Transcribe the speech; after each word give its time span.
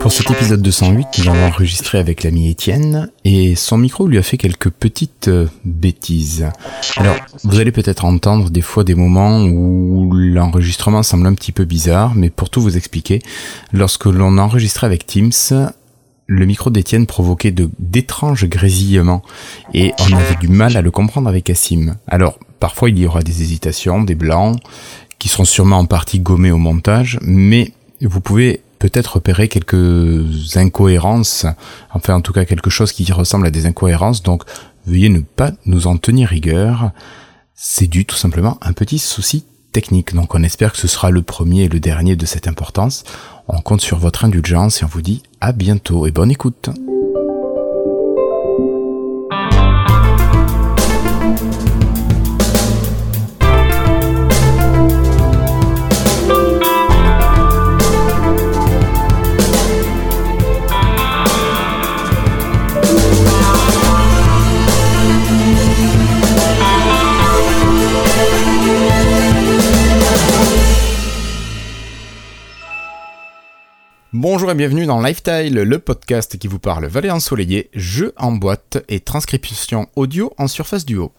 Pour 0.00 0.12
cet 0.12 0.30
épisode 0.30 0.60
208, 0.60 1.06
nous 1.18 1.28
avons 1.28 1.46
enregistré 1.46 1.98
avec 1.98 2.22
l'ami 2.22 2.50
Étienne 2.50 3.10
et 3.24 3.54
son 3.54 3.78
micro 3.78 4.06
lui 4.06 4.18
a 4.18 4.22
fait 4.22 4.36
quelques 4.36 4.68
petites 4.68 5.28
euh, 5.28 5.46
bêtises. 5.64 6.48
Alors, 6.96 7.16
vous 7.44 7.60
allez 7.60 7.72
peut-être 7.72 8.04
entendre 8.04 8.50
des 8.50 8.60
fois 8.60 8.84
des 8.84 8.94
moments 8.94 9.42
où 9.44 10.12
l'enregistrement 10.12 11.02
semble 11.02 11.26
un 11.26 11.34
petit 11.34 11.52
peu 11.52 11.64
bizarre, 11.64 12.14
mais 12.14 12.28
pour 12.28 12.50
tout 12.50 12.60
vous 12.60 12.76
expliquer, 12.76 13.22
lorsque 13.72 14.04
l'on 14.04 14.36
enregistrait 14.36 14.86
avec 14.86 15.06
Teams, 15.06 15.32
le 16.26 16.46
micro 16.46 16.68
d'Étienne 16.68 17.06
provoquait 17.06 17.54
d'étranges 17.78 18.44
grésillements 18.44 19.22
et 19.72 19.92
on 19.98 20.16
avait 20.16 20.36
du 20.36 20.48
mal 20.48 20.76
à 20.76 20.82
le 20.82 20.90
comprendre 20.90 21.28
avec 21.28 21.44
Cassim. 21.44 21.96
Alors, 22.06 22.38
parfois 22.60 22.90
il 22.90 22.98
y 22.98 23.06
aura 23.06 23.22
des 23.22 23.42
hésitations, 23.42 24.02
des 24.02 24.14
blancs, 24.14 24.58
qui 25.22 25.28
seront 25.28 25.44
sûrement 25.44 25.78
en 25.78 25.86
partie 25.86 26.18
gommés 26.18 26.50
au 26.50 26.58
montage, 26.58 27.20
mais 27.22 27.70
vous 28.00 28.20
pouvez 28.20 28.60
peut-être 28.80 29.14
repérer 29.14 29.46
quelques 29.46 30.56
incohérences, 30.56 31.46
enfin 31.94 32.16
en 32.16 32.20
tout 32.20 32.32
cas 32.32 32.44
quelque 32.44 32.70
chose 32.70 32.90
qui 32.90 33.10
ressemble 33.12 33.46
à 33.46 33.52
des 33.52 33.66
incohérences, 33.66 34.24
donc 34.24 34.42
veuillez 34.84 35.10
ne 35.10 35.20
pas 35.20 35.52
nous 35.64 35.86
en 35.86 35.96
tenir 35.96 36.28
rigueur. 36.28 36.90
C'est 37.54 37.86
dû 37.86 38.04
tout 38.04 38.16
simplement 38.16 38.58
à 38.60 38.70
un 38.70 38.72
petit 38.72 38.98
souci 38.98 39.44
technique, 39.70 40.12
donc 40.12 40.34
on 40.34 40.42
espère 40.42 40.72
que 40.72 40.78
ce 40.78 40.88
sera 40.88 41.12
le 41.12 41.22
premier 41.22 41.62
et 41.62 41.68
le 41.68 41.78
dernier 41.78 42.16
de 42.16 42.26
cette 42.26 42.48
importance. 42.48 43.04
On 43.46 43.60
compte 43.60 43.80
sur 43.80 43.98
votre 43.98 44.24
indulgence 44.24 44.82
et 44.82 44.84
on 44.84 44.88
vous 44.88 45.02
dit 45.02 45.22
à 45.40 45.52
bientôt 45.52 46.08
et 46.08 46.10
bonne 46.10 46.32
écoute. 46.32 46.68
Bonjour 74.22 74.52
et 74.52 74.54
bienvenue 74.54 74.86
dans 74.86 75.02
Lifestyle, 75.02 75.52
le 75.52 75.78
podcast 75.80 76.38
qui 76.38 76.46
vous 76.46 76.60
parle 76.60 76.86
vallée 76.86 77.10
ensoleillée, 77.10 77.70
jeux 77.74 78.12
en 78.16 78.30
boîte 78.30 78.78
et 78.88 79.00
transcription 79.00 79.88
audio 79.96 80.32
en 80.38 80.46
surface 80.46 80.86
du 80.86 80.96
haut. 80.96 81.10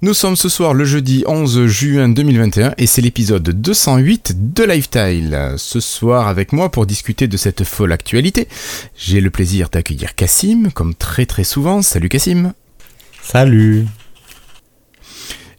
Nous 0.00 0.14
sommes 0.14 0.34
ce 0.34 0.48
soir 0.48 0.72
le 0.72 0.86
jeudi 0.86 1.24
11 1.26 1.66
juin 1.66 2.08
2021 2.08 2.72
et 2.78 2.86
c'est 2.86 3.02
l'épisode 3.02 3.42
208 3.42 4.54
de 4.54 4.64
Lifestyle. 4.64 5.56
Ce 5.58 5.78
soir 5.78 6.26
avec 6.26 6.54
moi 6.54 6.70
pour 6.70 6.86
discuter 6.86 7.28
de 7.28 7.36
cette 7.36 7.64
folle 7.64 7.92
actualité, 7.92 8.48
j'ai 8.96 9.20
le 9.20 9.28
plaisir 9.28 9.68
d'accueillir 9.68 10.14
Cassim, 10.14 10.70
comme 10.72 10.94
très 10.94 11.26
très 11.26 11.44
souvent. 11.44 11.82
Salut 11.82 12.08
Cassim. 12.08 12.54
Salut. 13.22 13.84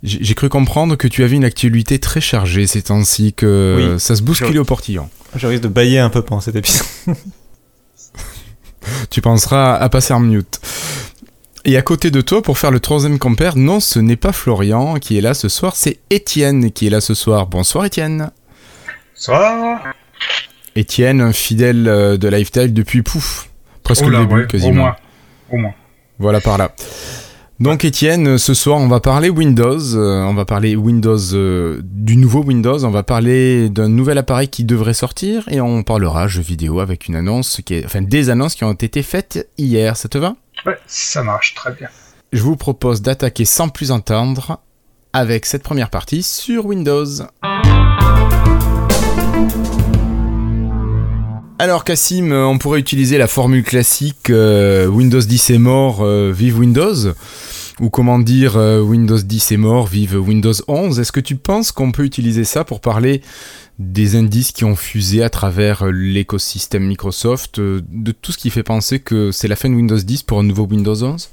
J'ai 0.04 0.36
cru 0.36 0.50
comprendre 0.50 0.98
que 0.98 1.08
tu 1.08 1.24
avais 1.24 1.38
une 1.38 1.46
actualité 1.46 1.98
très 1.98 2.20
chargée 2.20 2.68
ces 2.68 2.82
temps-ci, 2.82 3.32
que 3.32 3.96
ça 4.00 4.18
se 4.18 4.22
bousculait 4.22 4.60
au 4.60 4.66
portillon. 4.66 5.10
Je 5.34 5.48
risque 5.48 5.64
de 5.64 5.70
bailler 5.70 6.00
un 6.00 6.10
peu 6.10 6.22
pendant 6.22 6.42
cet 6.42 6.58
épisode. 6.58 6.86
tu 9.10 9.22
penseras 9.22 9.76
à 9.76 9.88
passer 9.88 10.14
en 10.14 10.20
mute. 10.20 10.60
Et 11.64 11.78
à 11.78 11.82
côté 11.82 12.12
de 12.12 12.20
toi, 12.20 12.42
pour 12.42 12.58
faire 12.58 12.72
le 12.72 12.82
troisième 12.82 13.18
compère, 13.18 13.56
non, 13.56 13.80
ce 13.80 14.00
n'est 14.00 14.18
pas 14.18 14.34
Florian 14.34 14.96
qui 14.96 15.18
est 15.18 15.22
là 15.22 15.34
ce 15.34 15.48
soir, 15.48 15.78
c'est 15.78 16.00
Étienne 16.10 16.72
qui 16.72 16.88
est 16.88 16.90
là 16.90 17.00
ce 17.00 17.14
soir. 17.14 17.48
Bonsoir 17.48 17.86
Étienne. 17.86 18.32
Bonsoir. 19.16 19.94
Étienne, 20.76 21.22
un 21.22 21.32
fidèle 21.32 21.88
euh, 21.88 22.18
de 22.18 22.28
Lifestyle 22.28 22.74
depuis 22.74 23.04
pouf, 23.04 23.50
presque 23.84 24.06
le 24.06 24.18
début 24.18 24.48
quasiment. 24.48 24.70
Au 24.70 24.74
moins. 24.74 24.96
Au 25.52 25.58
moins. 25.58 25.74
Voilà 26.20 26.42
par 26.42 26.58
là. 26.58 26.76
Donc 27.64 27.86
Étienne, 27.86 28.38
ce 28.38 28.54
soir 28.54 28.78
on 28.78 28.90
va 28.90 29.00
parler 29.00 29.30
Windows, 29.30 29.96
euh, 29.96 30.22
on 30.24 30.34
va 30.34 30.44
parler 30.44 30.76
Windows 30.76 31.18
euh, 31.32 31.80
du 31.82 32.18
nouveau 32.18 32.44
Windows, 32.44 32.84
on 32.84 32.90
va 32.90 33.04
parler 33.04 33.70
d'un 33.70 33.88
nouvel 33.88 34.18
appareil 34.18 34.50
qui 34.50 34.66
devrait 34.66 34.94
sortir 34.94 35.46
et 35.48 35.62
on 35.62 35.82
parlera 35.82 36.28
jeux 36.28 36.42
vidéo 36.42 36.82
avec 36.82 37.08
une 37.08 37.16
annonce 37.16 37.62
qui 37.66 37.76
est, 37.76 37.86
enfin 37.86 38.02
des 38.02 38.30
annonces 38.30 38.56
qui 38.56 38.66
ont 38.66 38.74
été 38.74 39.02
faites 39.02 39.50
hier. 39.58 39.96
Ça 39.96 40.10
te 40.10 40.18
va? 40.18 40.36
Ouais, 40.66 40.78
ça 40.88 41.24
marche 41.24 41.54
très 41.56 41.72
bien. 41.72 41.88
Je 42.34 42.42
vous 42.42 42.58
propose 42.58 43.02
d'attaquer 43.02 43.46
sans 43.46 43.70
plus 43.70 43.92
entendre 43.92 44.60
avec 45.14 45.46
cette 45.46 45.64
première 45.64 45.90
partie 45.90 46.22
sur 46.22 46.66
Windows. 46.66 47.06
Alors 51.60 51.86
Cassim, 51.86 52.34
on 52.34 52.58
pourrait 52.58 52.82
utiliser 52.82 53.18
la 53.18 53.28
formule 53.28 53.64
classique 53.64 54.32
euh, 54.32 54.86
Windows 54.88 55.22
10 55.22 55.52
est 55.52 55.58
mort, 55.60 56.06
vive 56.06 56.60
Windows 56.60 57.14
ou 57.80 57.90
comment 57.90 58.20
dire 58.20 58.58
euh, 58.58 58.82
Windows 58.82 59.18
10 59.18 59.52
est 59.52 59.58
mort, 59.58 59.88
vive 59.88 60.16
Windows 60.16 60.54
11. 60.68 61.00
Est-ce 61.00 61.12
que 61.12 61.20
tu 61.20 61.36
penses 61.36 61.72
qu'on 61.72 61.92
peut 61.92 62.04
utiliser 62.04 62.44
ça 62.44 62.64
pour 62.64 62.82
parler 62.82 63.22
des 63.80 64.16
indices 64.16 64.52
qui 64.52 64.66
ont 64.66 64.76
fusé 64.76 65.24
à 65.24 65.30
travers 65.30 65.84
euh, 65.84 65.92
l'écosystème 65.92 66.86
Microsoft, 66.86 67.60
euh, 67.60 67.82
de 67.90 68.12
tout 68.12 68.32
ce 68.32 68.38
qui 68.38 68.50
fait 68.50 68.64
penser 68.64 69.00
que 69.00 69.32
c'est 69.32 69.48
la 69.48 69.56
fin 69.56 69.70
de 69.70 69.76
Windows 69.76 69.98
10 69.98 70.24
pour 70.24 70.40
un 70.40 70.44
nouveau 70.44 70.66
Windows 70.66 71.04
11 71.04 71.30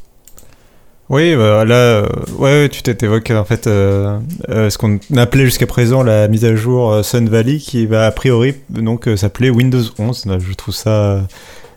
oui, 1.12 1.34
bah, 1.34 1.64
là, 1.64 2.08
ouais, 2.38 2.68
tu 2.68 2.84
t'évoques 2.84 3.32
en 3.32 3.44
fait 3.44 3.64
ce 3.64 4.78
qu'on 4.78 5.00
appelait 5.16 5.44
jusqu'à 5.44 5.66
présent 5.66 6.04
la 6.04 6.28
mise 6.28 6.44
à 6.44 6.54
jour 6.54 7.04
Sun 7.04 7.28
Valley, 7.28 7.56
qui 7.56 7.84
va 7.86 8.06
a 8.06 8.12
priori 8.12 8.54
donc 8.68 9.08
s'appeler 9.16 9.50
Windows 9.50 9.82
11. 9.98 10.38
Je 10.38 10.52
trouve 10.52 10.72
ça 10.72 11.26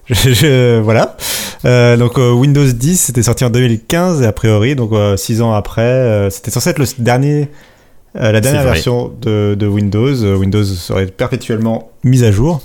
je, 0.09 0.79
voilà. 0.79 1.15
Euh, 1.65 1.95
donc 1.95 2.17
euh, 2.17 2.31
Windows 2.31 2.65
10, 2.65 2.99
c'était 2.99 3.23
sorti 3.23 3.45
en 3.45 3.49
2015 3.49 4.21
et 4.21 4.25
a 4.25 4.33
priori, 4.33 4.75
donc 4.75 4.91
6 5.17 5.39
euh, 5.39 5.43
ans 5.43 5.53
après, 5.53 6.27
c'était 6.29 6.51
censé 6.51 6.71
être 6.71 6.79
le 6.79 6.85
dernier, 6.97 7.49
la 8.15 8.41
dernière 8.41 8.63
version 8.63 9.11
de, 9.21 9.55
de, 9.57 9.67
Windows. 9.67 10.13
Windows 10.35 10.63
serait 10.63 11.07
perpétuellement 11.07 11.91
mise 12.03 12.23
à 12.23 12.31
jour. 12.31 12.61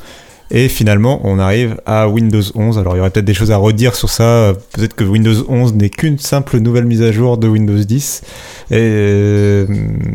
Et 0.50 0.70
finalement, 0.70 1.20
on 1.24 1.38
arrive 1.38 1.78
à 1.84 2.08
Windows 2.08 2.40
11. 2.54 2.78
Alors, 2.78 2.94
il 2.94 2.96
y 2.96 3.00
aurait 3.00 3.10
peut-être 3.10 3.26
des 3.26 3.34
choses 3.34 3.50
à 3.50 3.58
redire 3.58 3.94
sur 3.94 4.08
ça. 4.08 4.54
Peut-être 4.72 4.94
que 4.94 5.04
Windows 5.04 5.44
11 5.46 5.74
n'est 5.74 5.90
qu'une 5.90 6.18
simple 6.18 6.58
nouvelle 6.58 6.86
mise 6.86 7.02
à 7.02 7.12
jour 7.12 7.36
de 7.36 7.48
Windows 7.48 7.76
10. 7.76 8.22
Et 8.70 9.66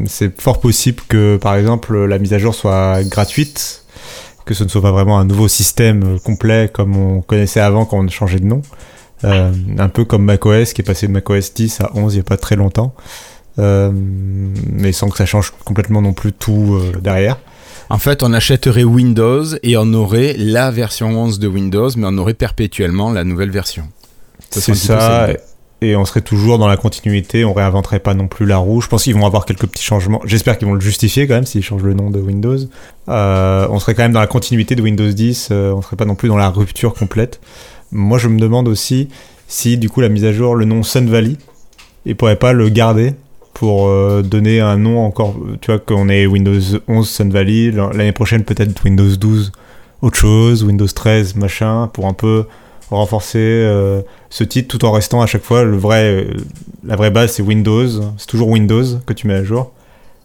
c'est 0.07 0.41
fort 0.41 0.59
possible 0.59 1.03
que, 1.07 1.37
par 1.37 1.55
exemple, 1.55 2.05
la 2.05 2.17
mise 2.17 2.33
à 2.33 2.39
jour 2.39 2.55
soit 2.55 3.03
gratuite 3.03 3.82
que 4.45 4.53
ce 4.53 4.63
ne 4.63 4.69
soit 4.69 4.81
pas 4.81 4.91
vraiment 4.91 5.19
un 5.19 5.25
nouveau 5.25 5.47
système 5.47 6.19
complet 6.19 6.69
comme 6.71 6.97
on 6.97 7.21
connaissait 7.21 7.59
avant 7.59 7.85
quand 7.85 7.97
on 7.97 8.07
changeait 8.07 8.39
de 8.39 8.45
nom. 8.45 8.61
Euh, 9.23 9.53
un 9.77 9.87
peu 9.87 10.03
comme 10.03 10.25
macOS 10.25 10.73
qui 10.73 10.81
est 10.81 10.83
passé 10.83 11.07
de 11.07 11.13
macOS 11.13 11.53
10 11.53 11.79
à 11.79 11.91
11 11.95 12.13
il 12.13 12.17
n'y 12.17 12.21
a 12.21 12.23
pas 12.23 12.37
très 12.37 12.55
longtemps. 12.55 12.93
Euh, 13.59 13.91
mais 13.93 14.91
sans 14.91 15.09
que 15.09 15.17
ça 15.17 15.25
change 15.25 15.53
complètement 15.63 16.01
non 16.01 16.13
plus 16.13 16.33
tout 16.33 16.73
euh, 16.73 16.99
derrière. 16.99 17.37
En 17.89 17.99
fait, 17.99 18.23
on 18.23 18.33
achèterait 18.33 18.83
Windows 18.83 19.45
et 19.61 19.77
on 19.77 19.93
aurait 19.93 20.35
la 20.37 20.71
version 20.71 21.09
11 21.09 21.37
de 21.37 21.47
Windows, 21.47 21.89
mais 21.95 22.07
on 22.07 22.17
aurait 22.17 22.33
perpétuellement 22.33 23.11
la 23.11 23.23
nouvelle 23.23 23.51
version. 23.51 23.83
C'est 24.49 24.73
ça 24.73 25.29
et 25.83 25.95
on 25.95 26.05
serait 26.05 26.21
toujours 26.21 26.57
dans 26.57 26.67
la 26.67 26.77
continuité, 26.77 27.45
on 27.45 27.53
réinventerait 27.53 27.99
pas 27.99 28.13
non 28.13 28.27
plus 28.27 28.45
la 28.45 28.57
roue. 28.57 28.81
Je 28.81 28.87
pense 28.87 29.03
qu'ils 29.03 29.15
vont 29.15 29.25
avoir 29.25 29.45
quelques 29.45 29.67
petits 29.67 29.83
changements. 29.83 30.21
J'espère 30.25 30.57
qu'ils 30.57 30.67
vont 30.67 30.73
le 30.73 30.81
justifier 30.81 31.27
quand 31.27 31.35
même 31.35 31.45
s'ils 31.45 31.63
changent 31.63 31.83
le 31.83 31.93
nom 31.93 32.09
de 32.09 32.19
Windows. 32.19 32.57
Euh, 33.09 33.67
on 33.69 33.79
serait 33.79 33.93
quand 33.93 34.03
même 34.03 34.13
dans 34.13 34.19
la 34.19 34.27
continuité 34.27 34.75
de 34.75 34.81
Windows 34.81 35.11
10, 35.11 35.49
euh, 35.51 35.73
on 35.73 35.81
serait 35.81 35.95
pas 35.95 36.05
non 36.05 36.15
plus 36.15 36.29
dans 36.29 36.37
la 36.37 36.49
rupture 36.49 36.93
complète. 36.93 37.39
Moi 37.91 38.17
je 38.17 38.27
me 38.27 38.39
demande 38.39 38.67
aussi 38.67 39.09
si 39.47 39.77
du 39.77 39.89
coup 39.89 40.01
la 40.01 40.09
mise 40.09 40.25
à 40.25 40.33
jour, 40.33 40.55
le 40.55 40.65
nom 40.65 40.83
Sun 40.83 41.09
Valley, 41.09 41.35
ils 42.05 42.15
pourraient 42.15 42.37
pas 42.37 42.53
le 42.53 42.69
garder 42.69 43.13
pour 43.53 43.87
euh, 43.87 44.21
donner 44.23 44.61
un 44.61 44.77
nom 44.77 45.05
encore, 45.05 45.35
tu 45.61 45.71
vois, 45.71 45.79
qu'on 45.79 46.09
est 46.09 46.25
Windows 46.25 46.59
11 46.87 47.07
Sun 47.07 47.29
Valley, 47.31 47.71
l'année 47.71 48.11
prochaine 48.11 48.43
peut-être 48.43 48.83
Windows 48.83 49.15
12 49.15 49.51
autre 50.01 50.17
chose, 50.17 50.63
Windows 50.63 50.87
13 50.87 51.35
machin, 51.35 51.89
pour 51.93 52.07
un 52.07 52.13
peu 52.13 52.45
renforcer 52.95 53.39
euh, 53.39 54.01
ce 54.29 54.43
titre 54.43 54.77
tout 54.77 54.85
en 54.85 54.91
restant 54.91 55.21
à 55.21 55.25
chaque 55.25 55.43
fois 55.43 55.63
le 55.63 55.77
vrai, 55.77 56.03
euh, 56.03 56.33
la 56.85 56.95
vraie 56.95 57.11
base 57.11 57.33
c'est 57.33 57.43
Windows, 57.43 57.87
c'est 58.17 58.27
toujours 58.27 58.49
Windows 58.49 58.83
que 59.05 59.13
tu 59.13 59.27
mets 59.27 59.35
à 59.35 59.43
jour 59.43 59.71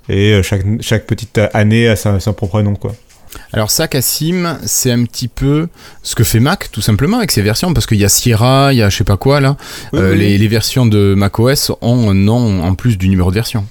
et 0.09 0.32
euh, 0.32 0.43
chaque, 0.43 0.65
chaque 0.81 1.06
petite 1.06 1.38
année 1.53 1.88
a 1.88 1.97
son, 1.97 2.32
propre 2.32 2.62
nom 2.62 2.75
quoi. 2.75 2.94
Alors 3.53 3.70
ça, 3.70 3.88
Cassim, 3.88 4.59
c'est 4.65 4.91
un 4.91 5.05
petit 5.05 5.29
peu 5.29 5.69
ce 6.03 6.15
que 6.15 6.25
fait 6.25 6.41
Mac, 6.41 6.73
tout 6.73 6.81
simplement, 6.81 7.19
avec 7.19 7.31
ses 7.31 7.43
versions, 7.43 7.75
parce 7.75 7.87
qu'il 7.87 7.99
y 7.99 8.05
a 8.05 8.09
Sierra, 8.09 8.73
il 8.73 8.79
y 8.79 8.82
a 8.82 8.88
je 8.88 8.97
sais 8.97 9.05
pas 9.05 9.19
quoi, 9.19 9.41
là. 9.41 9.59
Les, 9.93 10.38
les, 10.38 10.49
versions 10.49 10.87
de 10.87 11.14
macOS 11.14 11.73
ont 11.82 12.11
un 12.11 12.14
nom 12.14 12.62
en 12.62 12.75
plus 12.75 12.97
du 12.97 13.11
numéro 13.11 13.29
de 13.29 13.35
version. 13.35 13.67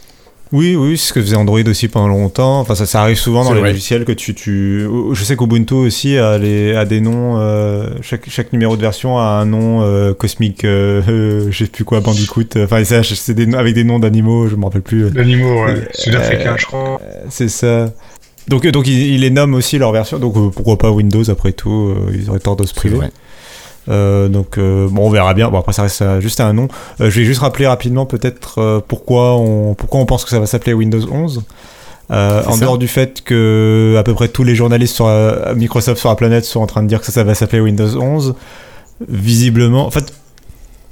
Oui, 0.51 0.75
oui, 0.75 0.97
c'est 0.97 1.09
ce 1.09 1.13
que 1.13 1.21
faisait 1.21 1.35
Android 1.35 1.61
aussi 1.67 1.87
pendant 1.87 2.07
longtemps. 2.07 2.59
Enfin, 2.59 2.75
ça, 2.75 2.85
ça 2.85 3.01
arrive 3.01 3.17
souvent 3.17 3.43
dans 3.43 3.53
les 3.53 3.61
logiciels 3.61 4.05
que 4.05 4.11
tu, 4.11 4.33
tu... 4.33 4.87
Je 5.11 5.23
sais 5.23 5.35
qu'Ubuntu 5.35 5.73
aussi 5.73 6.17
a, 6.17 6.37
les, 6.37 6.75
a 6.75 6.85
des 6.85 7.01
noms. 7.01 7.37
Euh, 7.37 7.89
chaque, 8.01 8.29
chaque 8.29 8.53
numéro 8.53 8.77
de 8.77 8.81
version 8.81 9.17
a 9.17 9.23
un 9.23 9.45
nom 9.45 9.81
euh, 9.81 10.13
cosmique. 10.13 10.63
Euh, 10.63 11.01
euh, 11.09 11.47
je 11.51 11.65
sais 11.65 11.69
plus 11.69 11.83
quoi, 11.83 11.99
Bandicoot. 11.99 12.57
Enfin, 12.57 12.83
c'est 12.83 13.55
avec 13.55 13.73
des 13.73 13.83
noms 13.83 13.99
d'animaux. 13.99 14.47
Je 14.47 14.55
me 14.55 14.63
rappelle 14.63 14.81
plus. 14.81 15.11
D'animaux, 15.11 15.65
ouais. 15.65 15.87
Sud-africain, 15.93 16.55
je 16.57 16.65
crois. 16.65 17.01
C'est 17.29 17.49
ça. 17.49 17.91
donc, 18.47 18.65
donc 18.67 18.87
ils, 18.87 19.15
ils 19.15 19.21
les 19.21 19.29
nomment 19.29 19.55
aussi 19.55 19.77
leur 19.77 19.91
version. 19.91 20.17
Donc 20.17 20.53
pourquoi 20.53 20.77
pas 20.77 20.91
Windows 20.91 21.29
après 21.29 21.51
tout 21.51 21.93
Ils 22.13 22.29
auraient 22.29 22.39
tort 22.39 22.55
de 22.55 22.65
se 22.65 22.73
priver. 22.73 22.97
Euh, 23.89 24.27
donc 24.27 24.57
euh, 24.57 24.87
bon, 24.89 25.07
on 25.07 25.09
verra 25.09 25.33
bien. 25.33 25.49
Bon 25.49 25.59
après 25.59 25.73
ça 25.73 25.83
reste 25.83 26.03
juste 26.19 26.39
un 26.41 26.53
nom. 26.53 26.67
Euh, 27.01 27.09
je 27.09 27.19
vais 27.19 27.25
juste 27.25 27.41
rappeler 27.41 27.67
rapidement 27.67 28.05
peut-être 28.05 28.81
pourquoi 28.87 29.35
on 29.37 29.73
pourquoi 29.75 29.99
on 30.01 30.05
pense 30.05 30.23
que 30.23 30.29
ça 30.29 30.39
va 30.39 30.45
s'appeler 30.45 30.73
Windows 30.73 31.01
11. 31.11 31.43
Euh, 32.09 32.41
C'est 32.41 32.47
en 32.47 32.53
ça. 32.53 32.59
dehors 32.61 32.77
du 32.77 32.87
fait 32.87 33.21
que 33.21 33.95
à 33.97 34.03
peu 34.03 34.13
près 34.13 34.29
tous 34.29 34.43
les 34.43 34.55
journalistes 34.55 34.95
sur 34.95 35.07
euh, 35.07 35.53
Microsoft 35.55 35.99
sur 35.99 36.09
la 36.09 36.15
planète 36.15 36.45
sont 36.45 36.61
en 36.61 36.67
train 36.67 36.81
de 36.83 36.87
dire 36.87 36.99
que 36.99 37.05
ça, 37.05 37.11
ça 37.11 37.23
va 37.25 37.35
s'appeler 37.35 37.61
Windows 37.61 37.97
11, 38.01 38.33
visiblement, 39.09 39.85
en 39.85 39.91
fait, 39.91 40.13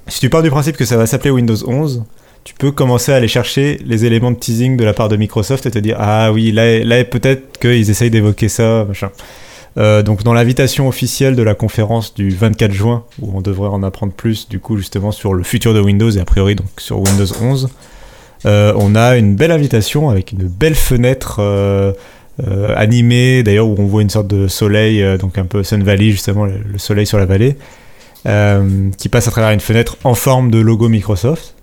si 0.07 0.19
tu 0.19 0.29
pars 0.29 0.43
du 0.43 0.49
principe 0.49 0.75
que 0.77 0.85
ça 0.85 0.97
va 0.97 1.05
s'appeler 1.05 1.31
Windows 1.31 1.55
11, 1.67 2.03
tu 2.43 2.53
peux 2.53 2.71
commencer 2.71 3.11
à 3.11 3.15
aller 3.15 3.27
chercher 3.27 3.79
les 3.85 4.05
éléments 4.05 4.31
de 4.31 4.35
teasing 4.35 4.77
de 4.77 4.83
la 4.83 4.93
part 4.93 5.09
de 5.09 5.15
Microsoft 5.15 5.65
et 5.65 5.71
te 5.71 5.79
dire 5.79 5.95
ah 5.99 6.31
oui 6.31 6.51
là, 6.51 6.79
là 6.83 7.03
peut-être 7.05 7.59
qu'ils 7.59 7.89
essayent 7.89 8.11
d'évoquer 8.11 8.49
ça 8.49 8.85
machin. 8.85 9.09
Euh, 9.77 10.03
donc 10.03 10.23
dans 10.23 10.33
l'invitation 10.33 10.87
officielle 10.87 11.35
de 11.35 11.43
la 11.43 11.53
conférence 11.53 12.13
du 12.13 12.29
24 12.29 12.71
juin 12.71 13.03
où 13.21 13.31
on 13.37 13.41
devrait 13.41 13.67
en 13.67 13.83
apprendre 13.83 14.13
plus 14.13 14.47
du 14.47 14.59
coup 14.59 14.77
justement 14.77 15.11
sur 15.11 15.33
le 15.33 15.43
futur 15.43 15.73
de 15.73 15.81
Windows 15.81 16.09
et 16.09 16.19
a 16.21 16.23
priori 16.23 16.55
donc 16.55 16.67
sur 16.77 16.97
Windows 16.99 17.25
11 17.41 17.67
euh, 18.45 18.73
on 18.77 18.95
a 18.95 19.17
une 19.17 19.35
belle 19.35 19.51
invitation 19.51 20.09
avec 20.09 20.31
une 20.31 20.43
belle 20.47 20.75
fenêtre 20.75 21.37
euh, 21.41 21.91
animée 22.77 23.43
d'ailleurs 23.43 23.67
où 23.67 23.75
on 23.77 23.85
voit 23.85 24.01
une 24.01 24.09
sorte 24.09 24.27
de 24.27 24.47
soleil 24.47 25.03
donc 25.17 25.37
un 25.37 25.45
peu 25.45 25.61
Sun 25.61 25.83
Valley 25.83 26.11
justement 26.11 26.45
le, 26.45 26.53
le 26.71 26.77
soleil 26.77 27.05
sur 27.05 27.17
la 27.17 27.25
vallée 27.25 27.57
qui 28.97 29.09
passe 29.09 29.27
à 29.27 29.31
travers 29.31 29.51
une 29.51 29.59
fenêtre 29.59 29.97
en 30.03 30.15
forme 30.15 30.49
de 30.51 30.57
logo 30.59 30.89
Microsoft. 30.89 31.53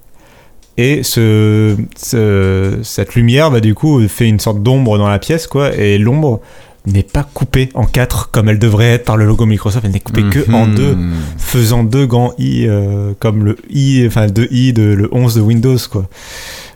Et 0.79 1.03
ce, 1.03 1.77
ce- 1.97 2.79
cette 2.83 3.15
lumière 3.17 3.51
bah, 3.51 3.61
du 3.61 3.75
coup 3.75 4.07
fait 4.09 4.29
une 4.29 4.39
sorte 4.41 4.63
d'ombre 4.63 4.97
dans 4.97 5.09
la 5.09 5.19
pièce 5.19 5.47
quoi 5.47 5.75
et 5.75 5.99
l'ombre 5.99 6.41
n'est 6.87 7.03
pas 7.05 7.23
coupée 7.35 7.69
en 7.75 7.85
quatre 7.85 8.31
comme 8.33 8.49
elle 8.49 8.59
devrait 8.59 8.93
être 8.95 9.05
par 9.05 9.17
le 9.17 9.25
logo 9.25 9.47
Microsoft. 9.47 9.85
Elle 9.85 9.93
n'est 9.93 10.01
coupée 10.01 10.25
que 10.25 10.51
en 10.53 10.67
Mhm. 10.67 10.75
deux 10.75 10.97
faisant 11.39 11.85
deux 11.85 12.07
grands 12.07 12.35
i 12.39 12.67
euh, 12.67 13.13
comme 13.21 13.45
le 13.45 13.57
i 13.71 14.05
enfin 14.07 14.27
deux 14.27 14.49
i 14.51 14.73
de 14.73 14.83
le 14.83 15.09
11 15.13 15.37
de 15.37 15.41
Windows 15.41 15.77
quoi. 15.91 16.07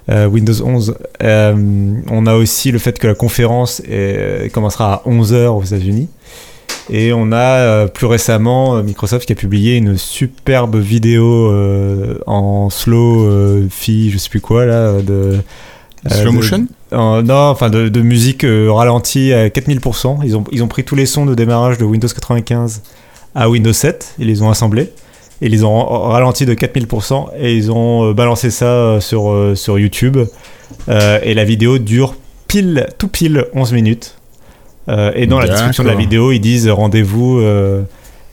Euh, 0.09 0.27
Windows 0.27 0.55
11 0.65 0.95
Euh, 1.23 1.93
on 2.11 2.27
a 2.27 2.35
aussi 2.35 2.71
le 2.71 2.79
fait 2.79 2.99
que 2.99 3.09
la 3.09 3.15
conférence 3.15 3.81
est- 3.89 4.53
commencera 4.53 4.95
à 4.95 5.03
11h 5.09 5.49
aux 5.57 5.65
États-Unis. 5.65 6.09
Et 6.89 7.13
on 7.13 7.33
a 7.33 7.89
plus 7.89 8.07
récemment 8.07 8.81
Microsoft 8.85 9.27
qui 9.27 9.33
a 9.33 9.37
publié 9.37 9.77
une 9.77 9.97
superbe 9.97 10.77
vidéo 10.77 11.53
en 12.29 12.71
slow 12.71 13.29
fi 13.71 14.11
je 14.13 14.19
sais 14.19 14.29
plus 14.29 14.41
quoi 14.41 14.67
là 14.67 15.03
de 15.03 15.39
Slow 16.09 16.31
de- 16.31 16.37
motion? 16.37 16.67
Non, 16.97 17.35
enfin 17.51 17.69
de, 17.71 17.89
de 17.89 18.01
musique 18.01 18.45
euh, 18.45 18.71
ralentie 18.73 19.33
à 19.33 19.49
4000%. 19.49 20.19
Ils 20.25 20.37
ont, 20.37 20.45
ils 20.53 20.63
ont 20.63 20.69
pris 20.69 20.85
tous 20.85 20.95
les 20.95 21.07
sons 21.07 21.27
de 21.27 21.35
démarrage 21.35 21.79
de 21.79 21.85
Windows 21.85 22.09
95 22.09 22.83
à 23.35 23.51
Windows 23.51 23.73
7, 23.73 24.15
ils 24.19 24.27
les 24.29 24.41
ont 24.43 24.51
assemblés, 24.51 24.93
et 25.43 25.47
ils 25.47 25.51
les 25.53 25.63
ont 25.65 25.85
ra- 25.85 26.09
ralenti 26.15 26.47
de 26.47 26.55
4000%, 26.55 27.29
et 27.39 27.55
ils 27.55 27.71
ont 27.71 28.11
euh, 28.11 28.15
balancé 28.15 28.51
ça 28.51 28.67
euh, 28.67 29.01
sur, 29.01 29.53
sur 29.55 29.79
YouTube. 29.79 30.19
Et 30.89 31.35
la 31.35 31.45
vidéo 31.45 31.79
dure 31.79 32.15
pile, 32.49 32.87
tout 32.99 33.09
pile 33.09 33.47
11 33.55 33.73
minutes. 33.73 34.19
Et 34.89 35.27
dans 35.27 35.39
la 35.39 35.47
description 35.53 35.83
de 35.85 35.89
la 35.89 35.95
vidéo, 36.01 36.33
ils 36.33 36.41
disent 36.41 36.69
rendez-vous 36.69 37.41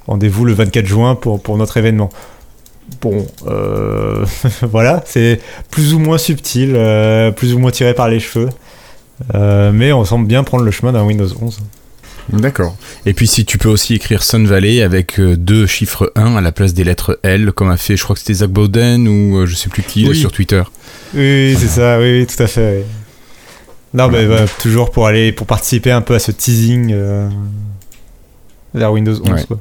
rendez-vous 0.07 0.45
le 0.45 0.53
24 0.53 0.85
juin 0.85 1.15
pour, 1.15 1.41
pour 1.41 1.57
notre 1.57 1.77
événement. 1.77 2.09
Bon, 3.01 3.25
euh, 3.47 4.25
voilà, 4.61 5.03
c'est 5.05 5.39
plus 5.71 5.93
ou 5.93 5.99
moins 5.99 6.17
subtil, 6.17 6.73
euh, 6.75 7.31
plus 7.31 7.53
ou 7.53 7.59
moins 7.59 7.71
tiré 7.71 7.93
par 7.93 8.07
les 8.09 8.19
cheveux. 8.19 8.49
Euh, 9.35 9.71
mais 9.73 9.91
on 9.93 10.03
semble 10.05 10.27
bien 10.27 10.43
prendre 10.43 10.63
le 10.63 10.71
chemin 10.71 10.91
d'un 10.91 11.03
Windows 11.03 11.27
11. 11.41 11.59
D'accord. 12.29 12.77
Et 13.05 13.13
puis 13.13 13.27
si 13.27 13.43
tu 13.45 13.57
peux 13.57 13.67
aussi 13.69 13.95
écrire 13.95 14.23
Sun 14.23 14.47
Valley 14.47 14.81
avec 14.81 15.19
euh, 15.19 15.35
deux 15.35 15.65
chiffres 15.67 16.11
1 16.15 16.35
à 16.37 16.41
la 16.41 16.51
place 16.53 16.73
des 16.73 16.83
lettres 16.85 17.19
L, 17.23 17.51
comme 17.51 17.69
a 17.69 17.75
fait, 17.77 17.97
je 17.97 18.03
crois 18.03 18.13
que 18.15 18.21
c'était 18.21 18.35
Zach 18.35 18.49
Bowden 18.49 19.07
ou 19.07 19.45
je 19.45 19.55
sais 19.55 19.69
plus 19.69 19.83
qui 19.83 20.07
Oui. 20.07 20.15
sur 20.15 20.31
Twitter. 20.31 20.63
Oui, 21.13 21.55
c'est 21.59 21.67
ça, 21.67 21.99
oui, 21.99 22.19
oui, 22.19 22.27
tout 22.27 22.41
à 22.41 22.47
fait. 22.47 22.77
oui. 22.79 22.83
Non, 23.93 24.07
mais 24.07 24.25
bah, 24.25 24.45
toujours 24.59 24.89
pour 24.91 25.05
aller, 25.05 25.31
pour 25.33 25.45
participer 25.45 25.91
un 25.91 26.01
peu 26.01 26.15
à 26.15 26.19
ce 26.19 26.31
teasing 26.31 26.95
vers 28.73 28.91
Windows 28.91 29.15
11. 29.21 29.29
Ouais. 29.29 29.43
quoi. 29.45 29.59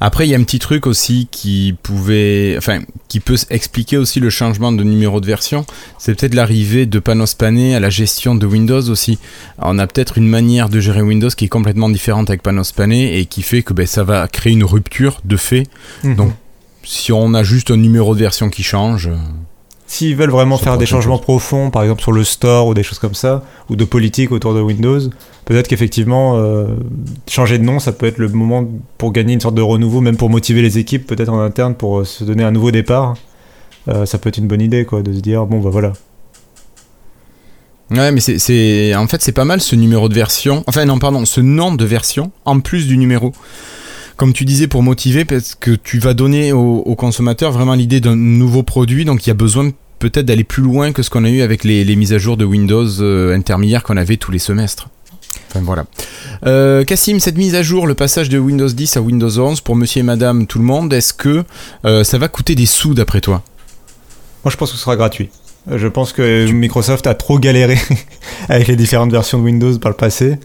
Après, 0.00 0.26
il 0.26 0.30
y 0.30 0.34
a 0.34 0.38
un 0.38 0.42
petit 0.42 0.58
truc 0.58 0.86
aussi 0.86 1.28
qui 1.30 1.74
pouvait, 1.82 2.54
enfin, 2.58 2.80
qui 3.08 3.20
peut 3.20 3.36
expliquer 3.50 3.96
aussi 3.96 4.20
le 4.20 4.30
changement 4.30 4.72
de 4.72 4.82
numéro 4.84 5.20
de 5.20 5.26
version. 5.26 5.64
C'est 5.98 6.14
peut-être 6.14 6.34
l'arrivée 6.34 6.86
de 6.86 6.98
Panos 6.98 7.34
Panay 7.34 7.74
à 7.74 7.80
la 7.80 7.90
gestion 7.90 8.34
de 8.34 8.46
Windows 8.46 8.88
aussi. 8.88 9.18
Alors, 9.58 9.72
on 9.74 9.78
a 9.78 9.86
peut-être 9.86 10.18
une 10.18 10.28
manière 10.28 10.68
de 10.68 10.80
gérer 10.80 11.02
Windows 11.02 11.30
qui 11.30 11.46
est 11.46 11.48
complètement 11.48 11.88
différente 11.88 12.30
avec 12.30 12.42
Panos 12.42 12.72
Panay 12.72 13.18
et 13.18 13.26
qui 13.26 13.42
fait 13.42 13.62
que 13.62 13.72
ben, 13.72 13.86
ça 13.86 14.04
va 14.04 14.26
créer 14.28 14.52
une 14.52 14.64
rupture 14.64 15.20
de 15.24 15.36
fait. 15.36 15.64
Donc, 16.04 16.32
Si 16.84 17.12
on 17.12 17.34
a 17.34 17.42
juste 17.42 17.70
un 17.70 17.76
numéro 17.76 18.14
de 18.14 18.20
version 18.20 18.48
qui 18.48 18.62
change, 18.62 19.08
euh, 19.08 19.16
S'ils 19.90 20.14
veulent 20.14 20.30
vraiment 20.30 20.58
faire 20.58 20.76
des 20.76 20.84
changements 20.84 21.16
chose. 21.16 21.22
profonds, 21.22 21.70
par 21.70 21.82
exemple 21.82 22.02
sur 22.02 22.12
le 22.12 22.22
store 22.22 22.66
ou 22.66 22.74
des 22.74 22.82
choses 22.82 22.98
comme 22.98 23.14
ça, 23.14 23.42
ou 23.70 23.74
de 23.74 23.86
politique 23.86 24.32
autour 24.32 24.52
de 24.52 24.60
Windows, 24.60 25.00
peut-être 25.46 25.66
qu'effectivement, 25.66 26.36
euh, 26.36 26.66
changer 27.26 27.56
de 27.56 27.64
nom, 27.64 27.78
ça 27.78 27.92
peut 27.92 28.04
être 28.04 28.18
le 28.18 28.28
moment 28.28 28.68
pour 28.98 29.12
gagner 29.12 29.32
une 29.32 29.40
sorte 29.40 29.54
de 29.54 29.62
renouveau, 29.62 30.02
même 30.02 30.18
pour 30.18 30.28
motiver 30.28 30.60
les 30.60 30.76
équipes, 30.76 31.06
peut-être 31.06 31.30
en 31.30 31.40
interne, 31.40 31.74
pour 31.74 32.00
euh, 32.00 32.04
se 32.04 32.22
donner 32.22 32.44
un 32.44 32.50
nouveau 32.50 32.70
départ. 32.70 33.16
Euh, 33.88 34.04
ça 34.04 34.18
peut 34.18 34.28
être 34.28 34.36
une 34.36 34.46
bonne 34.46 34.60
idée, 34.60 34.84
quoi, 34.84 35.00
de 35.00 35.10
se 35.10 35.20
dire, 35.20 35.46
bon, 35.46 35.58
bah 35.58 35.70
voilà. 35.70 35.94
Ouais, 37.90 38.12
mais 38.12 38.20
c'est, 38.20 38.38
c'est, 38.38 38.94
en 38.94 39.06
fait, 39.06 39.22
c'est 39.22 39.32
pas 39.32 39.46
mal 39.46 39.62
ce 39.62 39.74
numéro 39.74 40.10
de 40.10 40.14
version. 40.14 40.64
Enfin, 40.66 40.84
non, 40.84 40.98
pardon, 40.98 41.24
ce 41.24 41.40
nom 41.40 41.74
de 41.74 41.84
version 41.86 42.30
en 42.44 42.60
plus 42.60 42.86
du 42.86 42.98
numéro. 42.98 43.32
Comme 44.18 44.34
tu 44.34 44.44
disais, 44.44 44.66
pour 44.66 44.82
motiver, 44.82 45.24
parce 45.24 45.54
que 45.54 45.70
tu 45.70 45.98
vas 45.98 46.12
donner 46.12 46.52
aux, 46.52 46.94
consommateurs 46.96 47.52
vraiment 47.52 47.74
l'idée 47.74 48.00
d'un 48.00 48.16
nouveau 48.16 48.62
produit, 48.62 49.06
donc 49.06 49.24
il 49.24 49.30
y 49.30 49.32
a 49.32 49.34
besoin 49.34 49.70
peut-être 50.00 50.26
d'aller 50.26 50.44
plus 50.44 50.62
loin 50.62 50.92
que 50.92 51.02
ce 51.02 51.08
qu'on 51.08 51.24
a 51.24 51.30
eu 51.30 51.40
avec 51.40 51.64
les, 51.64 51.84
les 51.84 51.96
mises 51.96 52.12
à 52.12 52.18
jour 52.18 52.36
de 52.36 52.44
Windows 52.44 53.00
euh, 53.00 53.34
intermédiaires 53.34 53.82
qu'on 53.82 53.96
avait 53.96 54.16
tous 54.16 54.30
les 54.30 54.38
semestres. 54.38 54.90
Enfin 55.48 55.60
voilà. 55.64 55.86
Euh, 56.46 56.84
Cassim, 56.84 57.20
cette 57.20 57.36
mise 57.36 57.54
à 57.54 57.62
jour, 57.62 57.86
le 57.86 57.94
passage 57.94 58.28
de 58.28 58.38
Windows 58.38 58.68
10 58.68 58.96
à 58.96 59.00
Windows 59.00 59.38
11 59.38 59.60
pour 59.60 59.76
monsieur 59.76 60.00
et 60.00 60.02
madame 60.02 60.46
tout 60.46 60.58
le 60.58 60.64
monde, 60.64 60.92
est-ce 60.92 61.14
que 61.14 61.44
euh, 61.84 62.04
ça 62.04 62.18
va 62.18 62.28
coûter 62.28 62.54
des 62.54 62.66
sous 62.66 62.94
d'après 62.94 63.20
toi? 63.20 63.42
Moi, 64.44 64.50
je 64.50 64.56
pense 64.56 64.70
que 64.70 64.76
ce 64.76 64.82
sera 64.82 64.96
gratuit. 64.96 65.30
Euh, 65.70 65.78
Je 65.78 65.88
pense 65.88 66.12
que 66.12 66.50
Microsoft 66.50 67.06
a 67.06 67.14
trop 67.14 67.38
galéré 67.38 67.78
avec 68.48 68.68
les 68.68 68.76
différentes 68.76 69.10
versions 69.10 69.38
de 69.38 69.44
Windows 69.44 69.78
par 69.78 69.90
le 69.90 69.96
passé. 69.96 70.38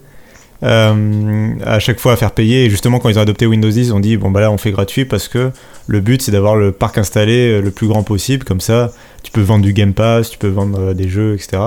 Euh, 0.64 1.54
à 1.64 1.78
chaque 1.78 2.00
fois 2.00 2.12
à 2.12 2.16
faire 2.16 2.30
payer. 2.30 2.64
Et 2.64 2.70
justement, 2.70 2.98
quand 2.98 3.10
ils 3.10 3.18
ont 3.18 3.22
adopté 3.22 3.46
Windows 3.46 3.68
10, 3.68 3.88
ils 3.88 3.94
ont 3.94 4.00
dit 4.00 4.16
bon, 4.16 4.30
bah 4.30 4.40
là, 4.40 4.50
on 4.50 4.56
fait 4.56 4.70
gratuit 4.70 5.04
parce 5.04 5.28
que 5.28 5.50
le 5.86 6.00
but, 6.00 6.22
c'est 6.22 6.32
d'avoir 6.32 6.56
le 6.56 6.72
parc 6.72 6.96
installé 6.96 7.50
euh, 7.50 7.60
le 7.60 7.70
plus 7.70 7.86
grand 7.86 8.02
possible. 8.02 8.44
Comme 8.44 8.60
ça, 8.60 8.92
tu 9.22 9.30
peux 9.30 9.42
vendre 9.42 9.64
du 9.64 9.72
Game 9.72 9.92
Pass, 9.92 10.30
tu 10.30 10.38
peux 10.38 10.48
vendre 10.48 10.78
euh, 10.80 10.94
des 10.94 11.08
jeux, 11.08 11.34
etc. 11.34 11.62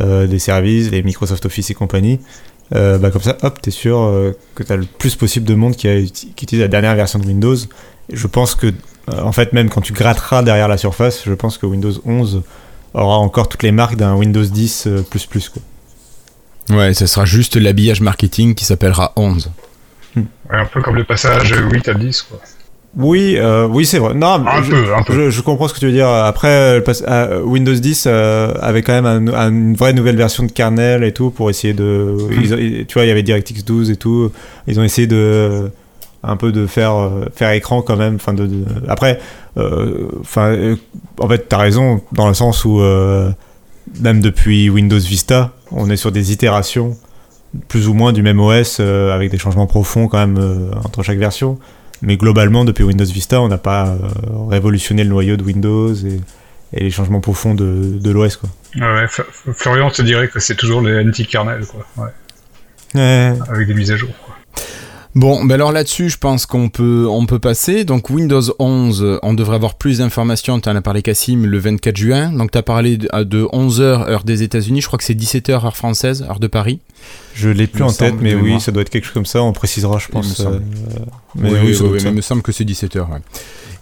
des 0.00 0.38
services, 0.38 0.90
les 0.90 1.02
Microsoft 1.02 1.44
Office 1.44 1.70
et 1.70 1.74
compagnie. 1.74 2.18
Bah, 2.70 3.10
comme 3.10 3.20
ça, 3.20 3.36
hop, 3.42 3.60
t'es 3.60 3.70
sûr 3.70 4.32
que 4.54 4.62
t'as 4.62 4.76
le 4.76 4.86
plus 4.86 5.14
possible 5.14 5.44
de 5.44 5.54
monde 5.54 5.76
qui, 5.76 5.86
utilise 5.88 6.62
la 6.62 6.68
dernière 6.68 6.94
version 6.94 7.18
de 7.18 7.26
Windows. 7.26 7.56
Et 8.08 8.16
je 8.16 8.26
pense 8.26 8.54
que, 8.54 8.68
en 9.14 9.32
fait, 9.32 9.52
même 9.52 9.68
quand 9.68 9.82
tu 9.82 9.92
gratteras 9.92 10.42
derrière 10.42 10.68
la 10.68 10.78
surface, 10.78 11.24
je 11.26 11.34
pense 11.34 11.58
que 11.58 11.66
Windows 11.66 11.92
11 12.06 12.42
aura 12.94 13.16
encore 13.18 13.48
toutes 13.48 13.62
les 13.62 13.72
marques 13.72 13.96
d'un 13.96 14.14
Windows 14.14 14.44
10 14.44 14.86
euh, 14.86 15.02
plus 15.02 15.26
plus. 15.26 15.52
Ouais, 16.70 16.94
ça 16.94 17.06
sera 17.06 17.24
juste 17.24 17.56
l'habillage 17.56 18.00
marketing 18.00 18.54
qui 18.54 18.64
s'appellera 18.64 19.12
11. 19.16 19.50
Ouais, 20.16 20.22
un 20.50 20.66
peu 20.66 20.80
comme 20.82 20.96
le 20.96 21.04
passage 21.04 21.54
8 21.72 21.88
à 21.88 21.94
10, 21.94 22.22
quoi. 22.22 22.38
Oui, 22.94 23.36
euh, 23.38 23.66
oui, 23.66 23.86
c'est 23.86 23.98
vrai. 23.98 24.12
Non, 24.12 24.46
Un 24.46 24.62
je, 24.62 24.70
peu, 24.70 24.94
un 24.94 25.02
peu. 25.02 25.14
je, 25.14 25.30
je 25.30 25.40
comprends 25.40 25.66
ce 25.66 25.72
que 25.72 25.78
tu 25.78 25.86
veux 25.86 25.92
dire. 25.92 26.08
Après, 26.08 26.48
euh, 26.48 26.76
le 26.76 26.82
pass- 26.84 27.02
euh, 27.08 27.40
Windows 27.40 27.72
10 27.72 28.04
euh, 28.06 28.52
avait 28.60 28.82
quand 28.82 28.92
même 28.92 29.06
un- 29.06 29.32
un- 29.34 29.48
une 29.48 29.74
vraie 29.74 29.94
nouvelle 29.94 30.16
version 30.16 30.44
de 30.44 30.52
kernel 30.52 31.02
et 31.02 31.12
tout 31.12 31.30
pour 31.30 31.48
essayer 31.48 31.72
de. 31.72 32.16
ils- 32.30 32.84
tu 32.86 32.92
vois, 32.94 33.04
il 33.06 33.08
y 33.08 33.10
avait 33.10 33.22
DirectX 33.22 33.64
12 33.64 33.90
et 33.90 33.96
tout. 33.96 34.30
Ils 34.66 34.78
ont 34.78 34.84
essayé 34.84 35.06
de 35.06 35.70
un 36.22 36.36
peu 36.36 36.52
de 36.52 36.66
faire 36.66 36.94
euh, 36.94 37.24
faire 37.34 37.50
écran 37.52 37.80
quand 37.80 37.96
même. 37.96 38.16
Enfin, 38.16 38.34
de, 38.34 38.46
de- 38.46 38.64
après, 38.88 39.18
euh, 39.56 40.08
enfin, 40.20 40.48
euh, 40.52 40.76
en 41.18 41.28
fait, 41.30 41.46
t'as 41.48 41.56
raison 41.58 42.02
dans 42.12 42.28
le 42.28 42.34
sens 42.34 42.62
où 42.66 42.78
euh, 42.82 43.30
même 44.00 44.20
depuis 44.20 44.68
Windows 44.68 44.98
Vista, 44.98 45.50
on 45.74 45.90
est 45.90 45.96
sur 45.96 46.12
des 46.12 46.32
itérations 46.32 46.96
plus 47.68 47.86
ou 47.88 47.92
moins 47.94 48.12
du 48.12 48.22
même 48.22 48.40
OS 48.40 48.78
euh, 48.80 49.14
avec 49.14 49.30
des 49.30 49.38
changements 49.38 49.66
profonds 49.66 50.08
quand 50.08 50.18
même 50.18 50.38
euh, 50.38 50.70
entre 50.84 51.02
chaque 51.02 51.18
version. 51.18 51.58
Mais 52.00 52.16
globalement, 52.16 52.64
depuis 52.64 52.82
Windows 52.82 53.04
Vista, 53.04 53.40
on 53.40 53.48
n'a 53.48 53.58
pas 53.58 53.88
euh, 53.88 53.98
révolutionné 54.48 55.04
le 55.04 55.10
noyau 55.10 55.36
de 55.36 55.42
Windows 55.44 55.94
et, 55.94 56.20
et 56.72 56.80
les 56.84 56.90
changements 56.90 57.20
profonds 57.20 57.54
de, 57.54 57.98
de 58.00 58.10
l'OS. 58.10 58.36
Quoi. 58.36 58.48
Ouais, 58.76 59.06
Florian 59.54 59.90
te 59.90 60.02
dirait 60.02 60.28
que 60.28 60.40
c'est 60.40 60.56
toujours 60.56 60.80
les 60.80 61.06
anti-kernel, 61.06 61.64
quoi. 61.66 61.86
Ouais, 61.98 62.10
Ouais. 62.94 63.32
avec 63.48 63.66
des 63.68 63.74
mises 63.74 63.90
à 63.92 63.96
jour, 63.96 64.10
quoi. 64.24 64.34
Bon, 65.14 65.44
ben 65.44 65.56
alors 65.56 65.72
là-dessus, 65.72 66.08
je 66.08 66.16
pense 66.16 66.46
qu'on 66.46 66.70
peut, 66.70 67.06
on 67.08 67.26
peut 67.26 67.38
passer. 67.38 67.84
Donc 67.84 68.08
Windows 68.08 68.42
11, 68.58 69.18
on 69.22 69.34
devrait 69.34 69.56
avoir 69.56 69.74
plus 69.74 69.98
d'informations. 69.98 70.58
Tu 70.58 70.70
en 70.70 70.76
as 70.76 70.80
parlé, 70.80 71.02
Cassim, 71.02 71.44
le 71.44 71.58
24 71.58 71.96
juin. 71.96 72.32
Donc 72.32 72.50
tu 72.50 72.56
as 72.56 72.62
parlé 72.62 72.96
de, 72.96 73.08
11h, 73.08 74.08
heure 74.08 74.24
des 74.24 74.42
États-Unis. 74.42 74.80
Je 74.80 74.86
crois 74.86 74.98
que 74.98 75.04
c'est 75.04 75.14
17h, 75.14 75.52
heure 75.52 75.76
française, 75.76 76.22
heure 76.22 76.40
de 76.40 76.46
Paris. 76.46 76.80
Je 77.34 77.50
l'ai 77.50 77.66
plus 77.66 77.82
en 77.82 77.92
tête, 77.92 78.14
mais 78.20 78.34
oui, 78.34 78.58
ça 78.60 78.72
doit 78.72 78.82
être 78.82 78.90
quelque 78.90 79.04
chose 79.04 79.14
comme 79.14 79.26
ça. 79.26 79.42
On 79.42 79.52
précisera, 79.52 79.98
je 79.98 80.08
pense. 80.08 80.40
Euh, 80.40 80.58
mais 81.34 81.50
oui, 81.50 81.76
oui, 81.78 81.98
il 82.02 82.12
me 82.12 82.20
semble 82.22 82.40
que 82.42 82.52
c'est 82.52 82.64
17h. 82.64 83.00
Ouais. 83.00 83.18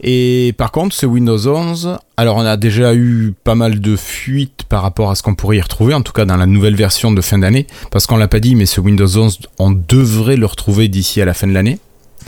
Et 0.02 0.54
par 0.56 0.72
contre, 0.72 0.96
ce 0.96 1.06
Windows 1.06 1.46
11, 1.46 1.98
alors 2.20 2.36
on 2.36 2.44
a 2.44 2.58
déjà 2.58 2.94
eu 2.94 3.32
pas 3.44 3.54
mal 3.54 3.80
de 3.80 3.96
fuites 3.96 4.64
par 4.68 4.82
rapport 4.82 5.10
à 5.10 5.14
ce 5.14 5.22
qu'on 5.22 5.34
pourrait 5.34 5.56
y 5.56 5.60
retrouver, 5.62 5.94
en 5.94 6.02
tout 6.02 6.12
cas 6.12 6.26
dans 6.26 6.36
la 6.36 6.44
nouvelle 6.44 6.76
version 6.76 7.12
de 7.12 7.20
fin 7.22 7.38
d'année, 7.38 7.66
parce 7.90 8.06
qu'on 8.06 8.18
l'a 8.18 8.28
pas 8.28 8.40
dit, 8.40 8.54
mais 8.56 8.66
ce 8.66 8.78
Windows 8.78 9.06
11, 9.06 9.40
on 9.58 9.70
devrait 9.70 10.36
le 10.36 10.44
retrouver 10.44 10.88
d'ici 10.88 11.22
à 11.22 11.24
la 11.24 11.32
fin 11.32 11.46
de 11.46 11.54
l'année. 11.54 11.78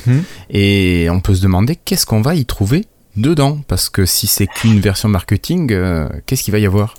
Hmm. 0.07 0.21
Et 0.49 1.09
on 1.11 1.21
peut 1.21 1.35
se 1.35 1.43
demander 1.43 1.77
qu'est-ce 1.77 2.07
qu'on 2.07 2.23
va 2.23 2.35
y 2.35 2.47
trouver 2.47 2.87
dedans, 3.17 3.61
parce 3.69 3.91
que 3.91 4.07
si 4.07 4.27
c'est 4.27 4.47
qu'une 4.47 4.81
version 4.81 5.11
marketing, 5.11 5.71
euh, 5.73 6.09
qu'est-ce 6.25 6.45
qu'il 6.45 6.53
va 6.53 6.59
y 6.59 6.65
avoir? 6.65 6.95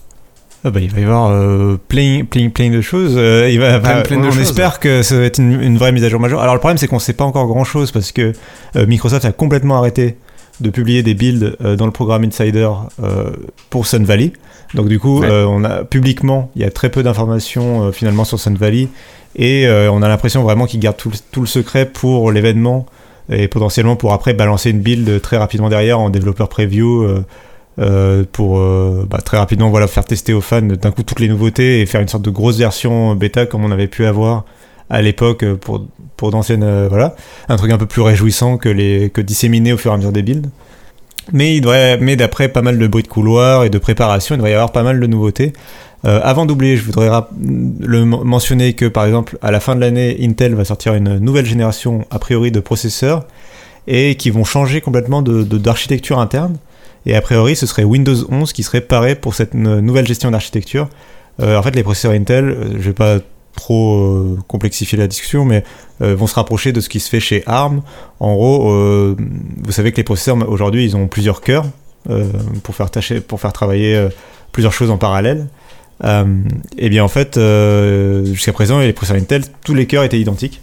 Ah 0.63 0.69
bah, 0.69 0.79
il 0.79 0.91
va 0.91 0.99
y 0.99 1.03
avoir 1.03 1.31
euh, 1.31 1.79
plein, 1.87 2.25
plein, 2.29 2.49
plein 2.49 2.69
de 2.69 2.81
choses. 2.81 3.15
Euh, 3.17 3.49
il 3.49 3.59
va, 3.59 3.81
on 4.11 4.39
espère 4.39 4.79
que 4.79 5.01
ça 5.01 5.17
va 5.17 5.23
être 5.23 5.39
une, 5.39 5.59
une, 5.59 5.79
vraie 5.79 5.91
mise 5.93 6.03
à 6.03 6.09
jour 6.09 6.19
majeure. 6.19 6.41
Alors 6.41 6.53
le 6.53 6.59
problème 6.59 6.77
c'est 6.77 6.87
qu'on 6.87 6.97
ne 6.97 7.01
sait 7.01 7.13
pas 7.13 7.25
encore 7.25 7.47
grand 7.47 7.63
chose 7.63 7.91
parce 7.91 8.11
que 8.11 8.33
Microsoft 8.75 9.25
a 9.25 9.31
complètement 9.31 9.79
arrêté 9.79 10.15
de 10.61 10.69
publier 10.69 11.03
des 11.03 11.13
builds 11.13 11.55
euh, 11.63 11.75
dans 11.75 11.85
le 11.85 11.91
programme 11.91 12.23
Insider 12.23 12.69
euh, 13.01 13.31
pour 13.69 13.87
Sun 13.87 14.03
Valley. 14.03 14.33
Donc 14.73 14.87
du 14.87 14.99
coup, 14.99 15.23
euh, 15.23 15.45
on 15.45 15.63
a 15.63 15.83
publiquement, 15.83 16.51
il 16.55 16.61
y 16.61 16.65
a 16.65 16.71
très 16.71 16.89
peu 16.89 17.03
d'informations 17.03 17.91
finalement 17.91 18.25
sur 18.25 18.39
Sun 18.39 18.55
Valley 18.55 18.87
et 19.35 19.67
on 19.67 20.01
a 20.01 20.07
l'impression 20.07 20.43
vraiment 20.43 20.65
qu'ils 20.65 20.79
gardent 20.79 20.97
tout, 20.97 21.41
le 21.41 21.47
secret 21.47 21.85
pour 21.85 22.31
l'événement 22.31 22.85
et 23.29 23.47
potentiellement 23.47 23.95
pour 23.95 24.13
après 24.13 24.33
balancer 24.33 24.71
une 24.71 24.79
build 24.79 25.21
très 25.21 25.37
rapidement 25.37 25.69
derrière 25.69 25.99
en 25.99 26.09
développeur 26.09 26.49
preview 26.49 27.07
pour 28.31 28.59
bah, 28.59 29.19
très 29.23 29.37
rapidement 29.37 29.69
voilà 29.69 29.87
faire 29.87 30.05
tester 30.05 30.33
aux 30.33 30.41
fans 30.41 30.61
d'un 30.61 30.91
coup 30.91 31.03
toutes 31.03 31.19
les 31.19 31.27
nouveautés 31.27 31.81
et 31.81 31.85
faire 31.85 32.01
une 32.01 32.07
sorte 32.07 32.23
de 32.23 32.31
grosse 32.31 32.57
version 32.57 33.15
bêta 33.15 33.45
comme 33.45 33.63
on 33.63 33.71
avait 33.71 33.87
pu 33.87 34.05
avoir 34.05 34.43
à 34.93 35.01
l'époque 35.01 35.43
pour, 35.55 35.85
pour 36.15 36.31
d'anciennes. 36.31 36.63
Euh, 36.63 36.87
voilà. 36.87 37.15
Un 37.49 37.57
truc 37.57 37.71
un 37.71 37.77
peu 37.77 37.87
plus 37.87 38.01
réjouissant 38.01 38.57
que, 38.57 38.69
les, 38.69 39.09
que 39.09 39.19
disséminer 39.19 39.73
au 39.73 39.77
fur 39.77 39.91
et 39.91 39.95
à 39.95 39.97
mesure 39.97 40.13
des 40.13 40.21
builds. 40.21 40.49
Mais, 41.31 41.55
il 41.55 41.61
devrait, 41.61 41.97
mais 41.97 42.15
d'après 42.15 42.47
pas 42.47 42.61
mal 42.61 42.77
de 42.77 42.87
bruit 42.87 43.03
de 43.03 43.07
couloir 43.07 43.63
et 43.63 43.69
de 43.69 43.77
préparation, 43.77 44.35
il 44.35 44.37
devrait 44.37 44.51
y 44.51 44.53
avoir 44.53 44.71
pas 44.71 44.83
mal 44.83 44.99
de 44.99 45.07
nouveautés. 45.07 45.53
Euh, 46.05 46.19
avant 46.21 46.45
d'oublier, 46.45 46.75
je 46.77 46.83
voudrais 46.83 47.09
le 47.39 48.03
mentionner 48.03 48.73
que 48.73 48.85
par 48.85 49.05
exemple 49.05 49.37
à 49.41 49.51
la 49.51 49.61
fin 49.61 49.73
de 49.75 49.79
l'année, 49.79 50.17
Intel 50.21 50.53
va 50.53 50.65
sortir 50.65 50.93
une 50.95 51.17
nouvelle 51.19 51.45
génération 51.45 52.05
a 52.11 52.19
priori 52.19 52.51
de 52.51 52.59
processeurs 52.59 53.25
et 53.87 54.15
qui 54.15 54.29
vont 54.29 54.43
changer 54.43 54.81
complètement 54.81 55.21
de, 55.21 55.43
d'architecture 55.43 56.19
interne. 56.19 56.57
Et 57.05 57.15
a 57.15 57.21
priori, 57.21 57.55
ce 57.55 57.65
serait 57.65 57.85
Windows 57.85 58.15
11 58.29 58.51
qui 58.51 58.63
serait 58.63 58.81
paré 58.81 59.15
pour 59.15 59.33
cette 59.33 59.53
nouvelle 59.53 60.05
gestion 60.05 60.29
d'architecture. 60.29 60.89
Euh, 61.41 61.57
en 61.57 61.63
fait, 61.63 61.75
les 61.75 61.83
processeurs 61.83 62.11
Intel, 62.11 62.55
je 62.73 62.83
vais 62.83 62.93
pas 62.93 63.19
trop 63.55 63.95
euh, 63.95 64.37
complexifier 64.47 64.97
la 64.97 65.07
discussion, 65.07 65.45
mais 65.45 65.63
euh, 66.01 66.15
vont 66.15 66.27
se 66.27 66.35
rapprocher 66.35 66.71
de 66.71 66.81
ce 66.81 66.89
qui 66.89 66.99
se 66.99 67.09
fait 67.09 67.19
chez 67.19 67.43
ARM. 67.45 67.81
En 68.19 68.33
gros, 68.33 68.71
euh, 68.71 69.15
vous 69.63 69.71
savez 69.71 69.91
que 69.91 69.97
les 69.97 70.03
processeurs 70.03 70.37
aujourd'hui, 70.49 70.85
ils 70.85 70.95
ont 70.95 71.07
plusieurs 71.07 71.41
cœurs 71.41 71.65
pour 72.63 72.75
faire 72.75 72.91
tâcher, 72.91 73.21
pour 73.21 73.39
faire 73.39 73.53
travailler 73.53 74.09
plusieurs 74.51 74.73
choses 74.73 74.91
en 74.91 74.97
parallèle. 74.97 75.47
et 76.03 76.89
bien 76.89 77.01
en 77.01 77.07
fait, 77.07 77.39
jusqu'à 78.25 78.51
présent, 78.51 78.79
les 78.79 78.91
processeurs 78.91 79.21
Intel, 79.21 79.43
tous 79.63 79.73
les 79.73 79.87
cœurs 79.87 80.03
étaient 80.03 80.19
identiques. 80.19 80.59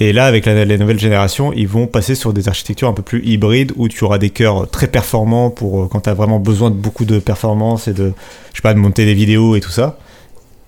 Et 0.00 0.12
là, 0.12 0.26
avec 0.26 0.44
la, 0.44 0.64
les 0.64 0.76
nouvelles 0.76 0.98
générations, 0.98 1.52
ils 1.52 1.68
vont 1.68 1.86
passer 1.86 2.16
sur 2.16 2.32
des 2.32 2.48
architectures 2.48 2.88
un 2.88 2.94
peu 2.94 3.02
plus 3.02 3.24
hybrides 3.24 3.70
où 3.76 3.86
tu 3.86 4.02
auras 4.02 4.18
des 4.18 4.30
cœurs 4.30 4.68
très 4.68 4.88
performants 4.88 5.50
pour 5.50 5.88
quand 5.88 6.00
tu 6.00 6.10
as 6.10 6.14
vraiment 6.14 6.40
besoin 6.40 6.72
de 6.72 6.74
beaucoup 6.74 7.04
de 7.04 7.20
performance 7.20 7.86
et 7.86 7.92
de, 7.92 8.12
je 8.50 8.56
sais 8.56 8.62
pas, 8.62 8.74
de 8.74 8.80
monter 8.80 9.04
des 9.04 9.14
vidéos 9.14 9.54
et 9.54 9.60
tout 9.60 9.70
ça 9.70 9.98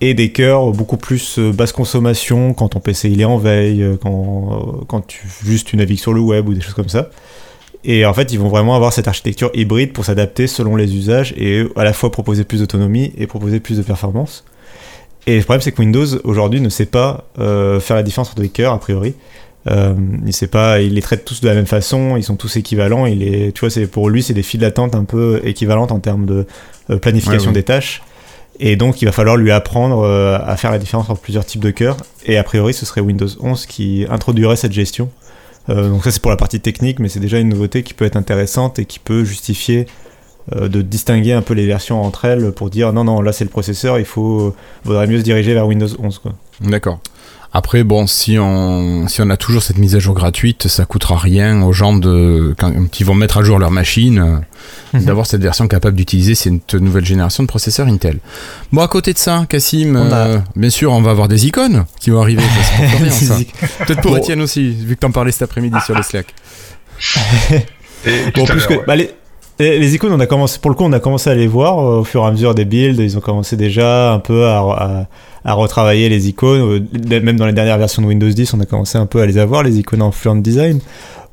et 0.00 0.14
des 0.14 0.30
cœurs 0.30 0.72
beaucoup 0.72 0.96
plus 0.96 1.38
euh, 1.38 1.52
basse 1.52 1.72
consommation 1.72 2.52
quand 2.52 2.68
ton 2.70 2.80
PC 2.80 3.10
il 3.10 3.20
est 3.20 3.24
en 3.24 3.38
veille, 3.38 3.82
euh, 3.82 3.96
quand, 4.00 4.80
euh, 4.80 4.84
quand 4.86 5.06
tu, 5.06 5.26
juste 5.44 5.68
tu 5.68 5.76
navigues 5.76 5.98
sur 5.98 6.12
le 6.12 6.20
web 6.20 6.48
ou 6.48 6.54
des 6.54 6.60
choses 6.60 6.74
comme 6.74 6.88
ça. 6.88 7.10
Et 7.84 8.04
en 8.04 8.12
fait, 8.12 8.32
ils 8.32 8.38
vont 8.38 8.48
vraiment 8.48 8.74
avoir 8.74 8.92
cette 8.92 9.08
architecture 9.08 9.50
hybride 9.54 9.92
pour 9.92 10.04
s'adapter 10.04 10.46
selon 10.48 10.76
les 10.76 10.96
usages 10.96 11.32
et 11.36 11.66
à 11.76 11.84
la 11.84 11.92
fois 11.92 12.10
proposer 12.10 12.44
plus 12.44 12.60
d'autonomie 12.60 13.12
et 13.16 13.26
proposer 13.26 13.60
plus 13.60 13.78
de 13.78 13.82
performance. 13.82 14.44
Et 15.28 15.36
le 15.36 15.42
problème, 15.42 15.60
c'est 15.60 15.72
que 15.72 15.80
Windows 15.80 16.06
aujourd'hui 16.24 16.60
ne 16.60 16.68
sait 16.68 16.86
pas 16.86 17.28
faire 17.36 17.94
la 17.94 18.02
différence 18.02 18.30
entre 18.30 18.42
les 18.42 18.48
cœurs 18.48 18.72
a 18.72 18.80
priori. 18.80 19.14
il 19.68 20.32
sait 20.32 20.48
pas, 20.48 20.80
il 20.80 20.94
les 20.94 21.02
traite 21.02 21.24
tous 21.24 21.40
de 21.40 21.46
la 21.46 21.54
même 21.54 21.66
façon, 21.66 22.16
ils 22.16 22.24
sont 22.24 22.34
tous 22.34 22.56
équivalents. 22.56 23.06
Il 23.06 23.22
est, 23.22 23.52
tu 23.52 23.60
vois, 23.60 23.70
c'est 23.70 23.86
pour 23.86 24.10
lui, 24.10 24.24
c'est 24.24 24.34
des 24.34 24.42
files 24.42 24.60
d'attente 24.60 24.96
un 24.96 25.04
peu 25.04 25.40
équivalentes 25.44 25.92
en 25.92 26.00
termes 26.00 26.26
de 26.26 26.46
planification 27.00 27.52
des 27.52 27.62
tâches. 27.62 28.02
Et 28.58 28.76
donc, 28.76 29.02
il 29.02 29.04
va 29.04 29.12
falloir 29.12 29.36
lui 29.36 29.50
apprendre 29.50 30.02
euh, 30.02 30.38
à 30.44 30.56
faire 30.56 30.70
la 30.70 30.78
différence 30.78 31.10
entre 31.10 31.20
plusieurs 31.20 31.44
types 31.44 31.60
de 31.60 31.70
cœurs. 31.70 31.96
Et 32.24 32.38
a 32.38 32.44
priori, 32.44 32.72
ce 32.74 32.86
serait 32.86 33.00
Windows 33.00 33.28
11 33.40 33.66
qui 33.66 34.06
introduirait 34.08 34.56
cette 34.56 34.72
gestion. 34.72 35.10
Euh, 35.68 35.90
donc 35.90 36.04
ça, 36.04 36.10
c'est 36.10 36.22
pour 36.22 36.30
la 36.30 36.36
partie 36.36 36.60
technique, 36.60 36.98
mais 36.98 37.08
c'est 37.08 37.20
déjà 37.20 37.38
une 37.38 37.48
nouveauté 37.48 37.82
qui 37.82 37.92
peut 37.94 38.04
être 38.04 38.16
intéressante 38.16 38.78
et 38.78 38.84
qui 38.84 38.98
peut 38.98 39.24
justifier 39.24 39.86
euh, 40.54 40.68
de 40.68 40.80
distinguer 40.80 41.32
un 41.32 41.42
peu 41.42 41.54
les 41.54 41.66
versions 41.66 42.00
entre 42.02 42.24
elles 42.24 42.52
pour 42.52 42.70
dire 42.70 42.92
non, 42.92 43.04
non, 43.04 43.20
là 43.20 43.32
c'est 43.32 43.44
le 43.44 43.50
processeur, 43.50 43.98
il 43.98 44.04
faut, 44.04 44.54
vaudrait 44.84 45.08
mieux 45.08 45.18
se 45.18 45.24
diriger 45.24 45.54
vers 45.54 45.66
Windows 45.66 45.88
11. 45.98 46.22
D'accord. 46.60 47.00
Après, 47.56 47.84
bon, 47.84 48.06
si 48.06 48.38
on, 48.38 49.08
si 49.08 49.22
on 49.22 49.30
a 49.30 49.38
toujours 49.38 49.62
cette 49.62 49.78
mise 49.78 49.96
à 49.96 49.98
jour 49.98 50.14
gratuite, 50.14 50.68
ça 50.68 50.84
coûtera 50.84 51.16
rien 51.16 51.62
aux 51.62 51.72
gens 51.72 51.96
de, 51.96 52.54
quand, 52.58 52.90
qui 52.90 53.02
vont 53.02 53.14
mettre 53.14 53.38
à 53.38 53.42
jour 53.42 53.58
leur 53.58 53.70
machine, 53.70 54.42
mhm. 54.92 55.04
d'avoir 55.06 55.24
cette 55.24 55.40
version 55.40 55.66
capable 55.66 55.96
d'utiliser 55.96 56.34
cette 56.34 56.74
nouvelle 56.74 57.06
génération 57.06 57.44
de 57.44 57.48
processeurs 57.48 57.86
Intel. 57.86 58.18
Bon, 58.72 58.82
à 58.82 58.88
côté 58.88 59.14
de 59.14 59.18
ça, 59.18 59.46
Cassim, 59.48 59.96
euh, 59.96 60.38
bien 60.54 60.68
sûr, 60.68 60.92
on 60.92 61.00
va 61.00 61.12
avoir 61.12 61.28
des 61.28 61.46
icônes 61.46 61.86
qui 61.98 62.10
vont 62.10 62.20
arriver. 62.20 62.42
Peut-être 63.86 64.02
pour 64.02 64.14
Etienne 64.14 64.42
aussi, 64.42 64.72
vu 64.72 64.94
que 64.94 65.00
t'en 65.00 65.10
parlais 65.10 65.32
cet 65.32 65.40
après-midi 65.40 65.78
sur 65.86 65.94
les 65.94 66.02
Slack. 66.02 66.34
bon, 68.34 68.44
plus 68.44 68.66
que, 68.66 68.84
bah, 68.84 68.96
les, 68.96 69.14
les, 69.58 69.94
icônes, 69.94 70.12
on 70.12 70.20
a 70.20 70.26
commencé, 70.26 70.58
pour 70.58 70.70
le 70.70 70.76
coup, 70.76 70.84
on 70.84 70.92
a 70.92 71.00
commencé 71.00 71.30
à 71.30 71.34
les 71.34 71.46
voir 71.46 71.78
euh, 71.78 72.00
au 72.00 72.04
fur 72.04 72.22
et 72.22 72.26
à 72.26 72.30
mesure 72.30 72.54
des 72.54 72.64
builds. 72.64 73.00
Ils 73.00 73.16
ont 73.16 73.20
commencé 73.20 73.56
déjà 73.56 74.12
un 74.12 74.18
peu 74.18 74.46
à 74.46 75.06
à 75.46 75.54
retravailler 75.54 76.08
les 76.08 76.28
icônes. 76.28 76.86
Même 77.08 77.36
dans 77.36 77.46
les 77.46 77.52
dernières 77.52 77.78
versions 77.78 78.02
de 78.02 78.08
Windows 78.08 78.28
10, 78.28 78.52
on 78.54 78.60
a 78.60 78.66
commencé 78.66 78.98
un 78.98 79.06
peu 79.06 79.20
à 79.20 79.26
les 79.26 79.38
avoir, 79.38 79.62
les 79.62 79.78
icônes 79.78 80.02
en 80.02 80.10
Fluent 80.10 80.42
Design. 80.42 80.80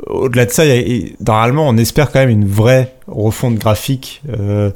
Au-delà 0.06 0.46
de 0.46 0.52
ça, 0.52 0.64
normalement, 1.26 1.68
on 1.68 1.78
espère 1.78 2.12
quand 2.12 2.20
même 2.20 2.30
une 2.30 2.46
vraie 2.46 2.94
refonte 3.08 3.56
graphique 3.56 4.22
euh, 4.30 4.70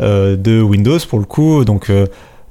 euh, 0.00 0.34
de 0.36 0.62
Windows 0.62 0.98
pour 1.08 1.18
le 1.18 1.26
coup. 1.26 1.64
Donc, 1.66 1.92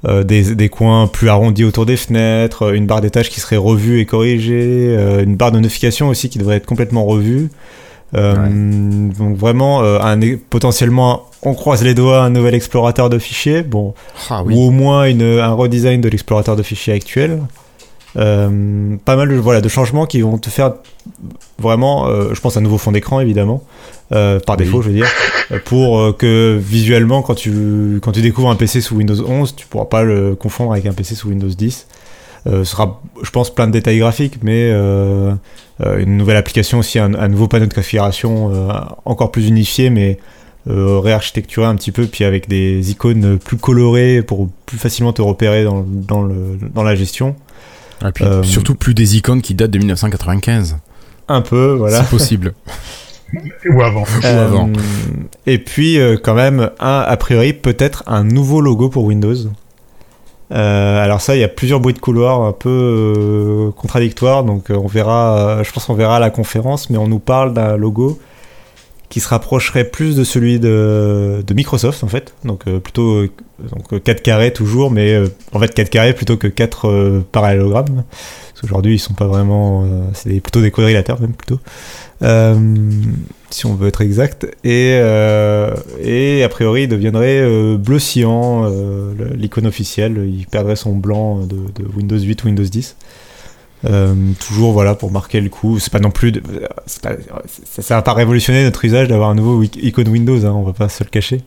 des, 0.04 0.54
des, 0.54 0.68
coins 0.68 1.08
plus 1.08 1.28
arrondis 1.28 1.64
autour 1.64 1.84
des 1.84 1.96
fenêtres, 1.96 2.74
une 2.74 2.86
barre 2.86 3.00
des 3.00 3.10
qui 3.10 3.40
serait 3.40 3.56
revue 3.56 4.00
et 4.00 4.06
corrigée, 4.06 4.94
une 5.22 5.34
barre 5.34 5.52
de 5.52 5.58
notification 5.58 6.08
aussi 6.08 6.30
qui 6.30 6.38
devrait 6.38 6.56
être 6.56 6.66
complètement 6.66 7.04
revue. 7.04 7.50
Donc 8.12 9.36
vraiment, 9.36 9.82
un, 9.82 10.18
potentiellement 10.50 11.30
on 11.42 11.54
croise 11.54 11.82
les 11.82 11.94
doigts, 11.94 12.22
un 12.22 12.30
nouvel 12.30 12.54
explorateur 12.54 13.08
de 13.08 13.18
fichiers, 13.18 13.62
bon, 13.62 13.94
ah 14.28 14.42
ou 14.44 14.66
au 14.66 14.70
moins 14.70 15.06
une, 15.06 15.22
un 15.22 15.52
redesign 15.52 16.00
de 16.00 16.08
l'explorateur 16.08 16.56
de 16.56 16.62
fichiers 16.62 16.92
actuel. 16.92 17.40
Euh, 18.16 18.96
pas 19.04 19.14
mal 19.14 19.28
de, 19.28 19.36
voilà, 19.36 19.60
de 19.60 19.68
changements 19.68 20.04
qui 20.04 20.20
vont 20.20 20.36
te 20.36 20.50
faire 20.50 20.74
vraiment, 21.58 22.08
euh, 22.08 22.34
je 22.34 22.40
pense, 22.40 22.56
un 22.56 22.60
nouveau 22.60 22.76
fond 22.76 22.92
d'écran 22.92 23.20
évidemment, 23.20 23.62
euh, 24.12 24.40
par 24.40 24.56
défaut, 24.56 24.82
je 24.82 24.88
veux 24.88 24.94
dire, 24.94 25.08
pour 25.64 26.16
que 26.16 26.58
visuellement, 26.60 27.22
quand 27.22 27.36
tu, 27.36 28.00
quand 28.02 28.12
tu 28.12 28.20
découvres 28.20 28.50
un 28.50 28.56
PC 28.56 28.80
sous 28.80 28.96
Windows 28.96 29.24
11, 29.24 29.54
tu 29.54 29.66
pourras 29.66 29.84
pas 29.84 30.02
le 30.02 30.34
confondre 30.34 30.72
avec 30.72 30.86
un 30.86 30.92
PC 30.92 31.14
sous 31.14 31.28
Windows 31.28 31.48
10. 31.48 31.86
Ce 32.46 32.64
sera, 32.64 33.02
je 33.22 33.30
pense, 33.30 33.54
plein 33.54 33.66
de 33.66 33.72
détails 33.72 33.98
graphiques, 33.98 34.38
mais 34.42 34.70
une 34.70 36.16
nouvelle 36.16 36.36
application 36.36 36.78
aussi, 36.78 36.98
un, 36.98 37.14
un 37.14 37.28
nouveau 37.28 37.48
panneau 37.48 37.66
de 37.66 37.74
configuration 37.74 38.50
encore 39.04 39.30
plus 39.30 39.48
unifié, 39.48 39.90
mais 39.90 40.18
euh, 40.68 40.98
réarchitecturer 40.98 41.64
un 41.64 41.74
petit 41.74 41.90
peu, 41.90 42.04
puis 42.06 42.22
avec 42.22 42.46
des 42.46 42.90
icônes 42.90 43.38
plus 43.38 43.56
colorées 43.56 44.20
pour 44.20 44.50
plus 44.66 44.76
facilement 44.76 45.14
te 45.14 45.22
repérer 45.22 45.64
dans, 45.64 45.86
dans, 45.88 46.22
le, 46.22 46.58
dans 46.74 46.82
la 46.82 46.94
gestion. 46.94 47.34
Et 48.06 48.12
puis 48.12 48.24
euh, 48.24 48.42
surtout 48.42 48.74
plus 48.74 48.92
des 48.92 49.16
icônes 49.16 49.40
qui 49.40 49.54
datent 49.54 49.70
de 49.70 49.78
1995. 49.78 50.76
Un 51.28 51.40
peu, 51.40 51.72
voilà. 51.72 52.02
C'est 52.02 52.10
possible. 52.10 52.52
Ou 53.72 53.80
avant. 53.80 54.04
Euh, 54.22 54.44
avant. 54.44 54.70
Et 55.46 55.58
puis, 55.58 55.98
quand 56.22 56.34
même, 56.34 56.70
un, 56.78 57.04
a 57.06 57.16
priori, 57.16 57.54
peut-être 57.54 58.04
un 58.06 58.24
nouveau 58.24 58.60
logo 58.60 58.90
pour 58.90 59.04
Windows. 59.04 59.36
Alors 60.50 61.20
ça, 61.20 61.36
il 61.36 61.40
y 61.40 61.44
a 61.44 61.48
plusieurs 61.48 61.80
bruits 61.80 61.94
de 61.94 62.00
couloir 62.00 62.42
un 62.42 62.52
peu 62.52 63.72
contradictoires, 63.76 64.44
donc 64.44 64.70
on 64.70 64.86
verra, 64.86 65.62
je 65.62 65.70
pense 65.72 65.84
qu'on 65.84 65.94
verra 65.94 66.16
à 66.16 66.20
la 66.20 66.30
conférence, 66.30 66.90
mais 66.90 66.98
on 66.98 67.06
nous 67.06 67.20
parle 67.20 67.54
d'un 67.54 67.76
logo 67.76 68.18
qui 69.10 69.18
se 69.18 69.28
rapprocherait 69.28 69.84
plus 69.84 70.16
de 70.16 70.24
celui 70.24 70.58
de, 70.60 71.44
Microsoft 71.54 72.02
en 72.04 72.08
fait. 72.08 72.32
Donc 72.44 72.62
euh, 72.66 72.78
plutôt 72.78 73.16
euh, 73.16 73.30
donc 73.72 74.02
4 74.02 74.22
carrés 74.22 74.52
toujours, 74.52 74.90
mais 74.90 75.12
euh, 75.12 75.26
en 75.52 75.58
fait 75.58 75.74
4 75.74 75.90
carrés 75.90 76.14
plutôt 76.14 76.36
que 76.36 76.46
4 76.46 77.24
parallélogrammes. 77.32 78.04
Parce 78.08 78.60
qu'aujourd'hui 78.62 78.94
ils 78.94 78.98
sont 78.98 79.14
pas 79.14 79.26
vraiment. 79.26 79.84
c'est 80.14 80.40
plutôt 80.40 80.62
des 80.62 80.70
quadrilatères 80.70 81.20
même 81.20 81.34
plutôt. 81.34 81.58
Si 83.50 83.66
on 83.66 83.74
veut 83.74 83.88
être 83.88 84.00
exact. 84.00 84.46
Et, 84.64 84.90
et 86.02 86.42
a 86.42 86.48
priori 86.48 86.82
il 86.84 86.88
deviendrait 86.88 87.76
bleu 87.78 87.98
cyan, 87.98 88.70
l'icône 89.34 89.66
officielle. 89.66 90.24
Il 90.26 90.46
perdrait 90.46 90.76
son 90.76 90.94
blanc 90.96 91.40
de, 91.40 91.56
de 91.56 91.88
Windows 91.96 92.18
8, 92.18 92.44
Windows 92.44 92.62
10. 92.64 92.96
Euh, 93.86 94.14
toujours 94.46 94.72
voilà 94.72 94.94
pour 94.94 95.10
marquer 95.10 95.40
le 95.40 95.48
coup. 95.48 95.78
C'est 95.78 95.92
pas 95.92 96.00
non 96.00 96.10
plus, 96.10 96.32
de, 96.32 96.40
pas, 96.40 96.68
ça, 96.86 97.82
ça 97.82 97.94
va 97.96 98.02
pas 98.02 98.12
révolutionner 98.12 98.62
notre 98.64 98.84
usage 98.84 99.08
d'avoir 99.08 99.30
un 99.30 99.34
nouveau 99.34 99.62
icône 99.62 100.08
Windows. 100.08 100.44
Hein, 100.44 100.52
on 100.54 100.62
va 100.62 100.72
pas 100.74 100.88
se 100.88 101.02
le 101.02 101.08
cacher. 101.10 101.40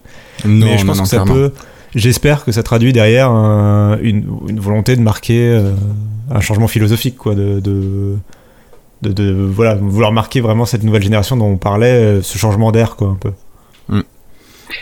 Non, 0.46 0.66
mais 0.66 0.78
je 0.78 0.86
pense 0.86 0.98
non, 0.98 1.04
que 1.04 1.10
ça 1.10 1.18
clairement. 1.18 1.34
peut. 1.34 1.52
J'espère 1.96 2.44
que 2.44 2.52
ça 2.52 2.64
traduit 2.64 2.92
derrière 2.92 3.30
un- 3.30 4.00
une, 4.02 4.26
une 4.50 4.60
volonté 4.60 4.96
de 4.96 5.02
marquer 5.02 5.48
euh, 5.48 5.74
un 6.32 6.40
changement 6.40 6.68
philosophique, 6.68 7.18
quoi, 7.18 7.36
de, 7.36 7.60
de, 7.60 8.16
de, 9.04 9.12
de- 9.12 9.34
voilà, 9.52 9.76
vouloir 9.76 10.12
marquer 10.12 10.42
vraiment 10.42 10.66
cette 10.66 10.84
nouvelle 10.84 11.04
génération 11.04 11.38
dont 11.38 11.46
on 11.52 11.58
parlait, 11.58 11.92
euh, 11.92 12.22
ce 12.24 12.38
changement 12.38 12.72
d'air, 12.72 12.96
quoi, 12.96 13.10
un 13.10 13.16
peu. 13.20 13.32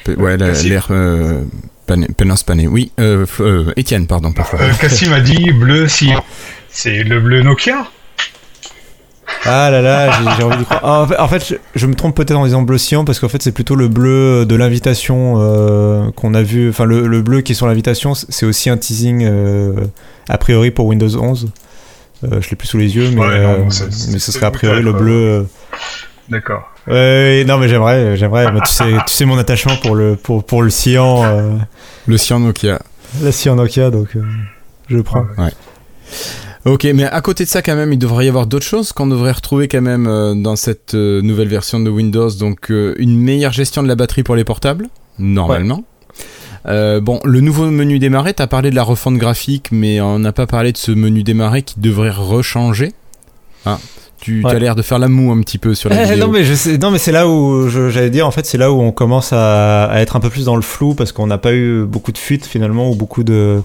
Pe- 0.06 0.16
Ouais, 0.18 0.38
l'air 0.38 0.88
euh, 0.92 1.42
pané. 1.86 2.68
Oui, 2.68 2.92
euh, 3.00 3.26
euh, 3.42 3.74
Étienne, 3.76 4.08
pardon. 4.08 4.34
Euh, 4.54 4.72
Cassim 4.80 5.12
a 5.12 5.20
dit 5.20 5.52
bleu 5.52 5.88
cyan. 5.90 6.24
C'est 6.70 7.04
le 7.04 7.20
bleu 7.20 7.42
Nokia 7.44 7.86
Ah 9.44 9.70
là 9.72 9.82
là, 9.82 10.12
j'ai 10.38 10.44
envie 10.44 10.58
d'y 10.58 10.64
croire. 10.66 10.82
Ah, 10.84 11.02
en 11.04 11.08
fait, 11.08 11.20
en 11.20 11.28
fait, 11.28 11.46
je, 11.50 11.56
je 11.80 11.88
me 11.88 11.96
trompe 11.96 12.16
peut-être 12.16 12.38
en 12.38 12.46
disant 12.46 12.62
bleu 12.62 12.78
cyan 12.78 13.04
parce 13.06 13.20
qu'en 13.20 13.28
fait, 13.30 13.42
c'est 13.42 13.52
plutôt 13.52 13.76
le 13.76 13.88
bleu 13.88 14.46
de 14.46 14.56
l'invitation 14.56 15.36
euh, 15.38 16.10
qu'on 16.16 16.34
a 16.36 16.42
vu. 16.44 16.70
Enfin, 16.70 16.86
le, 16.86 17.08
le 17.08 17.22
bleu 17.22 17.42
qui 17.42 17.52
est 17.52 17.56
sur 17.56 17.68
l'invitation, 17.68 18.14
c'est 18.14 18.46
aussi 18.46 18.70
un 18.70 18.78
teasing 18.78 19.24
euh, 19.26 19.74
a 20.30 20.38
priori 20.38 20.72
pour 20.72 20.86
Windows 20.86 21.16
11. 21.18 21.50
Euh, 22.24 22.40
je 22.42 22.50
l'ai 22.52 22.56
plus 22.56 22.68
sous 22.68 22.78
les 22.78 22.96
yeux, 22.96 23.10
mais, 23.12 23.20
Ouais, 23.22 23.42
non, 23.44 23.50
euh, 23.50 23.64
mais 24.12 24.20
ce 24.20 24.32
serait 24.32 24.46
a 24.46 24.52
priori 24.52 24.82
le 24.82 24.94
bleu. 24.94 25.12
euh, 25.14 25.44
D'accord. 26.30 26.64
Ouais, 26.88 26.94
ouais, 26.94 27.44
non, 27.48 27.58
mais 27.58 27.68
j'aimerais, 27.68 28.16
j'aimerais. 28.18 28.52
mais 28.52 28.60
tu 28.62 28.72
sais, 28.74 28.92
tu 29.08 29.14
sais 29.14 29.26
mon 29.26 29.38
attachement 29.38 29.76
pour 29.78 29.96
le 29.96 30.16
pour 30.16 30.44
pour 30.44 30.62
le 30.64 30.70
cyan, 30.70 31.24
euh, 31.24 31.52
Le 32.08 32.18
cyan 32.18 32.40
Nokia. 32.40 32.80
la 33.22 33.32
cyan 33.32 33.56
Nokia, 33.56 33.90
donc 33.92 34.16
euh, 34.16 34.22
je 34.90 35.00
prends. 35.00 35.26
Ok, 36.64 36.84
mais 36.94 37.06
à 37.06 37.22
côté 37.22 37.44
de 37.44 37.50
ça, 37.50 37.64
quand 37.64 37.76
même, 37.76 37.92
il 37.92 37.98
devrait 37.98 38.26
y 38.26 38.30
avoir 38.30 38.46
d'autres 38.46 38.66
choses 38.66 38.92
qu'on 38.94 39.08
devrait 39.08 39.32
retrouver 39.32 39.68
quand 39.68 39.82
même 39.82 40.06
euh, 40.08 40.36
dans 40.36 40.56
cette 40.56 40.94
euh, 40.94 41.20
nouvelle 41.24 41.48
version 41.48 41.80
de 41.80 41.90
Windows. 41.90 42.30
Donc, 42.30 42.70
euh, 42.70 42.94
une 43.00 43.18
meilleure 43.20 43.52
gestion 43.52 43.82
de 43.82 43.88
la 43.88 43.96
batterie 43.96 44.22
pour 44.22 44.36
les 44.36 44.44
portables, 44.44 44.88
normalement. 45.18 45.84
Euh, 46.68 47.00
bon, 47.02 47.20
le 47.24 47.42
nouveau 47.42 47.66
menu 47.72 47.98
démarrer, 48.00 48.34
t'as 48.34 48.48
parlé 48.48 48.70
de 48.70 48.76
la 48.76 48.84
refonte 48.84 49.16
graphique, 49.18 49.70
mais 49.72 50.00
on 50.02 50.20
n'a 50.20 50.32
pas 50.32 50.46
parlé 50.48 50.72
de 50.72 50.78
ce 50.78 50.92
menu 50.92 51.24
démarrer 51.24 51.64
qui 51.64 51.80
devrait 51.80 52.12
rechanger. 52.12 52.92
Ah, 53.66 53.80
tu 54.20 54.44
Ouais. 54.44 54.52
as 54.52 54.60
l'air 54.60 54.76
de 54.76 54.82
faire 54.84 55.00
la 55.00 55.08
moue 55.08 55.32
un 55.32 55.42
petit 55.42 55.58
peu 55.58 55.74
sur 55.74 55.90
la 55.90 56.04
Eh, 56.04 56.06
vidéo. 56.14 56.28
non 56.28 56.32
mais 56.32 56.44
je 56.44 56.54
sais, 56.54 56.78
non 56.78 56.92
mais 56.92 57.00
c'est 57.00 57.12
là 57.12 57.28
où 57.28 57.68
j'allais 57.68 58.12
dire 58.12 58.28
en 58.28 58.32
fait 58.32 58.46
c'est 58.46 58.58
là 58.60 58.72
où 58.72 58.80
on 58.82 58.92
commence 58.92 59.34
à, 59.34 59.86
à 59.86 60.00
être 60.02 60.16
un 60.16 60.20
peu 60.20 60.30
plus 60.30 60.46
dans 60.46 60.56
le 60.56 60.62
flou 60.62 60.94
parce 60.94 61.12
qu'on 61.12 61.26
n'a 61.28 61.40
pas 61.40 61.54
eu 61.54 61.84
beaucoup 61.86 62.12
de 62.12 62.18
fuites 62.20 62.46
finalement 62.46 62.92
ou 62.92 62.96
beaucoup 62.96 63.24
de 63.24 63.62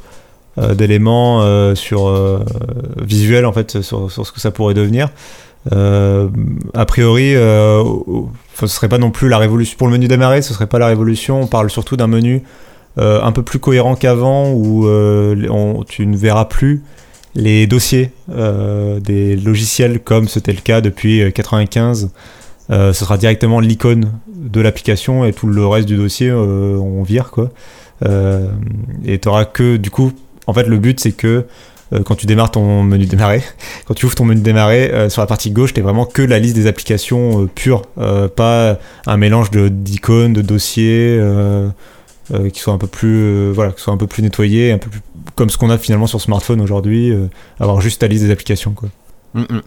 euh, 0.59 0.75
d'éléments 0.75 1.43
euh, 1.43 1.75
sur 1.75 2.09
euh, 2.09 2.43
visuels 3.03 3.45
en 3.45 3.53
fait 3.53 3.83
sur, 3.83 4.11
sur 4.11 4.27
ce 4.27 4.33
que 4.33 4.41
ça 4.41 4.51
pourrait 4.51 4.73
devenir. 4.75 5.11
A 5.73 6.85
priori, 6.87 7.33
ce 7.35 8.67
serait 8.67 8.89
pas 8.89 8.99
non 8.99 9.11
plus 9.11 9.29
la 9.29 9.37
révolution 9.39 9.77
pour 9.77 9.89
le 9.89 9.93
menu 9.95 10.07
démarrer, 10.09 10.41
ce 10.41 10.55
serait 10.55 10.67
pas 10.69 10.79
la 10.79 10.87
révolution. 10.87 11.41
On 11.43 11.47
parle 11.47 11.71
surtout 11.71 11.97
d'un 11.97 12.07
menu 12.07 12.43
euh, 12.99 13.23
un 13.23 13.33
peu 13.33 13.43
plus 13.43 13.59
cohérent 13.59 13.95
qu'avant 13.95 14.51
où 14.53 14.87
euh, 14.87 15.83
tu 15.89 16.07
ne 16.07 16.17
verras 16.17 16.47
plus 16.47 16.83
les 17.37 17.67
dossiers 17.67 18.11
euh, 18.31 18.99
des 18.99 19.37
logiciels 19.37 20.01
comme 20.01 20.27
c'était 20.27 20.53
le 20.53 20.61
cas 20.61 20.81
depuis 20.81 21.23
euh, 21.23 21.31
95. 21.31 22.11
Euh, 22.71 22.93
ce 22.93 23.05
sera 23.05 23.17
directement 23.19 23.61
l'icône 23.61 24.13
de 24.35 24.61
l'application 24.61 25.25
et 25.25 25.33
tout 25.33 25.47
le 25.47 25.67
reste 25.67 25.87
du 25.87 25.97
dossier 25.97 26.33
on 26.33 27.03
vire 27.05 27.31
quoi. 27.31 27.51
Et 28.03 29.19
tu 29.19 29.29
auras 29.29 29.45
que 29.45 29.77
du 29.77 29.91
coup 29.91 30.13
en 30.47 30.53
fait 30.53 30.67
le 30.67 30.79
but 30.79 30.99
c'est 30.99 31.13
que 31.13 31.45
quand 32.05 32.17
tu 32.17 32.27
démarres 32.27 32.51
ton 32.51 32.83
menu 32.83 33.07
démarrer, 33.07 33.43
quand 33.87 33.95
tu 33.95 34.07
ouvres 34.07 34.17
ton 34.17 34.25
menu 34.25 34.41
démarrer, 34.41 35.09
sur 35.09 35.23
la 35.23 35.27
partie 35.27 35.53
gauche, 35.53 35.75
t'es 35.75 35.81
vraiment 35.81 36.05
que 36.05 36.23
la 36.23 36.41
liste 36.41 36.57
des 36.57 36.67
applications 36.67 37.49
pures, 37.55 37.83
pas 38.35 38.79
un 39.07 39.17
mélange 39.17 39.51
d'icônes, 39.53 40.33
de 40.33 40.43
dossiers 40.43 41.21
euh, 42.33 42.39
euh, 42.47 42.51
qui 42.51 42.61
soient 42.61 42.75
un 42.75 42.79
peu 42.79 42.87
plus 42.87 43.17
euh, 43.23 43.53
voilà, 43.55 43.73
qui 43.73 43.81
soient 43.83 43.95
un 43.95 43.97
peu 43.99 44.07
plus 44.07 44.23
nettoyés, 44.23 44.73
un 44.73 44.79
peu 44.79 44.91
plus 44.91 45.01
comme 45.35 45.51
ce 45.51 45.59
qu'on 45.59 45.71
a 45.71 45.79
finalement 45.79 46.07
sur 46.07 46.21
smartphone 46.21 46.61
aujourd'hui, 46.61 47.11
euh, 47.13 47.27
avoir 47.61 47.81
juste 47.81 48.03
la 48.03 48.09
liste 48.09 48.25
des 48.25 48.31
applications 48.31 48.73
quoi. 48.73 48.89
Mm, 49.35 49.41
mm. 49.43 49.63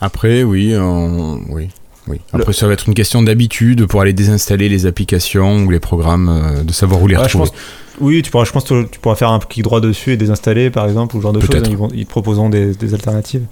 Après, 0.00 0.42
oui, 0.42 0.74
on- 0.76 1.40
oui, 1.50 1.68
oui. 2.08 2.20
Après, 2.32 2.52
ça 2.52 2.66
va 2.66 2.72
être 2.72 2.88
une 2.88 2.94
question 2.94 3.22
d'habitude 3.22 3.86
pour 3.86 4.00
aller 4.00 4.12
désinstaller 4.12 4.68
les 4.68 4.86
applications 4.86 5.64
ou 5.64 5.70
les 5.70 5.80
programmes, 5.80 6.28
euh, 6.28 6.62
de 6.64 6.72
savoir 6.72 7.02
où 7.02 7.06
les 7.06 7.14
Ouais, 7.16 7.22
je 7.28 7.36
retrouver. 7.36 7.50
pense- 7.50 7.58
Oui, 8.00 8.22
tu 8.22 8.30
pourras, 8.30 8.44
je 8.44 8.52
pense 8.52 8.64
que 8.64 8.84
tu 8.84 8.98
pourras 9.00 9.14
faire 9.16 9.30
un 9.30 9.38
clic 9.38 9.62
droit 9.64 9.80
dessus 9.80 10.12
et 10.12 10.16
désinstaller 10.16 10.70
par 10.70 10.86
exemple 10.86 11.16
ou 11.16 11.20
ce 11.20 11.22
genre 11.22 11.32
de 11.32 11.40
choses. 11.40 11.62
Ils, 11.68 11.76
vont, 11.76 11.88
ils 11.94 12.04
te 12.04 12.10
proposeront 12.10 12.48
des, 12.50 12.74
des 12.74 12.92
alternatives. 12.94 13.44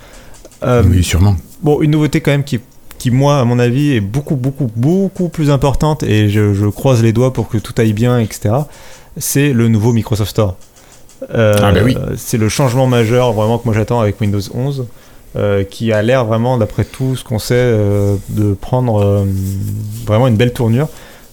Euh, 0.63 0.83
oui, 0.87 1.03
sûrement. 1.03 1.37
Bon, 1.63 1.81
une 1.83 1.91
nouveauté 1.93 2.21
quand 2.21 2.31
même 2.31 2.45
qui, 2.45 2.61
qui, 2.99 3.11
moi, 3.11 3.39
à 3.39 3.45
mon 3.45 3.59
avis, 3.59 3.93
est 3.93 4.01
beaucoup, 4.01 4.37
beaucoup, 4.37 4.71
beaucoup 4.75 5.29
plus 5.29 5.51
importante 5.51 6.03
et 6.03 6.29
je, 6.29 6.55
je 6.55 6.67
croise 6.67 7.03
les 7.03 7.13
doigts 7.13 7.33
pour 7.33 7.49
que 7.49 7.59
tout 7.59 7.75
aille 7.79 7.93
bien, 7.93 8.19
etc. 8.19 8.55
C'est 9.17 9.53
le 9.53 9.69
nouveau 9.69 9.93
Microsoft 9.93 10.31
Store. 10.31 10.57
Euh, 11.35 11.55
Ah 11.63 11.73
bah 11.73 11.81
oui. 11.85 11.97
C'est 12.17 12.39
le 12.39 12.49
changement 12.49 12.87
majeur 12.87 13.33
vraiment 13.33 13.59
que 13.59 13.65
moi 13.65 13.75
j'attends 13.75 14.01
avec 14.01 14.21
Windows 14.21 14.41
11, 14.53 14.87
euh, 15.37 15.65
qui 15.65 15.93
a 15.93 16.03
l'air 16.03 16.25
vraiment, 16.25 16.59
d'après 16.59 16.85
tout 16.85 17.17
ce 17.17 17.25
qu'on 17.25 17.39
sait, 17.39 17.55
euh, 17.57 18.17
de 18.31 18.55
prendre 18.55 19.25
vraiment 20.07 20.29
une 20.29 20.37
belle 20.37 20.53
tournure. 20.53 20.89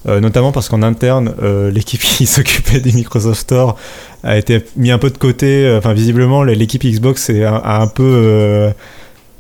Notamment 0.08 0.52
parce 0.52 0.68
qu'en 0.68 0.82
interne, 0.82 1.32
l'équipe 1.72 2.02
qui 2.02 2.26
s'occupait 2.26 2.80
du 2.80 2.92
Microsoft 2.92 3.42
Store 3.42 3.76
a 4.24 4.36
été 4.36 4.64
mis 4.76 4.90
un 4.90 4.98
peu 4.98 5.12
de 5.12 5.18
côté. 5.18 5.72
Enfin, 5.78 5.94
visiblement, 5.94 6.42
l'équipe 6.44 6.84
Xbox 6.84 7.30
a 7.30 7.82
un 7.82 7.88
peu 7.88 8.72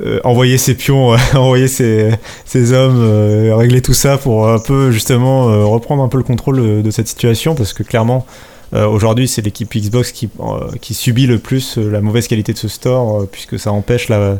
euh, 0.03 0.19
envoyé 0.23 0.57
ses 0.57 0.73
pions, 0.75 1.09
envoyé 1.33 1.67
ses, 1.67 2.11
ses 2.45 2.73
hommes, 2.73 2.99
euh, 3.01 3.55
régler 3.55 3.81
tout 3.81 3.93
ça 3.93 4.17
pour 4.17 4.49
un 4.49 4.59
peu 4.59 4.91
justement 4.91 5.49
euh, 5.49 5.65
reprendre 5.65 6.01
un 6.03 6.07
peu 6.07 6.17
le 6.17 6.23
contrôle 6.23 6.81
de, 6.83 6.91
cette 6.91 7.07
situation 7.07 7.55
parce 7.55 7.73
que 7.73 7.83
clairement. 7.83 8.25
Aujourd'hui, 8.73 9.27
c'est 9.27 9.41
l'équipe 9.41 9.69
Xbox 9.75 10.13
qui, 10.13 10.29
qui 10.79 10.93
subit 10.93 11.27
le 11.27 11.39
plus 11.39 11.75
la 11.77 11.99
mauvaise 11.99 12.29
qualité 12.29 12.53
de 12.53 12.57
ce 12.57 12.69
store, 12.69 13.27
puisque 13.29 13.59
ça 13.59 13.73
empêche 13.73 14.07
la, 14.07 14.37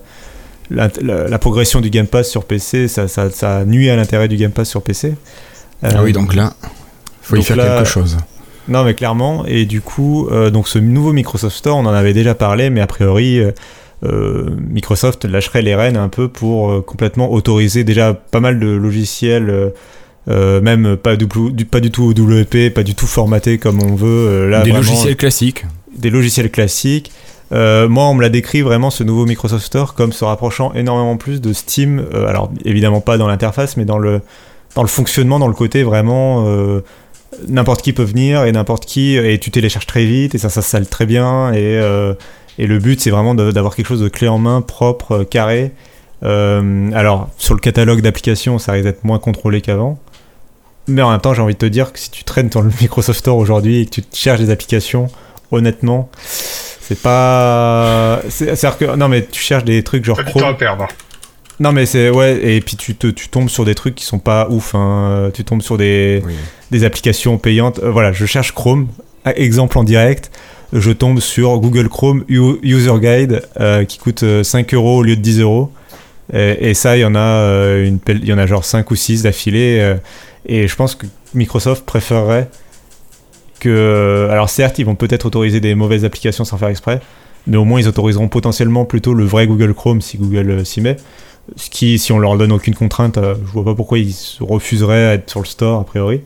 la, 0.70 0.88
la- 1.02 1.28
la 1.28 1.38
progression 1.38 1.82
du 1.82 1.90
Game 1.90 2.08
Pass 2.08 2.30
sur 2.30 2.46
PC, 2.46 2.88
ça, 2.88 3.10
ça, 3.10 3.30
ça 3.30 3.66
nuit 3.66 3.90
à 3.90 3.98
l'intérêt 3.98 4.30
du 4.30 4.38
Game 4.38 4.52
Pass 4.52 4.70
sur 4.70 4.84
PC. 4.84 5.16
ah 5.84 6.02
oui, 6.02 6.14
donc 6.14 6.34
là, 6.34 6.54
faut 7.22 7.36
y 7.36 7.44
faire 7.44 7.58
là- 7.58 7.76
quelque 7.80 7.90
chose. 7.90 8.16
non, 8.70 8.86
mais 8.86 8.94
clairement. 8.94 9.44
Et 9.48 9.66
du 9.66 9.82
coup, 9.82 10.30
donc 10.54 10.70
ce 10.70 10.80
nouveau 10.80 11.12
Microsoft 11.12 11.58
Store, 11.58 11.76
on 11.76 11.86
en 11.86 11.94
avait 11.94 12.14
déjà 12.14 12.34
parlé, 12.34 12.70
mais 12.70 12.80
a 12.80 12.88
priori, 12.88 13.42
Microsoft 14.70 15.26
lâcherait 15.26 15.62
les 15.62 15.76
rênes 15.76 15.98
un 15.98 16.10
peu 16.10 16.28
pour 16.28 16.72
euh, 16.72 16.82
complètement 16.82 17.32
autoriser 17.32 17.84
déjà 17.84 18.14
pas 18.14 18.40
mal 18.40 18.60
de 18.60 18.68
logiciels, 18.68 19.50
euh, 19.50 19.70
euh, 20.30 20.62
même 20.62 20.98
pas 20.98 21.16
du, 21.16 21.28
pas 21.66 21.80
du 21.80 21.92
tout 21.92 22.10
WP, 22.12 22.74
pas 22.74 22.84
du 22.84 22.96
tout 22.96 23.08
formaté 23.08 23.58
comme 23.58 23.82
on 23.84 23.96
veut. 23.96 24.08
euh, 24.08 24.50
là, 24.50 24.62
Des 24.64 24.72
vraiment, 24.72 24.86
logiciels 24.86 25.16
classiques. 25.18 25.66
des 25.96 26.10
logiciels 26.10 26.50
classiques. 26.52 27.12
Euh, 27.52 27.90
moi, 27.90 28.06
on 28.06 28.14
me 28.14 28.22
l'a 28.22 28.30
décrit 28.30 28.62
vraiment 28.62 28.90
ce 28.92 29.04
nouveau 29.04 29.26
Microsoft 29.26 29.66
Store 29.66 29.94
comme 29.94 30.14
se 30.14 30.24
rapprochant 30.24 30.72
énormément 30.74 31.18
plus 31.18 31.42
de 31.42 31.52
Steam. 31.54 32.04
Euh, 32.14 32.28
alors, 32.28 32.50
évidemment 32.66 33.02
pas 33.02 33.18
dans 33.18 33.28
l'interface, 33.28 33.76
mais 33.78 33.84
dans 33.86 33.98
le, 33.98 34.22
dans 34.76 34.84
le 34.84 34.88
fonctionnement, 34.88 35.38
dans 35.38 35.48
le 35.50 35.54
côté 35.54 35.84
vraiment. 35.84 36.46
euh, 36.48 36.82
n'importe 37.48 37.82
qui 37.82 37.94
peut 37.94 38.04
venir 38.04 38.44
et 38.44 38.52
n'importe 38.52 38.86
qui. 38.86 39.16
Et 39.16 39.40
tu 39.40 39.52
télécharges 39.52 39.86
très 39.88 40.06
vite 40.06 40.36
et 40.36 40.38
ça 40.38 40.50
s'installe 40.50 40.86
très 40.88 41.06
bien. 41.06 41.54
Et, 41.54 41.60
euh, 41.62 42.14
et 42.58 42.68
le 42.68 42.80
but, 42.80 43.00
c'est 43.02 43.10
vraiment 43.12 43.34
d'avoir 43.36 43.76
quelque 43.76 43.88
chose 43.88 44.02
de 44.02 44.10
clé 44.10 44.28
en 44.28 44.38
main, 44.38 44.62
propre, 44.62 45.12
euh, 45.12 45.24
carré. 45.24 45.72
Euh, 46.24 46.92
alors, 46.94 47.30
sur 47.38 47.54
le 47.56 47.60
catalogue 47.60 48.02
d'applications, 48.02 48.60
ça 48.60 48.74
risque 48.74 48.86
d'être 48.86 49.04
moins 49.04 49.20
contrôlé 49.20 49.62
qu'avant. 49.62 49.98
Mais 50.88 51.02
en 51.02 51.12
même 51.12 51.22
temps, 51.22 51.34
j'ai 51.34 51.42
envie 51.42 51.54
de 51.54 51.60
te 51.60 51.66
dire 51.66 51.94
que 51.94 52.00
si 52.00 52.12
tu 52.12 52.24
traînes 52.24 52.50
dans 52.50 52.62
le 52.62 52.70
Microsoft 52.82 53.20
Store 53.20 53.38
aujourd'hui 53.38 53.82
et 53.82 53.86
que 53.86 53.96
tu 53.96 54.04
cherches 54.14 54.40
des 54.40 54.50
applications, 54.50 55.08
honnêtement, 55.52 56.10
c'est 56.82 57.00
pas. 57.02 58.20
c'est- 58.30 58.56
C'est-à-dire 58.56 58.78
que. 58.78 58.96
Non, 58.96 59.08
mais 59.08 59.26
tu 59.26 59.42
cherches 59.42 59.64
des 59.64 59.84
trucs 59.84 60.04
genre 60.06 60.18
Pas 60.18 60.24
du 60.24 60.32
temps 60.34 60.40
Chrome. 60.40 60.52
à 60.52 60.58
perdre. 60.58 60.88
Non, 61.60 61.72
mais 61.72 61.86
c'est. 61.86 62.10
Ouais, 62.10 62.40
et 62.56 62.62
puis 62.62 62.76
tu, 62.76 62.96
te, 62.96 63.08
tu 63.08 63.30
tombes 63.30 63.50
sur 63.50 63.66
des 63.66 63.76
trucs 63.76 63.96
qui 63.96 64.06
sont 64.06 64.20
pas 64.20 64.48
ouf. 64.50 64.74
hein. 64.76 65.30
Tu 65.34 65.44
tombes 65.44 65.62
sur 65.62 65.78
des, 65.78 66.22
Oui. 66.26 66.34
des 66.72 66.84
applications 66.84 67.38
payantes. 67.38 67.80
Euh, 67.80 67.92
voilà, 67.92 68.12
je 68.12 68.26
cherche 68.26 68.52
Chrome, 68.54 68.88
exemple 69.36 69.78
en 69.78 69.84
direct. 69.84 70.32
Je 70.74 70.92
tombe 70.92 71.20
sur 71.20 71.58
Google 71.60 71.90
Chrome 71.90 72.24
User 72.30 72.94
Guide 73.00 73.42
euh, 73.60 73.84
qui 73.84 73.98
coûte 73.98 74.24
euh, 74.24 74.44
5 74.44 74.74
euros 74.74 74.98
au 75.00 75.04
lieu 75.04 75.16
de 75.18 75.22
10 75.22 75.42
euros. 75.42 75.72
Et, 76.34 76.70
et 76.70 76.74
ça, 76.74 76.96
il 76.96 77.02
y 77.02 77.06
en 77.06 77.14
a 77.16 77.20
euh, 77.20 77.86
une, 77.88 78.00
il 78.08 78.26
y 78.26 78.34
en 78.34 78.38
a 78.38 78.46
genre 78.48 78.64
5 78.64 78.90
ou 78.92 78.96
6 78.96 79.24
d'affilée. 79.24 79.80
euh, 79.82 79.96
et 80.46 80.68
je 80.68 80.76
pense 80.76 80.96
que 80.96 81.06
Microsoft 81.34 81.86
préférerait 81.86 82.50
que. 83.60 84.28
Alors 84.32 84.50
certes, 84.50 84.80
ils 84.80 84.86
vont 84.86 84.96
peut-être 84.96 85.26
autoriser 85.26 85.60
des 85.60 85.76
mauvaises 85.76 86.06
applications 86.06 86.46
sans 86.46 86.58
faire 86.58 86.70
exprès, 86.70 87.02
mais 87.48 87.58
au 87.58 87.66
moins 87.66 87.80
ils 87.80 87.88
autoriseront 87.88 88.28
potentiellement 88.28 88.86
plutôt 88.86 89.14
le 89.14 89.26
vrai 89.26 89.48
Google 89.48 89.74
Chrome 89.74 90.02
si 90.02 90.18
Google 90.18 90.50
euh, 90.52 90.64
s'y 90.64 90.82
met. 90.82 90.98
Ce 91.58 91.70
qui, 91.70 92.00
si 92.00 92.12
on 92.12 92.20
leur 92.20 92.38
donne 92.38 92.52
aucune 92.52 92.76
contrainte, 92.76 93.18
euh, 93.18 93.36
je 93.46 93.52
vois 93.52 93.66
pas 93.66 93.76
pourquoi 93.76 93.98
ils 93.98 94.14
se 94.14 94.44
refuseraient 94.44 95.06
à 95.08 95.14
être 95.16 95.30
sur 95.30 95.42
le 95.42 95.46
store 95.46 95.82
a 95.82 95.84
priori. 95.84 96.22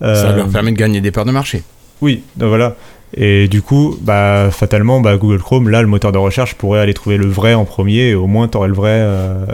Ça 0.00 0.06
Euh, 0.06 0.36
leur 0.36 0.48
permet 0.48 0.72
de 0.72 0.76
gagner 0.76 1.00
des 1.00 1.10
parts 1.10 1.24
de 1.24 1.30
marché. 1.32 1.62
oui, 2.00 2.22
donc 2.36 2.48
voilà. 2.48 2.76
Et 3.16 3.48
du 3.48 3.60
coup, 3.60 3.98
bah, 4.00 4.50
fatalement, 4.52 5.00
bah, 5.00 5.16
Google 5.16 5.40
Chrome, 5.40 5.68
là, 5.68 5.82
le 5.82 5.88
moteur 5.88 6.12
de 6.12 6.18
recherche 6.18 6.54
pourrait 6.54 6.78
aller 6.80 6.94
trouver 6.94 7.16
le 7.16 7.26
vrai 7.26 7.54
en 7.54 7.64
premier, 7.64 8.10
et 8.10 8.14
au 8.14 8.26
moins, 8.28 8.46
tu 8.46 8.56
aurais 8.56 8.68
le 8.68 8.74
vrai 8.74 8.98
euh, 9.00 9.44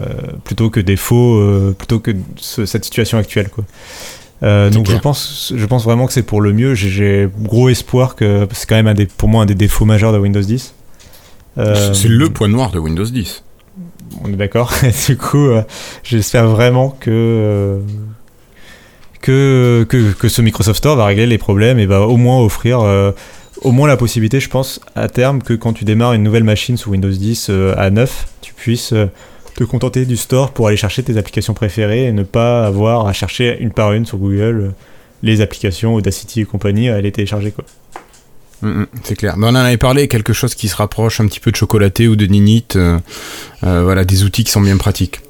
plutôt 0.44 0.68
que 0.68 0.78
des 0.80 0.96
faux, 0.96 1.36
euh, 1.36 1.74
plutôt 1.76 1.98
que 1.98 2.10
ce- 2.36 2.66
cette 2.66 2.84
situation 2.84 3.16
actuelle. 3.16 3.48
Quoi. 3.48 3.64
Euh, 4.42 4.68
donc 4.68 4.90
je 4.90 4.96
pense, 4.98 5.54
je 5.56 5.64
pense 5.64 5.84
vraiment 5.84 6.06
que 6.06 6.12
c'est 6.12 6.22
pour 6.22 6.42
le 6.42 6.52
mieux. 6.52 6.74
J'ai- 6.74 7.28
gros 7.40 7.70
espoir 7.70 8.14
que 8.14 8.46
c'est 8.52 8.68
quand 8.68 8.74
même 8.76 8.88
un 8.88 8.92
des, 8.94 9.06
pour 9.06 9.30
moi 9.30 9.42
un 9.44 9.46
des 9.46 9.54
défauts 9.54 9.86
majeurs 9.86 10.12
de 10.12 10.18
Windows 10.18 10.42
10. 10.42 10.74
Euh, 11.56 11.94
C'est 11.94 12.08
le 12.08 12.28
point 12.28 12.48
noir 12.48 12.70
de 12.70 12.78
Windows 12.78 13.06
10. 13.06 13.42
on 14.22 14.28
est 14.28 14.36
d'accord. 14.36 14.70
Du 15.06 15.16
coup, 15.16 15.48
j'espère 16.04 16.46
vraiment 16.48 16.90
que, 17.00 17.80
que, 19.22 19.86
que, 19.88 20.12
que 20.12 20.28
ce 20.28 20.42
Microsoft 20.42 20.78
Store 20.78 20.96
va 20.96 21.06
régler 21.06 21.26
les 21.26 21.38
problèmes 21.38 21.78
et 21.78 21.86
va 21.86 22.02
au 22.02 22.16
moins 22.16 22.38
offrir 22.40 22.80
euh, 22.80 23.12
au 23.62 23.72
moins 23.72 23.88
la 23.88 23.96
possibilité, 23.96 24.40
je 24.40 24.48
pense, 24.48 24.80
à 24.94 25.08
terme, 25.08 25.42
que 25.42 25.54
quand 25.54 25.72
tu 25.72 25.84
démarres 25.84 26.12
une 26.12 26.22
nouvelle 26.22 26.44
machine 26.44 26.76
sous 26.76 26.90
Windows 26.90 27.10
10 27.10 27.48
euh, 27.50 27.74
à 27.76 27.90
9, 27.90 28.26
tu 28.40 28.54
puisses 28.54 28.92
euh, 28.92 29.06
te 29.54 29.64
contenter 29.64 30.04
du 30.04 30.16
store 30.16 30.52
pour 30.52 30.68
aller 30.68 30.76
chercher 30.76 31.02
tes 31.02 31.16
applications 31.16 31.54
préférées 31.54 32.04
et 32.04 32.12
ne 32.12 32.22
pas 32.22 32.66
avoir 32.66 33.06
à 33.06 33.12
chercher 33.12 33.56
une 33.60 33.70
par 33.70 33.92
une 33.92 34.04
sur 34.04 34.18
Google 34.18 34.60
euh, 34.60 34.70
les 35.22 35.40
applications 35.40 35.94
Audacity 35.94 36.42
et 36.42 36.44
compagnie 36.44 36.88
à 36.88 37.00
les 37.00 37.10
télécharger. 37.10 37.52
Quoi. 37.52 37.64
Mm, 38.62 38.82
mm, 38.82 38.86
c'est 39.02 39.16
clair. 39.16 39.36
Mais 39.36 39.46
on 39.46 39.50
en 39.50 39.54
avait 39.54 39.78
parlé, 39.78 40.08
quelque 40.08 40.32
chose 40.32 40.54
qui 40.54 40.68
se 40.68 40.76
rapproche 40.76 41.20
un 41.20 41.26
petit 41.26 41.40
peu 41.40 41.50
de 41.50 41.56
chocolaté 41.56 42.08
ou 42.08 42.16
de 42.16 42.26
ninite. 42.26 42.76
euh, 42.76 42.98
voilà, 43.60 44.04
des 44.04 44.24
outils 44.24 44.44
qui 44.44 44.50
sont 44.50 44.60
bien 44.60 44.76
pratiques. 44.76 45.20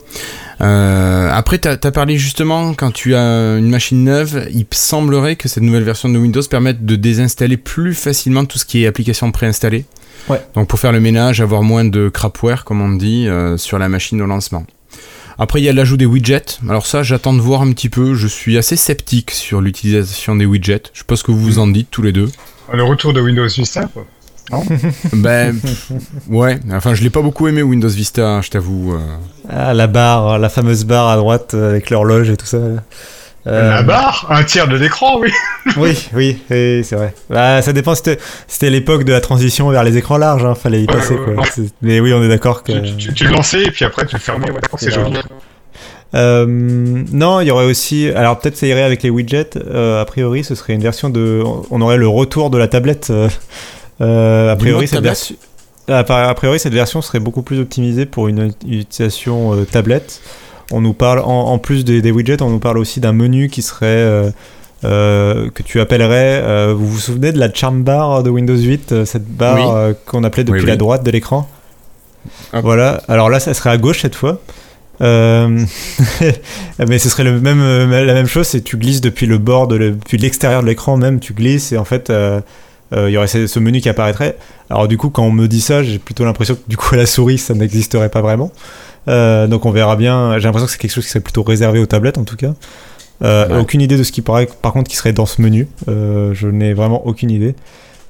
Euh, 0.61 1.29
après, 1.31 1.59
tu 1.59 1.69
as, 1.69 1.77
parlé 1.77 2.19
justement, 2.19 2.75
quand 2.75 2.91
tu 2.91 3.15
as 3.15 3.57
une 3.59 3.69
machine 3.69 4.03
neuve, 4.05 4.49
il 4.53 4.67
semblerait 4.71 5.37
que 5.37 5.49
cette 5.49 5.63
nouvelle 5.63 5.83
version 5.83 6.09
de 6.09 6.19
Windows 6.19 6.43
permette 6.49 6.85
de 6.85 6.97
désinstaller 6.97 7.57
plus 7.57 7.95
facilement 7.95 8.45
tout 8.45 8.59
ce 8.59 8.65
qui 8.65 8.85
est 8.85 8.87
application 8.87 9.31
préinstallée. 9.33 9.85
Ouais. 10.29 10.41
Donc 10.55 10.69
pour 10.69 10.79
faire 10.79 10.93
le 10.93 11.01
ménage, 11.01 11.41
avoir 11.41 11.63
moins 11.63 11.85
de 11.85 12.09
crapware, 12.09 12.65
comme 12.65 12.81
on 12.81 12.93
dit, 12.93 13.29
euh, 13.29 13.57
sur 13.57 13.79
la 13.79 13.89
machine 13.89 14.21
au 14.23 14.27
lancement. 14.27 14.67
Après, 15.39 15.61
il 15.61 15.65
y 15.65 15.69
a 15.69 15.73
l'ajout 15.75 15.99
des 15.99 16.07
widgets. 16.07 16.59
Alors 16.69 16.87
ça, 16.87 17.03
j'attends 17.03 17.35
de 17.35 17.43
voir 17.43 17.61
un 17.61 17.71
petit 17.73 17.91
peu. 17.91 18.15
Je 18.15 18.27
suis 18.27 18.57
assez 18.57 18.77
sceptique 18.77 19.31
sur 19.31 19.61
l'utilisation 19.61 20.35
des 20.35 20.47
widgets. 20.47 20.91
Je 20.95 21.01
sais 21.01 21.05
pas 21.05 21.17
ce 21.17 21.23
que 21.23 21.31
vous 21.31 21.41
vous 21.41 21.59
en 21.59 21.67
dites 21.67 21.89
tous 21.91 22.01
les 22.01 22.13
deux. 22.13 22.31
Le 22.73 22.83
retour 22.83 23.13
de 23.13 23.21
Windows 23.21 23.47
Vista, 23.47 23.85
quoi. 23.85 24.07
Ben, 25.13 25.59
pff, 25.59 25.91
ouais. 26.29 26.59
Enfin, 26.73 26.95
je 26.95 27.03
l'ai 27.03 27.11
pas 27.11 27.23
beaucoup 27.23 27.49
aimé 27.49 27.63
Windows 27.63 27.89
Vista, 27.89 28.27
hein, 28.29 28.43
je 28.43 28.51
t'avoue. 28.51 28.95
euh. 28.95 28.99
Ah, 29.49 29.75
la 29.75 29.87
barre, 29.87 30.39
la 30.39 30.49
fameuse 30.49 30.85
barre 30.85 31.09
à 31.09 31.17
droite 31.17 31.55
euh, 31.55 31.71
avec 31.71 31.91
l'horloge 31.91 32.31
et 32.31 32.37
tout 32.37 32.47
ça. 32.47 32.59
Euh, 33.49 33.71
La 33.71 33.83
barre? 33.85 34.27
Un 34.29 34.43
tiers 34.43 34.67
de 34.67 34.77
l'écran, 34.77 35.19
oui 35.21 35.31
Oui, 35.77 36.09
oui, 36.15 36.39
oui, 36.51 36.83
c'est 36.85 36.97
vrai. 36.97 37.15
Bah, 37.31 37.63
ça 37.63 37.73
dépend, 37.73 37.95
c'était 37.95 38.19
c'était 38.49 38.71
l'époque 38.71 39.05
de 39.05 39.13
la 39.13 39.21
transition 39.21 39.69
vers 39.71 39.85
les 39.85 39.97
écrans 39.97 40.19
larges, 40.19 40.45
hein, 40.45 40.55
fallait 40.57 40.83
y 40.83 40.87
passer. 40.87 41.15
ouais, 41.15 41.25
quoi. 41.25 41.35
ouais. 41.45 41.49
C'est- 41.55 41.73
Mais 41.83 42.01
oui, 42.01 42.13
on 42.13 42.23
est 42.25 42.29
d'accord 42.29 42.63
que. 42.65 42.73
tu, 42.73 42.97
tu, 42.97 43.15
tu 43.15 43.25
le 43.25 43.31
lançais 43.31 43.63
et 43.63 43.71
puis 43.71 43.85
après 43.85 44.05
tu 44.07 44.17
le 44.17 44.21
fermais, 44.21 44.49
c'est 44.79 44.87
C'est 44.87 44.91
joli. 44.95 45.17
Euh, 46.15 46.47
non, 46.49 47.41
il 47.41 47.49
y 47.49 47.51
aurait 47.51 47.67
aussi. 47.67 48.09
Alors 48.11 48.39
peut-être 48.39 48.57
ça 48.57 48.67
irait 48.67 48.83
avec 48.83 49.03
les 49.03 49.11
widgets. 49.11 49.51
euh, 49.57 50.01
a 50.01 50.05
priori, 50.05 50.43
ce 50.45 50.55
serait 50.55 50.73
une 50.73 50.83
version 50.83 51.11
de. 51.11 51.43
On 51.71 51.81
aurait 51.81 51.99
le 51.99 52.09
retour 52.09 52.51
de 52.51 52.59
la 52.59 52.69
tablette. 52.69 53.13
Euh, 54.01 54.49
euh, 54.49 54.53
a 54.53 54.57
priori, 54.57 54.87
cette 54.89 55.03
version. 55.03 55.37
A 55.89 55.99
a 56.01 56.35
priori, 56.35 56.59
cette 56.59 56.73
version 56.75 57.01
serait 57.01 57.21
beaucoup 57.21 57.43
plus 57.43 57.61
optimisée 57.61 58.07
pour 58.07 58.29
une 58.29 58.53
utilisation 58.69 59.55
euh, 59.55 59.65
tablette. 59.65 60.21
On 60.73 60.81
nous 60.81 60.95
parle, 60.95 61.21
en, 61.21 61.25
en 61.53 61.59
plus 61.59 61.85
des, 61.85 62.03
des 62.03 62.11
widgets, 62.11 62.43
on 62.43 62.51
nous 62.51 62.59
parle 62.59 62.79
aussi 62.79 62.99
d'un 63.01 63.13
menu 63.13 63.49
qui 63.49 63.63
serait. 63.63 63.87
euh, 63.87 64.31
que 64.85 65.63
tu 65.63 65.81
appellerais. 65.81 66.73
vous 66.75 66.87
vous 66.87 66.99
souvenez 66.99 67.33
de 67.33 67.39
la 67.39 67.53
charm 67.53 67.83
bar 67.83 68.23
de 68.23 68.31
Windows 68.31 68.57
8, 68.57 68.93
euh, 68.93 69.05
cette 69.05 69.27
barre 69.27 69.89
Oui. 69.89 69.95
qu'on 70.07 70.23
appelait 70.25 70.45
depuis 70.45 70.61
Oui, 70.63 70.67
la 70.67 70.77
droite 70.77 71.03
de 71.05 71.11
l'écran. 71.11 71.49
Voilà, 72.53 73.01
alors 73.09 73.31
là, 73.31 73.41
ça 73.41 73.55
serait 73.55 73.71
à 73.71 73.79
gauche 73.79 74.03
cette 74.03 74.15
fois. 74.15 74.41
Euh, 75.03 75.61
mais 76.89 76.99
ce 76.99 77.09
serait 77.09 77.25
le 77.25 77.41
même, 77.41 77.61
la 77.91 78.15
même 78.15 78.27
chose, 78.27 78.47
c'est 78.47 78.63
tu 78.63 78.77
glisses 78.77 79.01
depuis 79.01 79.27
le 79.27 79.39
bord, 79.39 79.69
de 79.69 79.77
le- 79.77 79.91
depuis 79.93 80.19
l'extérieur 80.19 80.63
de 80.63 80.67
l'écran 80.67 80.97
même, 80.97 81.21
tu 81.21 81.33
glisses 81.35 81.73
et 81.73 81.79
en 81.79 81.85
fait, 81.85 82.11
euh, 82.11 82.41
il 82.93 83.09
y 83.11 83.17
aurait 83.17 83.27
ce, 83.27 83.59
menu 83.59 83.81
qui 83.81 83.89
apparaîtrait. 83.89 84.37
Alors 84.71 84.87
du 84.89 84.97
coup, 84.97 85.11
quand 85.11 85.23
on 85.25 85.33
me 85.33 85.47
dit 85.49 85.61
ça, 85.61 85.83
j'ai 85.83 85.99
plutôt 85.99 86.25
l'impression 86.25 86.55
que 86.55 86.61
du 86.69 86.77
coup, 86.77 86.95
à 86.95 86.99
la 86.99 87.07
souris, 87.07 87.39
ça 87.39 87.55
n'existerait 87.55 88.09
pas 88.11 88.21
vraiment. 88.23 88.53
Euh, 89.09 89.47
donc 89.47 89.67
on 89.67 89.71
verra 89.71 89.97
bien. 89.97 90.39
J'ai 90.39 90.45
l'impression 90.45 90.67
que 90.67 90.73
c'est 90.73 90.79
quelque 90.79 90.93
chose 90.93 91.05
qui 91.05 91.11
serait 91.11 91.21
plutôt 91.21 91.43
réservé 91.43 91.79
aux 91.79 91.87
tablettes 91.87 92.19
en 92.19 92.25
tout 92.25 92.37
cas. 92.37 92.53
Euh, 93.25 93.49
Ouais. 93.49 93.59
Aucune 93.61 93.81
idée 93.81 93.97
de 93.97 94.03
ce 94.03 94.13
qui 94.13 94.21
paraît, 94.23 94.47
par 94.63 94.73
contre, 94.73 94.91
qui 94.91 94.97
serait 94.97 95.13
dans 95.13 95.27
ce 95.27 95.41
menu. 95.41 95.69
Euh, 95.89 96.35
je 96.35 96.49
n'ai 96.49 96.75
vraiment 96.75 97.07
aucune 97.07 97.31
idée. 97.31 97.55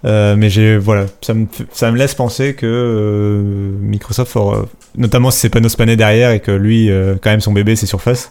Euh, 0.05 0.37
mais 0.37 0.51
j'ai 0.51 0.77
voilà, 0.77 1.07
ça 1.23 1.33
me, 1.35 1.45
f- 1.47 1.67
ça 1.73 1.91
me 1.91 1.97
laisse 1.97 2.15
penser 2.15 2.55
que 2.55 2.67
euh, 2.67 3.71
Microsoft, 3.81 4.37
aura- 4.37 4.67
notamment 4.97 5.31
si 5.31 5.41
c'est 5.41 5.49
pas 5.49 5.67
Spanner 5.69 5.97
derrière 5.97 6.31
et 6.31 6.41
que 6.41 6.51
lui, 6.53 6.91
euh, 6.91 7.15
quand 7.21 7.31
même, 7.31 7.41
son 7.41 7.53
bébé 7.53 7.77
c'est 7.77 7.87
Surface, 7.87 8.31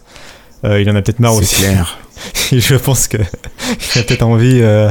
euh, 0.64 0.80
il 0.80 0.88
en 0.88 0.94
a 0.96 1.02
peut-être 1.02 1.18
marre 1.20 1.32
C'est 1.34 1.40
aussi. 1.40 1.56
clair. 1.62 1.98
je 2.52 2.74
pense 2.76 3.08
que 3.08 3.16
il 3.94 3.98
a 4.00 4.02
peut-être 4.04 4.22
envie 4.22 4.60
euh, 4.62 4.90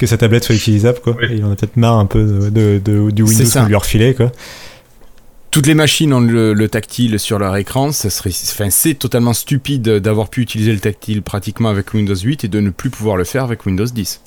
que 0.00 0.06
sa 0.06 0.16
tablette 0.16 0.42
soit 0.44 0.54
utilisable 0.56 0.98
quoi. 1.00 1.14
Oui. 1.20 1.26
Et 1.30 1.36
il 1.36 1.44
en 1.44 1.52
a 1.52 1.54
peut-être 1.54 1.76
marre 1.76 1.98
un 1.98 2.06
peu 2.06 2.24
de, 2.24 2.48
de- 2.50 2.80
de- 2.84 3.10
du 3.10 3.22
Windows 3.22 3.44
qu'on 3.52 3.66
lui 3.66 3.74
a 3.74 3.78
refilé 3.78 4.14
quoi. 4.14 4.32
Toutes 5.50 5.66
les 5.66 5.74
machines 5.74 6.12
ont 6.14 6.20
le, 6.20 6.54
le 6.54 6.68
tactile 6.68 7.18
sur 7.18 7.38
leur 7.38 7.56
écran. 7.56 7.90
Ça 7.92 8.08
serait, 8.08 8.30
enfin, 8.30 8.70
c'est 8.70 8.94
totalement 8.94 9.32
stupide 9.32 9.82
d'avoir 9.98 10.28
pu 10.30 10.40
utiliser 10.42 10.72
le 10.72 10.78
tactile 10.78 11.22
pratiquement 11.22 11.68
avec 11.68 11.92
Windows 11.92 12.14
8 12.16 12.44
et 12.44 12.48
de 12.48 12.60
ne 12.60 12.70
plus 12.70 12.88
pouvoir 12.90 13.16
le 13.16 13.24
faire 13.24 13.44
avec 13.44 13.66
Windows 13.66 13.84
10. 13.84 14.20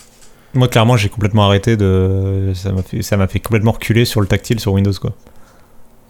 Moi 0.56 0.68
clairement 0.68 0.98
j'ai 0.98 1.10
complètement 1.10 1.46
arrêté 1.48 1.76
de, 1.78 2.52
ça 2.54 2.72
m'a 2.72 2.84
fait, 2.84 3.02
ça 3.02 3.18
m'a 3.18 3.28
fait 3.28 3.40
complètement 3.40 3.72
reculer 3.72 4.06
sur 4.06 4.22
le 4.22 4.28
tactile 4.28 4.60
sur 4.60 4.74
Windows 4.74 4.94
quoi. 5.02 5.16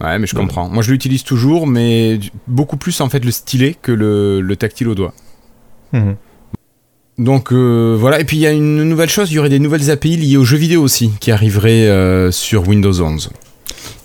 Ouais, 0.02 0.20
mais 0.20 0.28
je 0.28 0.36
Ouais. 0.36 0.42
comprends. 0.42 0.68
Moi, 0.68 0.84
je 0.84 0.92
l'utilise 0.92 1.24
toujours, 1.24 1.66
mais 1.68 2.20
beaucoup 2.48 2.76
plus 2.76 3.00
en 3.00 3.08
fait 3.08 3.24
le 3.24 3.32
stylet 3.32 3.76
que 3.82 3.92
le, 3.92 4.42
le 4.42 4.56
tactile 4.58 4.90
au 4.90 4.96
doigt. 4.96 5.14
Mhm. 5.94 6.16
Donc 7.20 7.52
euh, 7.52 7.96
voilà, 8.00 8.20
et 8.20 8.24
puis 8.26 8.38
il 8.38 8.40
y 8.40 8.48
a 8.48 8.52
une 8.52 8.84
nouvelle 8.86 9.10
chose, 9.10 9.32
il 9.32 9.36
y 9.36 9.40
aurait 9.40 9.50
des 9.50 9.60
nouvelles 9.60 9.92
API 9.92 10.18
liées 10.18 10.38
aux 10.38 10.44
jeux 10.46 10.58
vidéo 10.58 10.82
aussi 10.82 11.12
qui 11.20 11.32
arriveraient 11.32 11.88
euh, 11.88 12.32
sur 12.32 12.68
Windows 12.68 13.02
11. 13.02 13.30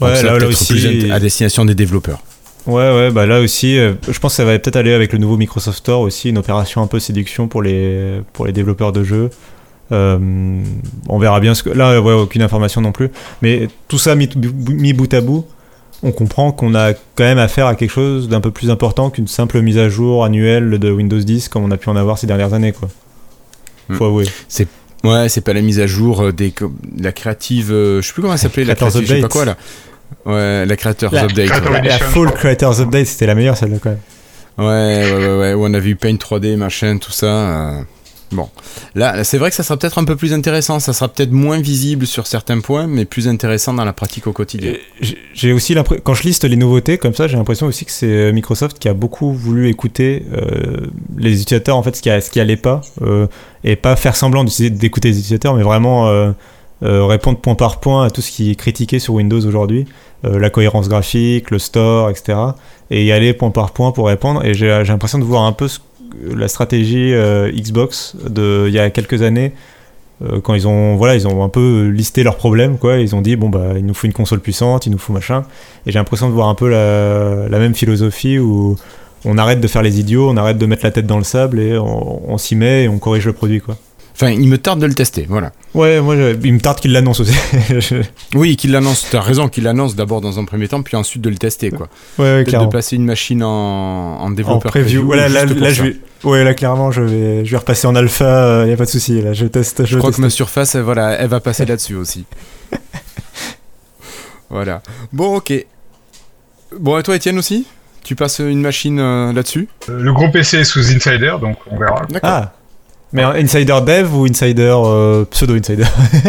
Donc 0.01 0.11
Ouais, 0.11 0.17
ça, 0.17 0.39
là, 0.39 0.47
aussi- 0.47 0.67
plus 0.75 1.11
à 1.11 1.19
destination 1.19 1.65
des 1.65 1.75
développeurs. 1.75 2.21
Ouais, 2.67 2.75
ouais, 2.95 3.11
bah 3.11 3.25
là 3.25 3.41
aussi, 3.41 3.79
euh, 3.79 3.95
je 4.09 4.19
pense 4.19 4.33
que 4.33 4.37
ça 4.37 4.45
va 4.45 4.59
peut-être 4.59 4.77
aller 4.77 4.93
avec 4.93 5.13
le 5.15 5.19
nouveau 5.19 5.39
Microsoft 5.39 5.79
Store 5.79 6.01
aussi, 6.03 6.29
une 6.29 6.37
opération 6.39 6.83
un 6.83 6.87
peu 6.87 7.01
séduction 7.01 7.49
pour 7.49 7.63
les, 7.63 8.21
pour 8.35 8.45
les 8.45 8.53
développeurs 8.53 8.93
de 8.93 9.03
jeux. 9.05 9.31
Euh, 9.91 10.19
on 11.09 11.19
verra 11.19 11.41
bien 11.41 11.55
ce 11.55 11.63
que. 11.63 11.71
Là, 11.71 11.99
ouais, 12.01 12.13
aucune 12.13 12.43
information 12.43 12.83
non 12.83 12.93
plus. 12.93 13.09
Mais 13.41 13.69
tout 13.89 13.97
ça 13.97 14.15
mis, 14.15 14.29
mis 14.69 14.93
bout 14.93 15.13
à 15.15 15.23
bout, 15.23 15.47
on 16.03 16.13
comprend 16.13 16.53
qu'on 16.53 16.75
a 16.75 16.93
quand 16.93 17.25
même 17.25 17.39
affaire 17.39 17.67
à 17.67 17.75
quelque 17.75 17.91
chose 17.91 18.29
d'un 18.29 18.41
peu 18.41 18.51
plus 18.51 18.71
important 18.71 19.11
qu'une 19.11 19.27
simple 19.29 19.61
mise 19.61 19.79
à 19.79 19.89
jour 19.89 20.25
annuelle 20.25 20.79
de 20.79 20.91
Windows 20.91 21.19
10 21.19 21.49
comme 21.49 21.65
on 21.65 21.71
a 21.71 21.77
pu 21.77 21.89
en 21.89 21.97
avoir 21.97 22.19
ces 22.19 22.27
dernières 22.27 22.55
années, 22.55 22.73
quoi. 22.73 22.89
Faut 23.91 24.05
Hmm. 24.05 24.09
avouer. 24.09 24.25
Ouais, 25.05 25.29
c'est 25.29 25.41
pas 25.43 25.53
la 25.53 25.61
mise 25.63 25.79
à 25.81 25.87
jour 25.87 26.21
euh, 26.23 26.33
des 26.33 26.53
la 26.99 27.13
créative, 27.13 27.71
euh, 27.73 28.03
je 28.03 28.07
sais 28.09 28.13
plus 28.13 28.21
comment 28.23 28.35
elle 28.35 28.39
s'appelait, 28.41 28.65
la 28.65 28.75
Creators 28.75 28.91
créative, 29.01 29.09
je 29.09 29.15
sais 29.15 29.21
pas 29.21 29.27
Update. 29.27 29.33
quoi 29.33 29.45
là. 29.45 29.57
Ouais, 30.61 30.67
la 30.67 30.77
Creators 30.77 31.13
La- 31.13 31.25
Update. 31.25 31.49
Creator 31.49 31.71
ouais. 31.73 31.83
La, 31.83 31.99
Full. 31.99 32.31
Creators 32.33 32.81
Update, 32.81 33.07
c'était 33.07 33.27
la 33.27 33.35
meilleure 33.35 33.57
celle-là, 33.57 33.77
quand 33.81 33.91
même. 33.91 33.99
Ouais, 34.59 34.65
ouais, 35.13 35.27
ouais, 35.27 35.39
ouais, 35.39 35.55
où 35.55 35.65
on 35.67 35.73
a 35.75 35.79
vu 35.79 35.95
Paint 35.95 36.17
3D, 36.17 36.57
machin, 36.57 36.99
tout 36.99 37.13
ça. 37.13 37.27
euh, 37.27 37.81
Bon, 38.31 38.49
là, 38.95 39.25
c'est 39.25 39.39
vrai 39.39 39.49
que 39.49 39.57
ça 39.57 39.63
sera 39.63 39.79
peut-être 39.79 39.97
un 39.99 40.05
peu 40.05 40.15
plus 40.17 40.35
intéressant. 40.35 40.81
Ça 40.81 40.93
sera 40.93 41.09
peut-être 41.09 41.33
moins 41.33 41.61
visible 41.61 42.07
sur 42.07 42.27
certains 42.27 42.61
points, 42.61 42.87
mais 42.87 43.05
plus 43.07 43.27
intéressant 43.27 43.73
dans 43.73 43.85
la 43.87 43.95
pratique 43.95 44.27
au 44.27 44.33
quotidien. 44.33 44.73
J'ai- 45.35 45.53
aussi 45.53 45.73
l'impression, 45.75 46.03
quand 46.05 46.13
je 46.15 46.25
liste 46.25 46.45
les 46.45 46.57
nouveautés 46.57 46.99
comme 46.99 47.15
ça, 47.15 47.27
j'ai 47.27 47.37
l'impression 47.39 47.67
aussi 47.67 47.85
que 47.87 47.91
c'est 47.91 48.07
euh, 48.07 48.33
Microsoft 48.33 48.79
qui 48.79 48.89
a 48.89 48.95
beaucoup 48.95 49.33
voulu 49.33 49.69
écouter 49.69 50.25
euh, 50.35 50.89
les 51.17 51.41
utilisateurs, 51.41 51.77
en 51.77 51.83
fait, 51.83 51.97
ce 51.97 52.03
qui, 52.03 52.11
a- 52.11 52.21
allait 52.43 52.57
pas, 52.57 52.83
euh, 53.03 53.27
et 53.65 53.77
pas 53.77 53.97
faire 53.97 54.15
semblant 54.15 54.45
d'écouter 54.45 55.09
les 55.09 55.15
utilisateurs, 55.19 55.55
mais 55.55 55.63
vraiment 55.63 56.35
répondre 56.83 57.39
point 57.41 57.55
par 57.57 57.81
point 57.81 58.05
à 58.05 58.11
tout 58.11 58.21
ce 58.21 58.31
qui 58.31 58.51
est 58.51 58.55
critiqué 58.55 58.99
sur 58.99 59.15
Windows 59.15 59.41
aujourd'hui, 59.45 59.87
la 60.23 60.51
cohérence 60.51 60.89
graphique, 60.89 61.51
le 61.51 61.59
store, 61.59 62.11
etc. 62.11 62.39
Et 62.91 63.05
y 63.05 63.13
aller 63.13 63.33
point 63.33 63.51
par 63.51 63.73
point 63.73 63.91
pour 63.93 64.07
répondre. 64.07 64.45
Et 64.45 64.55
j'ai 64.55 64.69
l'impression 64.87 65.19
de 65.19 65.25
voir 65.25 65.43
un 65.43 65.53
peu 65.53 65.67
ce- 65.69 65.79
la 66.23 66.49
stratégie 66.49 67.13
euh, 67.13 67.51
Xbox 67.53 68.17
de 68.29 68.67
il 68.69 68.75
y 68.75 68.79
a 68.79 68.91
quelques 68.91 69.23
années 69.23 69.53
euh, 70.23 70.41
quand 70.41 70.55
ils 70.55 70.67
ont 70.67 70.97
voilà 70.97 71.15
ils 71.15 71.29
ont 71.29 71.45
un 71.45 71.49
peu 71.49 71.89
listé 71.89 72.23
leurs 72.23 72.37
problèmes 72.37 72.79
quoi. 72.79 72.99
Ils 72.99 73.15
ont 73.15 73.21
dit 73.21 73.37
bon 73.37 73.49
bah 73.49 73.73
il 73.77 73.87
nous 73.87 73.95
faut 73.95 74.07
une 74.07 74.13
console 74.13 74.41
puissante 74.41 74.87
il 74.87 74.91
nous 74.91 74.99
faut 74.99 75.13
machin. 75.13 75.45
Et 75.87 75.93
j'ai 75.93 75.99
l'impression 75.99 76.29
de 76.29 76.35
voir 76.35 76.49
un 76.49 76.55
peu 76.55 76.69
la, 76.69 77.59
même 77.59 77.75
philosophie 77.75 78.39
où 78.39 78.77
on 79.25 79.39
arrête 79.39 79.61
de 79.61 79.69
faire 79.69 79.83
les 79.83 80.01
idiots 80.01 80.31
on 80.31 80.37
arrête 80.37 80.59
de 80.59 80.67
mettre 80.67 80.85
la 80.85 80.91
tête 80.91 81.07
dans 81.07 81.19
le 81.19 81.25
sable 81.25 81.61
et 81.61 81.77
on, 81.77 82.31
on 82.33 82.39
s'y 82.39 82.57
met 82.57 82.85
et 82.85 82.89
on 82.89 82.99
corrige 82.99 83.27
le 83.27 83.33
produit 83.33 83.61
quoi 83.61 83.77
Enfin, 84.21 84.31
il 84.33 84.49
me 84.49 84.59
tarde 84.59 84.81
de 84.81 84.87
le 84.87 84.95
tester, 84.95 85.27
voilà. 85.29 85.53
ouais 85.75 86.01
moi 86.01 86.17
je- 86.17 86.37
il 86.43 86.53
me 86.53 86.59
tarde 86.59 86.81
qu'ils 86.81 86.91
l'annoncent 86.93 87.23
aussi 87.23 87.33
Je- 87.71 88.03
Oui, 88.35 88.57
qu'il 88.57 88.73
l'annonce, 88.73 89.07
t'as 89.11 89.21
raison 89.21 89.49
qu'il 89.49 89.63
l'annonce 89.63 89.95
d'abord 89.95 90.21
dans 90.21 90.41
un 90.41 90.45
premier 90.45 90.67
temps, 90.67 90.83
puis 90.83 90.97
ensuite 90.97 91.23
de 91.23 91.29
le 91.31 91.37
tester, 91.37 91.71
quoi. 91.71 91.87
ouais, 92.19 92.39
ouais 92.39 92.45
clairement 92.45 92.67
de 92.67 92.71
placer 92.73 92.97
une 92.97 93.05
machine 93.05 93.45
en, 93.45 93.49
en 93.49 94.25
en 94.25 94.31
développeur 94.31 94.73
preview 94.73 95.05
voilà 95.05 95.29
là, 95.29 95.45
là 95.45 95.55
ça. 95.67 95.71
je 95.71 95.83
vais 95.85 95.97
ouais 96.25 96.43
là 96.43 96.53
clairement 96.55 96.91
je 96.91 97.03
vais 97.03 97.45
je 97.45 97.51
vais 97.53 97.57
repasser 97.59 97.87
en 97.87 97.95
alpha 97.95 98.65
il 98.65 98.71
y 98.71 98.73
a 98.73 98.77
pas 98.77 98.87
de 98.87 98.91
souci 98.91 99.23
là 99.23 99.35
je 99.35 99.47
teste 99.47 99.85
je, 99.85 99.93
Je 99.93 99.99
crois 99.99 100.11
que 100.11 100.17
teste. 100.17 100.25
ma 100.25 100.31
surface, 100.31 100.75
elle, 100.75 100.83
voilà, 100.83 101.13
elle 101.13 101.29
va 101.29 101.39
passer 101.39 101.65
là-dessus 101.67 101.95
aussi. 101.95 102.25
voilà. 104.51 104.83
Bon, 105.13 105.37
ok. 105.37 105.53
Bon, 106.79 106.99
et 106.99 107.03
toi, 107.03 107.17
Étienne 107.17 107.39
aussi? 107.39 107.67
Tu 108.05 108.15
passes 108.15 108.39
une 108.41 108.61
machine 108.63 108.99
euh, 108.99 109.33
là-dessus? 109.33 109.69
Euh, 109.89 110.01
Le 110.03 110.13
gros 110.13 110.29
PC 110.31 110.59
est 110.59 110.65
sous 110.65 110.81
Insider, 110.81 111.35
donc 111.41 111.57
on 111.71 111.79
verra. 111.79 112.07
D'accord. 112.11 112.31
ah 112.31 112.53
mais 113.13 113.23
un 113.23 113.33
insider 113.35 113.79
dev 113.87 114.15
ou 114.15 114.27
insider 114.27 114.75
euh, 114.85 115.25
pseudo 115.31 115.55
insider 115.55 115.85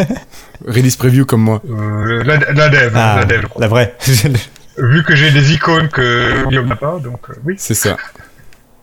Release 0.68 0.96
preview 0.98 1.26
comme 1.26 1.42
moi. 1.42 1.62
Euh, 1.70 2.24
la, 2.24 2.38
la 2.38 2.70
dev, 2.70 2.92
ah 2.96 3.16
la 3.20 3.26
dev, 3.26 3.46
la 3.58 3.68
vraie 3.68 3.96
Vu 4.78 5.04
que 5.04 5.16
j'ai 5.16 5.32
des 5.32 5.54
icônes 5.54 5.90
que 5.90 6.48
Guillaume 6.48 6.68
n'a 6.68 6.76
pas, 6.76 7.00
donc 7.00 7.20
euh, 7.30 7.34
oui. 7.46 7.56
C'est 7.58 7.74
ça. 7.74 7.98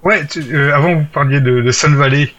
Ouais, 0.02 0.24
tu- 0.26 0.44
euh, 0.54 0.74
avant 0.74 0.94
vous 0.94 1.06
parliez 1.12 1.40
de, 1.40 1.62
de 1.62 1.70
Sun 1.72 1.96
Valley, 1.96 2.30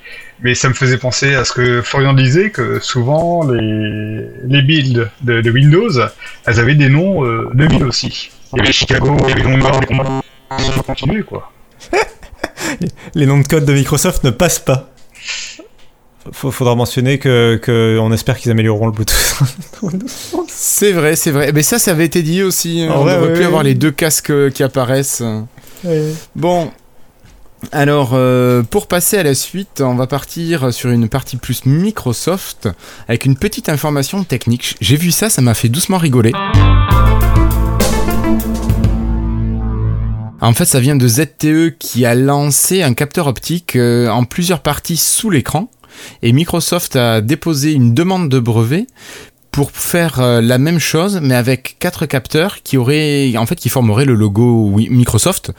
mais 0.42 0.54
ça 0.56 0.70
me 0.70 0.74
faisait 0.74 0.98
penser 0.98 1.34
à 1.36 1.44
ce 1.44 1.52
que 1.54 1.82
Florian 1.82 2.14
disait, 2.14 2.50
que 2.52 2.80
souvent 2.80 3.50
les, 3.50 4.28
les 4.46 4.62
builds 4.62 5.10
de, 5.22 5.42
de 5.42 5.52
Windows, 5.52 5.90
elles 6.46 6.60
avaient 6.60 6.76
des 6.76 6.90
noms 6.90 7.26
euh, 7.26 7.50
de 7.54 7.66
villes 7.66 7.84
aussi. 7.86 8.30
Il 8.54 8.60
y 8.60 8.62
avait 8.62 8.72
Chicago, 8.72 9.18
il 9.24 9.30
y 9.30 9.32
avait 9.34 9.44
Londres, 9.44 9.80
les 9.82 9.88
combats 9.88 10.22
sont 10.60 10.82
continués, 10.84 11.24
quoi. 11.24 11.52
les 13.16 13.26
noms 13.26 13.40
de 13.40 13.48
code 13.48 13.66
de 13.66 13.74
Microsoft 13.74 14.24
ne 14.24 14.30
passent 14.30 14.60
pas. 14.60 14.90
Faudra 16.34 16.76
mentionner 16.76 17.20
que, 17.20 17.56
que 17.62 17.98
on 18.02 18.12
espère 18.12 18.38
qu'ils 18.38 18.52
amélioreront 18.52 18.88
le 18.88 18.92
Bluetooth. 18.92 19.16
C'est 20.50 20.92
vrai, 20.92 21.16
c'est 21.16 21.32
vrai. 21.32 21.52
Mais 21.54 21.64
ça, 21.64 21.80
ça 21.80 21.92
avait 21.92 22.06
été 22.06 22.22
dit 22.24 22.44
aussi. 22.44 22.82
hein. 22.82 22.92
En 22.92 23.00
On 23.00 23.04
vrai, 23.04 23.16
aurait 23.18 23.28
ouais, 23.28 23.34
pu 23.34 23.40
ouais. 23.40 23.46
avoir 23.46 23.64
les 23.64 23.76
deux 23.76 23.92
casques 23.92 24.32
euh, 24.32 24.50
qui 24.50 24.64
apparaissent. 24.64 25.24
Bon. 26.36 26.72
Alors, 27.72 28.12
euh, 28.14 28.62
pour 28.64 28.88
passer 28.88 29.18
à 29.18 29.24
la 29.24 29.34
suite, 29.36 29.82
on 29.82 29.96
va 29.96 30.06
partir 30.08 30.74
sur 30.74 30.90
une 30.90 31.08
partie 31.08 31.38
plus 31.38 31.66
Microsoft 31.66 32.68
avec 33.08 33.26
une 33.26 33.38
petite 33.38 33.70
information 33.70 34.24
technique. 34.24 34.76
J'ai 34.82 34.98
vu 34.98 35.12
ça, 35.12 35.30
ça 35.30 35.42
m'a 35.42 35.54
fait 35.54 35.70
doucement 35.70 35.98
rigoler. 35.98 36.34
En 40.40 40.54
fait, 40.54 40.66
ça 40.66 40.80
vient 40.80 40.96
de 40.96 41.08
ZTE 41.08 41.78
qui 41.80 42.06
a 42.06 42.14
lancé 42.14 42.84
un 42.84 42.94
capteur 42.94 43.26
optique 43.26 43.76
euh, 43.76 44.08
en 44.10 44.24
plusieurs 44.24 44.60
parties 44.60 44.98
sous 44.98 45.32
l'écran. 45.32 45.72
Et 46.22 46.32
Microsoft 46.32 46.96
a 46.96 47.22
déposé 47.22 47.74
une 47.74 47.96
demande 47.96 48.30
de 48.30 48.40
brevet 48.40 48.86
pour 49.50 49.72
faire 49.72 50.20
euh, 50.20 50.40
la 50.40 50.60
même 50.60 50.78
chose, 50.78 51.20
mais 51.24 51.34
avec 51.34 51.78
quatre 51.80 52.06
capteurs 52.06 52.62
qui 52.62 52.78
auraient, 52.78 53.36
en 53.36 53.48
fait, 53.48 53.56
qui 53.56 53.70
formeraient 53.70 54.06
le 54.06 54.14
logo 54.14 54.76
Microsoft 54.76 55.54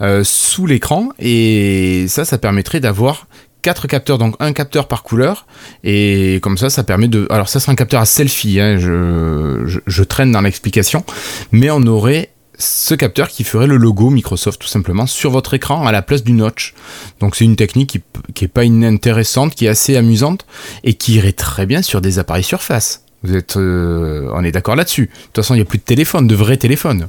euh, 0.00 0.24
sous 0.24 0.66
l'écran. 0.66 1.10
Et 1.20 2.06
ça, 2.08 2.24
ça 2.24 2.36
permettrait 2.36 2.80
d'avoir 2.80 3.28
quatre 3.62 3.86
capteurs, 3.86 4.18
donc 4.18 4.34
un 4.40 4.52
capteur 4.52 4.88
par 4.88 5.04
couleur. 5.04 5.46
Et 5.84 6.40
comme 6.42 6.58
ça, 6.58 6.68
ça 6.68 6.82
permet 6.82 7.06
de. 7.06 7.28
Alors, 7.30 7.48
ça, 7.48 7.60
c'est 7.60 7.70
un 7.70 7.76
capteur 7.76 8.00
à 8.00 8.06
selfie. 8.06 8.58
hein, 8.58 8.76
je 8.76 10.02
traîne 10.02 10.32
dans 10.32 10.40
l'explication, 10.40 11.04
mais 11.52 11.70
on 11.70 11.82
aurait 11.82 12.30
ce 12.58 12.94
capteur 12.94 13.28
qui 13.28 13.44
ferait 13.44 13.66
le 13.66 13.76
logo 13.76 14.10
Microsoft 14.10 14.60
tout 14.60 14.68
simplement 14.68 15.06
sur 15.06 15.30
votre 15.30 15.54
écran 15.54 15.86
à 15.86 15.92
la 15.92 16.02
place 16.02 16.22
du 16.22 16.32
notch. 16.32 16.74
Donc 17.20 17.36
c'est 17.36 17.44
une 17.44 17.56
technique 17.56 17.90
qui, 17.90 18.02
qui 18.34 18.44
est 18.44 18.48
pas 18.48 18.64
inintéressante, 18.64 19.54
qui 19.54 19.66
est 19.66 19.68
assez 19.68 19.96
amusante 19.96 20.46
et 20.84 20.94
qui 20.94 21.14
irait 21.14 21.32
très 21.32 21.66
bien 21.66 21.82
sur 21.82 22.00
des 22.00 22.18
appareils 22.18 22.44
Surface. 22.44 23.02
Vous 23.22 23.34
êtes, 23.34 23.56
euh, 23.56 24.30
on 24.34 24.44
est 24.44 24.52
d'accord 24.52 24.76
là-dessus. 24.76 25.06
De 25.06 25.10
toute 25.10 25.36
façon, 25.36 25.54
il 25.54 25.58
n'y 25.58 25.62
a 25.62 25.66
plus 25.66 25.78
de 25.78 25.84
téléphone, 25.84 26.26
de 26.26 26.34
vrais 26.34 26.56
téléphones. 26.56 27.08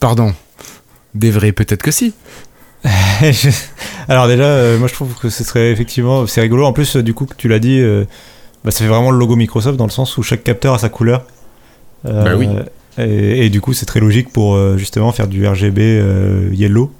Pardon. 0.00 0.32
Des 1.14 1.30
vrais, 1.30 1.52
peut-être 1.52 1.82
que 1.82 1.90
si. 1.90 2.14
Alors 4.08 4.26
déjà, 4.26 4.44
euh, 4.44 4.78
moi 4.78 4.88
je 4.88 4.94
trouve 4.94 5.14
que 5.14 5.28
ce 5.28 5.44
serait 5.44 5.70
effectivement, 5.70 6.26
c'est 6.26 6.40
rigolo. 6.40 6.64
En 6.64 6.72
plus, 6.72 6.96
euh, 6.96 7.02
du 7.02 7.14
coup, 7.14 7.26
que 7.26 7.34
tu 7.36 7.46
l'as 7.48 7.58
dit, 7.58 7.80
bah, 8.64 8.70
ça 8.70 8.78
fait 8.78 8.88
vraiment 8.88 9.10
le 9.10 9.18
logo 9.18 9.36
Microsoft 9.36 9.76
dans 9.76 9.84
le 9.84 9.90
sens 9.90 10.16
où 10.16 10.22
chaque 10.22 10.42
capteur 10.42 10.74
a 10.74 10.78
sa 10.78 10.88
couleur. 10.88 11.26
Bah 12.04 12.34
oui. 12.36 12.48
Et, 12.98 13.46
et 13.46 13.50
du 13.50 13.60
coup, 13.60 13.72
c'est 13.72 13.86
très 13.86 14.00
logique 14.00 14.30
pour 14.32 14.54
euh, 14.54 14.76
justement 14.76 15.12
faire 15.12 15.26
du 15.28 15.46
RGB 15.46 15.78
euh, 15.80 16.48
yellow, 16.52 16.92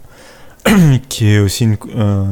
qui 1.08 1.28
est 1.28 1.38
aussi 1.38 1.64
une. 1.64 1.76
un- 1.98 2.26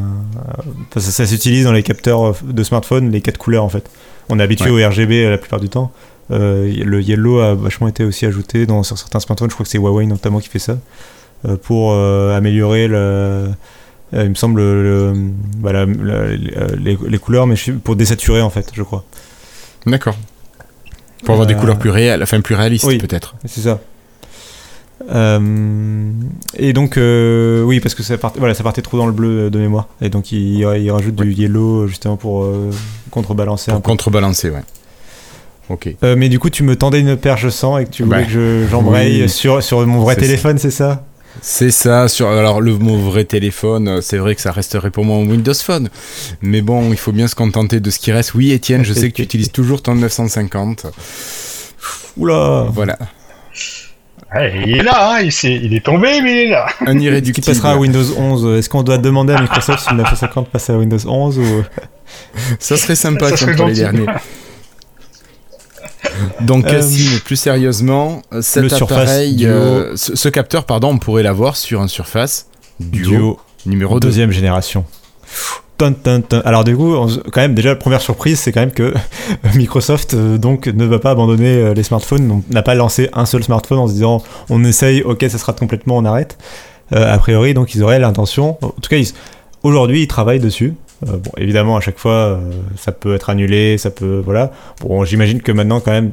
enfin, 0.89 1.01
ça 1.01 1.11
ça 1.11 1.27
s'utilise 1.27 1.65
dans 1.65 1.73
les 1.73 1.83
capteurs 1.83 2.35
de 2.43 2.63
smartphone, 2.63 3.11
les 3.11 3.21
quatre 3.21 3.39
couleurs 3.39 3.65
en 3.65 3.69
fait. 3.69 3.89
On 4.29 4.39
est 4.39 4.43
habitué 4.43 4.71
au 4.71 4.89
RGB 4.89 5.29
la 5.29 5.39
plupart 5.39 5.61
du 5.61 5.69
temps. 5.69 5.93
Euh, 6.31 6.73
le 6.85 7.03
yellow 7.03 7.41
a 7.41 7.55
vachement 7.55 7.89
été 7.89 8.05
aussi 8.05 8.25
ajouté 8.25 8.65
dans, 8.65 8.83
sur 8.85 8.97
certains 8.97 9.19
smartphones. 9.21 9.51
Je 9.51 9.55
crois 9.55 9.65
que 9.65 9.71
c'est 9.71 9.79
Huawei 9.79 10.07
notamment 10.07 10.39
qui 10.39 10.49
fait 10.49 10.61
ça 10.61 10.79
euh, 11.45 11.57
pour 11.57 11.91
euh, 11.93 12.37
améliorer 12.37 12.87
le, 12.87 12.97
euh, 12.97 13.49
il 14.13 14.29
me 14.31 14.35
semble 14.37 14.61
le- 14.61 15.13
bah, 15.59 15.73
la- 15.73 15.87
la- 15.87 16.37
les, 16.79 16.97
les 17.09 17.19
couleurs, 17.19 17.47
mais 17.49 17.57
pour 17.83 17.97
désaturer 17.97 18.41
en 18.43 18.51
fait, 18.51 18.71
je 18.73 18.83
crois. 18.85 19.05
D'accord. 19.87 20.17
Pour 21.25 21.33
avoir 21.35 21.47
des 21.47 21.55
Euh, 21.55 21.59
couleurs 21.59 21.79
plus 21.79 21.91
réelles, 21.91 22.23
enfin 22.23 22.41
plus 22.41 22.55
réalistes 22.55 22.85
oui. 22.87 22.99
peut-être. 22.99 23.35
C'est 23.47 23.61
ça. 23.61 23.79
Euh, 25.11 26.11
et 26.57 26.73
donc, 26.73 26.97
euh, 26.97 27.63
oui, 27.63 27.81
parce 27.81 27.95
que 27.95 28.03
ça 28.03 28.19
partait, 28.19 28.39
voilà, 28.39 28.55
ça 28.55 28.63
partait 28.63 28.83
trop 28.83 28.99
dans 28.99 29.07
le 29.07 29.13
bleu 29.13 29.51
de 29.51 29.59
mémoire. 29.59 29.89
Et 30.03 30.09
donc, 30.11 30.31
il, 30.33 30.61
il 30.61 30.91
rajoute 30.91 31.15
du 31.17 31.33
yellow 31.33 31.87
justement 31.87 32.17
pour 32.17 32.45
euh, 32.45 32.71
contrebalancer 33.11 33.71
Pour 33.73 33.83
contrebalancer, 33.83 34.51
ouais. 34.51 34.63
Ok. 35.69 35.95
Mais 36.03 36.29
du 36.29 36.39
coup, 36.39 36.51
tu 36.51 36.65
me 36.65 36.75
tendais 36.77 37.01
une 37.01 37.17
perche 37.17 37.49
sans 37.49 37.79
et 37.79 37.85
que 37.85 37.91
tu 37.91 38.03
voulais 38.03 38.21
Bah, 38.21 38.25
que 38.25 38.31
je- 38.31 38.67
j'embraye 38.71 39.23
oui. 39.23 39.29
sur, 39.29 39.63
sur 39.63 39.87
mon 39.87 40.01
vrai 40.01 40.17
téléphone, 40.17 40.59
c'est 40.59 40.71
ça? 40.73 41.05
C'est 41.43 41.71
ça, 41.71 42.09
sur 42.09 42.29
alors 42.29 42.61
le 42.61 42.77
mot 42.77 42.97
vrai 42.99 43.25
téléphone, 43.25 43.89
euh, 43.89 44.01
c'est 44.03 44.19
vrai 44.19 44.35
que 44.35 44.41
ça 44.43 44.53
resterait 44.53 44.91
pour 44.91 45.05
moi 45.05 45.17
un 45.17 45.27
Windows 45.27 45.55
Phone. 45.55 45.89
Mais 46.43 46.61
bon, 46.61 46.91
il 46.91 46.99
faut 46.99 47.13
bien 47.13 47.29
se 47.29 47.35
contenter 47.35 47.81
de 47.81 47.91
ce 47.91 47.99
qui 47.99 48.13
reste. 48.13 48.35
Oui, 48.35 48.53
Étienne, 48.53 48.85
je 48.85 48.93
sais 48.93 49.11
que 49.11 49.17
tu 49.17 49.23
utilises 49.23 49.51
toujours 49.53 49.81
ton 49.83 49.95
950. 49.95 50.87
Oula 52.17 52.67
Voilà, 52.73 52.99
Ouais, 54.35 54.63
il 54.65 54.77
est 54.77 54.83
là, 54.85 55.15
hein, 55.17 55.21
il, 55.23 55.33
s'est- 55.33 55.59
il 55.61 55.75
est 55.75 55.85
tombé, 55.85 56.21
mais 56.23 56.33
il 56.33 56.39
est 56.47 56.51
là. 56.51 56.67
un 56.87 56.97
Qui 56.97 57.05
irréductible. 57.05 57.45
passera 57.47 57.73
à 57.73 57.77
Windows 57.77 58.05
11 58.17 58.59
Est-ce 58.59 58.69
qu'on 58.69 58.83
doit 58.85 58.99
demander 58.99 59.33
à 59.33 59.41
Microsoft 59.41 59.81
si 59.83 59.91
le 59.91 59.97
950 59.97 60.51
passe 60.51 60.71
à 60.71 60.75
Windows 60.79 60.99
11 61.05 61.39
ou... 61.39 61.65
Ça 62.61 62.77
serait 62.77 62.95
sympa 62.95 63.29
Ça 63.31 63.37
serait 63.37 63.57
pour 63.57 63.67
les 63.67 63.75
gentil. 63.75 63.97
derniers. 63.99 64.07
Donc, 66.41 66.67
Euh, 66.67 66.83
plus 67.25 67.37
sérieusement, 67.37 68.23
euh, 68.33 68.43
cet 68.43 68.63
le 68.65 68.75
appareil, 68.75 69.37
Duo. 69.37 69.49
euh, 69.49 69.93
ce, 69.97 70.17
ce 70.17 70.29
capteur, 70.29 70.65
pardon, 70.65 70.89
on 70.91 70.99
pourrait 70.99 71.23
l'avoir 71.23 71.57
sur 71.57 71.81
un 71.81 71.89
Surface 71.89 72.47
Duo, 72.79 73.11
Duo 73.11 73.41
numéro 73.67 74.01
2. 74.01 74.09
deuxième 74.09 74.31
génération. 74.31 74.85
Alors 76.45 76.65
du 76.65 76.77
coup, 76.77 76.95
quand 77.33 77.41
même 77.41 77.55
déjà 77.55 77.71
la 77.71 77.77
première 77.77 78.03
surprise, 78.03 78.39
c'est 78.39 78.53
quand 78.53 78.61
même 78.61 78.71
que 78.73 78.93
Microsoft 79.55 80.13
euh, 80.13 80.37
donc 80.37 80.67
ne 80.67 80.85
va 80.85 80.99
pas 80.99 81.11
abandonner 81.13 81.73
les 81.73 81.83
smartphones, 81.83 82.31
on 82.31 82.53
n'a 82.53 82.63
pas 82.63 82.75
lancé 82.75 83.09
un 83.15 83.25
seul 83.25 83.43
smartphone 83.43 83.79
en 83.79 83.89
se 83.89 83.95
disant 83.95 84.23
on 84.51 84.63
essaye, 84.63 85.03
ok 85.03 85.25
ça 85.31 85.39
sera 85.39 85.55
complètement, 85.55 85.97
on 85.97 86.05
arrête. 86.05 86.37
Euh, 86.93 87.15
a 87.15 87.17
priori 87.19 87.55
donc 87.55 87.75
ils 87.75 87.83
auraient 87.83 87.99
l'intention, 87.99 88.59
en 88.61 88.69
tout 88.69 88.91
cas 88.91 88.97
aujourd'hui 89.63 90.03
ils 90.03 90.07
travaillent 90.07 90.41
dessus. 90.41 90.75
Euh, 91.09 91.17
bon 91.17 91.31
évidemment 91.39 91.77
à 91.77 91.81
chaque 91.81 91.99
fois 91.99 92.13
euh, 92.13 92.39
ça 92.77 92.93
peut 92.93 93.15
être 93.15 93.31
annulé, 93.31 93.79
ça 93.79 93.91
peut 93.91 94.21
voilà. 94.25 94.53
Bon 94.81 95.05
j'imagine 95.05 95.41
que 95.41 95.53
maintenant 95.53 95.81
quand 95.81 95.93
même 95.93 96.13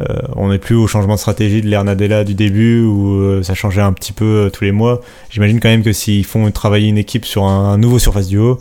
euh, 0.00 0.04
on 0.36 0.50
n'est 0.50 0.58
plus 0.58 0.76
au 0.76 0.86
changement 0.86 1.14
de 1.14 1.18
stratégie 1.18 1.60
de 1.62 1.66
l'ère 1.66 1.82
Nadella 1.82 2.24
du 2.24 2.34
début 2.34 2.82
où 2.82 3.42
ça 3.42 3.54
changeait 3.54 3.80
un 3.80 3.92
petit 3.92 4.12
peu 4.12 4.50
tous 4.52 4.64
les 4.64 4.72
mois. 4.72 5.00
J'imagine 5.30 5.58
quand 5.60 5.68
même 5.68 5.82
que 5.82 5.92
s'ils 5.92 6.24
font 6.24 6.50
travailler 6.50 6.88
une 6.88 6.98
équipe 6.98 7.24
sur 7.24 7.44
un, 7.44 7.72
un 7.72 7.78
nouveau 7.78 7.98
Surface 7.98 8.28
Duo, 8.28 8.60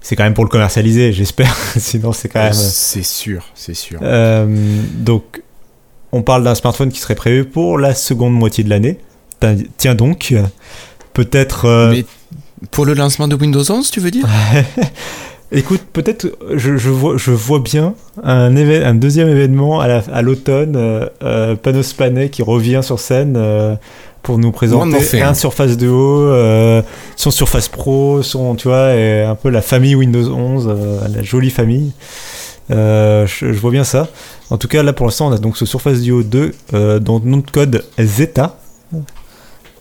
c'est 0.00 0.16
quand 0.16 0.24
même 0.24 0.34
pour 0.34 0.44
le 0.44 0.50
commercialiser, 0.50 1.12
j'espère. 1.12 1.54
Sinon, 1.76 2.12
c'est 2.12 2.28
quand 2.28 2.42
même. 2.42 2.54
C'est 2.54 3.02
sûr, 3.04 3.44
c'est 3.54 3.74
sûr. 3.74 4.00
Donc, 4.94 5.42
on 6.12 6.22
parle 6.22 6.44
d'un 6.44 6.54
smartphone 6.54 6.90
qui 6.90 7.00
serait 7.00 7.14
prévu 7.16 7.44
pour 7.44 7.76
la 7.76 7.94
seconde 7.94 8.32
moitié 8.32 8.64
de 8.64 8.70
l'année. 8.70 8.98
Tiens- 9.76 9.94
donc, 9.94 10.34
peut-être. 11.12 11.90
Mais 11.92 12.04
pour 12.70 12.84
le 12.86 12.94
lancement 12.94 13.28
de 13.28 13.34
Windows 13.36 13.62
11, 13.70 13.90
tu 13.90 14.00
veux 14.00 14.10
dire? 14.10 14.26
Écoute, 15.52 15.80
peut-être 15.94 16.26
je, 16.56 16.76
je, 16.76 16.90
vois, 16.90 17.16
je 17.16 17.30
vois 17.30 17.58
bien 17.60 17.94
un, 18.22 18.50
deuxième 18.94 19.28
événement 19.28 19.80
à 19.80 19.88
la- 19.88 20.02
à 20.12 20.20
l'automne, 20.20 20.76
euh, 20.76 21.08
euh, 21.22 21.56
Panos 21.56 21.94
Panay 21.94 22.28
qui 22.28 22.42
revient 22.42 22.80
sur 22.82 22.98
scène 23.00 23.34
euh, 23.38 23.74
pour 24.22 24.36
nous 24.36 24.52
présenter 24.52 24.98
thing. 25.00 25.22
un 25.22 25.32
Surface 25.32 25.78
Duo, 25.78 26.20
euh, 26.26 26.82
son 27.16 27.30
Surface 27.30 27.68
Pro, 27.68 28.22
son, 28.22 28.56
tu 28.56 28.68
vois, 28.68 28.92
et 28.94 29.22
un 29.22 29.36
peu 29.36 29.48
la 29.48 29.62
famille 29.62 29.94
Windows 29.94 30.28
11, 30.30 30.66
euh, 30.68 31.00
la 31.16 31.22
jolie 31.22 31.50
famille. 31.50 31.92
Euh, 32.70 33.26
je, 33.26 33.50
je 33.50 33.58
vois 33.58 33.70
bien 33.70 33.84
ça. 33.84 34.08
En 34.50 34.58
tout 34.58 34.68
cas, 34.68 34.82
là 34.82 34.92
pour 34.92 35.06
l'instant, 35.06 35.28
on 35.28 35.32
a 35.32 35.38
donc 35.38 35.56
ce 35.56 35.64
Surface 35.64 36.02
Duo 36.02 36.22
2 36.22 36.52
euh, 36.74 36.98
dont 36.98 37.22
le 37.24 37.30
nom 37.30 37.38
de 37.38 37.50
code 37.50 37.84
est 37.96 38.04
Zeta. 38.04 38.58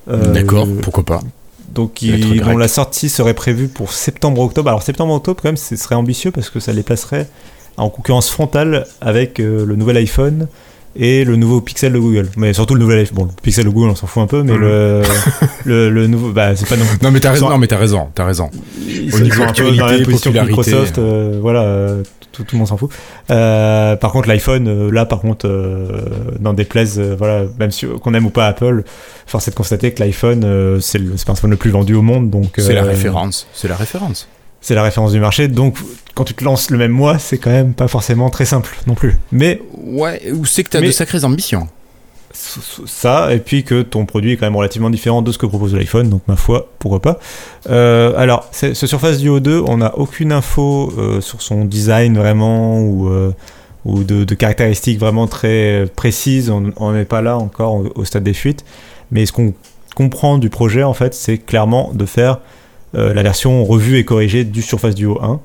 Euh, 0.10 0.32
D'accord, 0.32 0.66
pourquoi 0.82 1.04
pas. 1.04 1.20
Donc 1.78 2.04
dont 2.44 2.58
la 2.58 2.68
sortie 2.68 3.08
serait 3.10 3.34
prévue 3.36 3.68
pour 3.68 3.92
septembre-octobre. 3.94 4.68
Alors 4.70 4.82
septembre-octobre, 4.84 5.40
quand 5.42 5.50
même, 5.50 5.58
ce 5.58 5.76
serait 5.76 5.96
ambitieux 5.96 6.32
parce 6.32 6.50
que 6.50 6.60
ça 6.60 6.74
les 6.74 6.84
placerait 6.84 7.28
en 7.78 7.90
concurrence 7.90 8.30
frontale 8.30 8.88
avec 9.02 9.40
euh, 9.40 9.64
le 9.66 9.76
nouvel 9.76 9.98
iPhone 9.98 10.48
et 10.96 11.24
le 11.24 11.36
nouveau 11.36 11.62
Pixel 11.62 11.94
de 11.94 12.00
Google. 12.00 12.30
Mais 12.36 12.54
surtout 12.54 12.74
le 12.74 12.80
nouvel 12.80 13.00
iPhone. 13.00 13.16
Bon, 13.16 13.26
le 13.26 13.42
Pixel 13.42 13.66
de 13.66 13.70
Google, 13.70 13.90
on 13.92 13.96
s'en 13.96 14.08
fout 14.08 14.24
un 14.24 14.28
peu, 14.28 14.42
mais 14.42 14.58
le, 14.58 15.04
le, 15.66 15.92
le 15.92 16.08
nouveau, 16.08 16.32
bah 16.32 16.56
c'est 16.56 16.68
pas 16.68 16.76
non 16.78 16.86
Non 17.04 17.12
mais 17.12 17.20
t'as 17.20 17.32
raison, 17.32 17.50
non 17.50 17.60
mais 17.60 17.68
t'as 17.68 17.78
raison, 17.78 18.08
t'as 18.16 18.26
raison. 18.26 18.50
ils 18.80 19.14
Au 19.14 19.20
niveau 19.20 19.44
actualité, 19.44 20.04
popularité. 20.04 20.52
Microsoft, 20.52 20.98
euh, 20.98 21.38
voilà, 21.40 21.62
euh, 21.62 22.02
tout, 22.38 22.44
tout 22.44 22.56
le 22.56 22.60
monde 22.60 22.68
s'en 22.68 22.78
fout. 22.78 22.92
Euh, 23.32 23.96
par 23.96 24.12
contre, 24.12 24.28
l'iPhone, 24.28 24.68
euh, 24.68 24.92
là, 24.92 25.06
par 25.06 25.20
contre, 25.20 25.48
euh, 25.48 25.88
n'en 26.40 26.54
déplaise, 26.54 27.00
euh, 27.00 27.16
voilà, 27.18 27.46
même 27.60 27.72
si 27.72 27.86
qu'on 27.86 28.14
aime 28.14 28.26
ou 28.26 28.30
pas 28.30 28.48
Apple, 28.48 28.84
force 29.26 29.48
est 29.48 29.52
de 29.52 29.56
constater 29.56 29.92
que 29.94 30.02
l'iPhone, 30.04 30.80
c'est 30.82 31.00
le 31.00 31.18
smartphone 31.18 31.52
le 31.52 31.58
plus 31.58 31.72
vendu 31.72 31.96
au 31.96 32.02
monde, 32.02 32.30
donc 32.30 32.54
C'est 32.58 32.74
la 32.74 32.84
référence, 32.84 33.48
c'est 33.54 33.68
la 33.68 33.76
référence. 33.76 34.28
C'est 34.62 34.76
la 34.76 34.84
référence 34.84 35.12
du 35.12 35.20
marché, 35.20 35.48
donc 35.48 35.78
quand 36.16 36.24
tu 36.24 36.34
te 36.34 36.44
lances 36.44 36.72
le 36.72 36.78
même 36.78 36.92
mois, 36.92 37.20
c'est 37.20 37.38
quand 37.38 37.52
même 37.52 37.74
pas 37.74 37.88
forcément 37.88 38.30
très 38.30 38.46
simple 38.46 38.76
non 38.88 38.96
plus. 38.96 39.16
Mais 39.32 39.62
Ouais, 39.86 40.32
ou 40.34 40.46
c'est 40.46 40.64
que 40.64 40.70
t'as 40.70 40.82
Mais- 40.82 40.88
de 40.88 40.92
sacrées 40.92 41.24
ambitions. 41.24 41.68
Ça, 42.34 43.34
et 43.34 43.40
puis 43.40 43.64
que 43.64 43.82
ton 43.82 44.06
produit 44.06 44.34
est 44.34 44.38
quand 44.38 44.46
même 44.46 44.56
relativement 44.56 44.90
différent 44.90 45.22
de 45.22 45.32
ce 45.32 45.38
que 45.38 45.46
propose 45.46 45.74
l'iPhone, 45.74 46.10
donc 46.10 46.22
ma 46.28 46.36
foi, 46.36 46.70
pourquoi 46.80 47.02
pas. 47.02 47.20
Euh, 47.70 48.14
alors, 48.18 48.48
ce 48.52 48.74
Surface 48.74 49.20
Duo 49.20 49.40
2, 49.40 49.64
on 49.68 49.78
n'a 49.78 49.98
aucune 49.98 50.32
info 50.32 50.94
euh, 50.98 51.22
sur 51.22 51.42
son 51.42 51.66
design 51.66 52.18
vraiment, 52.18 52.80
ou, 52.82 53.10
euh, 53.10 53.32
ou 53.86 54.04
de, 54.04 54.24
caractéristiques 54.36 55.00
vraiment 55.00 55.28
très 55.28 55.86
précises, 55.96 56.52
on 56.52 56.92
n'est 56.92 57.06
pas 57.06 57.22
là 57.22 57.38
encore 57.38 57.76
au, 57.76 57.92
au 57.96 58.06
stade 58.06 58.24
des 58.24 58.34
fuites, 58.34 58.66
mais 59.12 59.26
ce 59.26 59.32
qu'on 59.32 59.54
comprend 59.96 60.38
du 60.38 60.50
projet, 60.50 60.84
en 60.84 60.94
fait, 60.94 61.14
c'est 61.14 61.38
clairement 61.38 61.92
de 61.94 62.06
faire 62.06 62.40
la 62.94 63.22
version 63.22 63.64
revue 63.64 63.98
et 63.98 64.06
corrigée 64.06 64.44
du 64.44 64.64
Surface 64.64 64.96
Duo 64.96 65.20
1. 65.22 65.40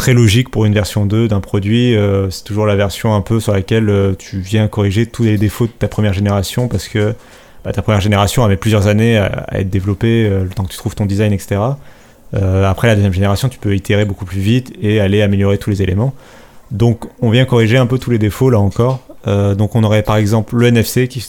Très 0.00 0.14
logique 0.14 0.48
pour 0.48 0.64
une 0.64 0.72
version 0.72 1.04
2 1.04 1.28
d'un 1.28 1.40
produit, 1.40 1.94
euh, 1.94 2.30
c'est 2.30 2.42
toujours 2.42 2.64
la 2.64 2.74
version 2.74 3.14
un 3.14 3.20
peu 3.20 3.38
sur 3.38 3.52
laquelle 3.52 3.90
euh, 3.90 4.14
tu 4.18 4.40
viens 4.40 4.66
corriger 4.66 5.04
tous 5.04 5.24
les 5.24 5.36
défauts 5.36 5.66
de 5.66 5.72
ta 5.72 5.88
première 5.88 6.14
génération 6.14 6.68
parce 6.68 6.88
que 6.88 7.14
bah, 7.66 7.72
ta 7.72 7.82
première 7.82 8.00
génération 8.00 8.42
avait 8.42 8.56
plusieurs 8.56 8.86
années 8.86 9.18
à, 9.18 9.58
être 9.58 9.68
développée, 9.68 10.24
euh, 10.24 10.44
le 10.44 10.48
temps 10.48 10.64
que 10.64 10.70
tu 10.70 10.78
trouves 10.78 10.94
ton 10.94 11.04
design, 11.04 11.34
etc. 11.34 11.60
Après 12.32 12.88
la 12.88 12.94
deuxième 12.94 13.12
génération, 13.12 13.50
tu 13.50 13.58
peux 13.58 13.76
itérer 13.76 14.06
beaucoup 14.06 14.24
plus 14.24 14.40
vite 14.40 14.72
et 14.80 15.00
aller 15.00 15.20
améliorer 15.20 15.58
tous 15.58 15.68
les 15.68 15.82
éléments. 15.82 16.14
Donc 16.70 17.04
on 17.20 17.28
vient 17.28 17.44
corriger 17.44 17.76
un 17.76 17.86
peu 17.86 17.98
tous 17.98 18.10
les 18.10 18.18
défauts 18.18 18.48
là 18.48 18.58
encore. 18.58 19.00
Donc 19.26 19.76
on 19.76 19.84
aurait 19.84 20.02
par 20.02 20.16
exemple 20.16 20.56
le 20.56 20.68
NFC 20.68 21.08
qui, 21.08 21.22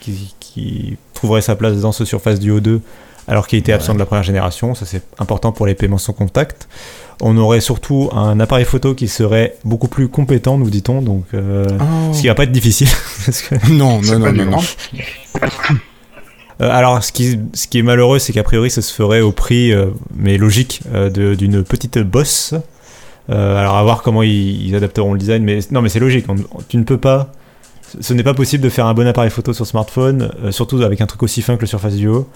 qui, 0.00 0.96
trouverait 1.12 1.42
sa 1.42 1.54
place 1.54 1.76
dans 1.82 1.92
ce 1.92 2.06
Surface 2.06 2.40
Duo 2.40 2.60
2 2.60 2.80
alors 3.28 3.46
qu'il 3.46 3.58
était 3.58 3.72
absent 3.72 3.94
de 3.94 3.98
la 3.98 4.06
première 4.06 4.22
génération. 4.24 4.74
Ça 4.74 4.86
c'est 4.86 5.02
important 5.18 5.52
pour 5.52 5.66
les 5.66 5.74
paiements 5.74 5.98
sans 5.98 6.12
contact. 6.12 6.68
On 7.22 7.36
aurait 7.38 7.60
surtout 7.60 8.10
un 8.12 8.38
appareil 8.40 8.66
photo 8.66 8.94
qui 8.94 9.08
serait 9.08 9.54
beaucoup 9.64 9.88
plus 9.88 10.08
compétent, 10.08 10.58
nous 10.58 10.68
dit-on, 10.68 11.00
donc 11.00 11.24
euh, 11.32 11.66
ce 12.12 12.20
qui 12.20 12.26
va 12.28 12.34
pas 12.34 12.42
être 12.44 12.52
difficile. 12.52 12.88
parce 13.24 13.40
que 13.42 13.72
Non, 13.72 14.00
non, 14.02 14.18
non, 14.18 14.32
non, 14.32 14.44
non. 14.44 14.60
Euh, 16.62 16.70
alors, 16.70 17.02
ce 17.04 17.12
qui, 17.12 17.38
ce 17.52 17.66
qui 17.68 17.78
est 17.78 17.82
malheureux, 17.82 18.18
c'est 18.18 18.32
qu'a 18.32 18.42
priori, 18.42 18.70
ça 18.70 18.80
se 18.80 18.92
ferait 18.92 19.20
au 19.20 19.30
prix, 19.32 19.72
euh, 19.72 19.86
mais 20.14 20.38
logique, 20.38 20.80
euh, 20.94 21.10
de- 21.10 21.34
d'une 21.34 21.62
petite 21.62 21.98
bosse. 21.98 22.54
Euh, 23.28 23.56
alors, 23.58 23.76
à 23.76 23.82
voir 23.82 24.02
comment 24.02 24.22
ils, 24.22 24.66
ils 24.68 24.74
adapteront 24.74 25.12
le 25.12 25.18
design, 25.18 25.42
mais 25.42 25.58
non, 25.70 25.82
mais 25.82 25.88
c'est 25.90 25.98
logique. 26.00 26.24
on- 26.28 26.36
on- 26.36 26.62
tu 26.68 26.76
ne 26.78 26.84
peux 26.84 26.96
pas. 26.98 27.30
ce- 27.92 28.02
Ce 28.02 28.14
n'est 28.14 28.22
pas 28.22 28.32
possible 28.34 28.62
de 28.64 28.68
faire 28.70 28.86
un 28.86 28.94
bon 28.94 29.06
appareil 29.06 29.30
photo 29.30 29.52
sur 29.52 29.66
smartphone, 29.66 30.30
euh, 30.44 30.50
surtout 30.50 30.80
avec 30.82 31.00
un 31.02 31.06
truc 31.06 31.22
aussi 31.22 31.42
fin 31.42 31.56
que 31.56 31.60
le 31.62 31.66
Surface 31.66 31.94
Duo, 31.96 32.26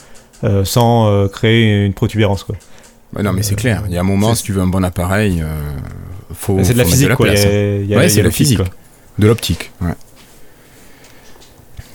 euh, 0.45 0.65
sans 0.65 1.09
euh, 1.09 1.29
créer 1.29 1.85
une 1.87 1.93
protubérance. 1.93 2.45
Quoi. 2.45 2.57
Bah 3.13 3.23
non, 3.23 3.33
mais 3.33 3.43
c'est 3.43 3.57
clair. 3.57 3.83
Il 3.89 3.95
y 3.95 3.97
a 3.97 4.01
un 4.01 4.05
moment, 4.05 4.35
si 4.35 4.43
tu 4.45 4.53
veux 4.53 4.63
un 4.63 4.67
bon 4.67 4.85
appareil, 4.85 5.43
euh, 5.43 5.47
faut. 6.35 6.59
c'est 6.63 6.75
de 6.75 6.79
la 6.79 6.85
physique, 6.85 7.09
la 7.09 7.17
quoi. 7.17 7.29
Il 7.29 7.87
y 7.87 7.95
a, 7.95 8.09
c'est 8.09 8.23
la 8.23 8.31
physique. 8.31 8.61
De 9.19 9.27
l'optique. 9.27 9.73
Ouais. 9.81 9.95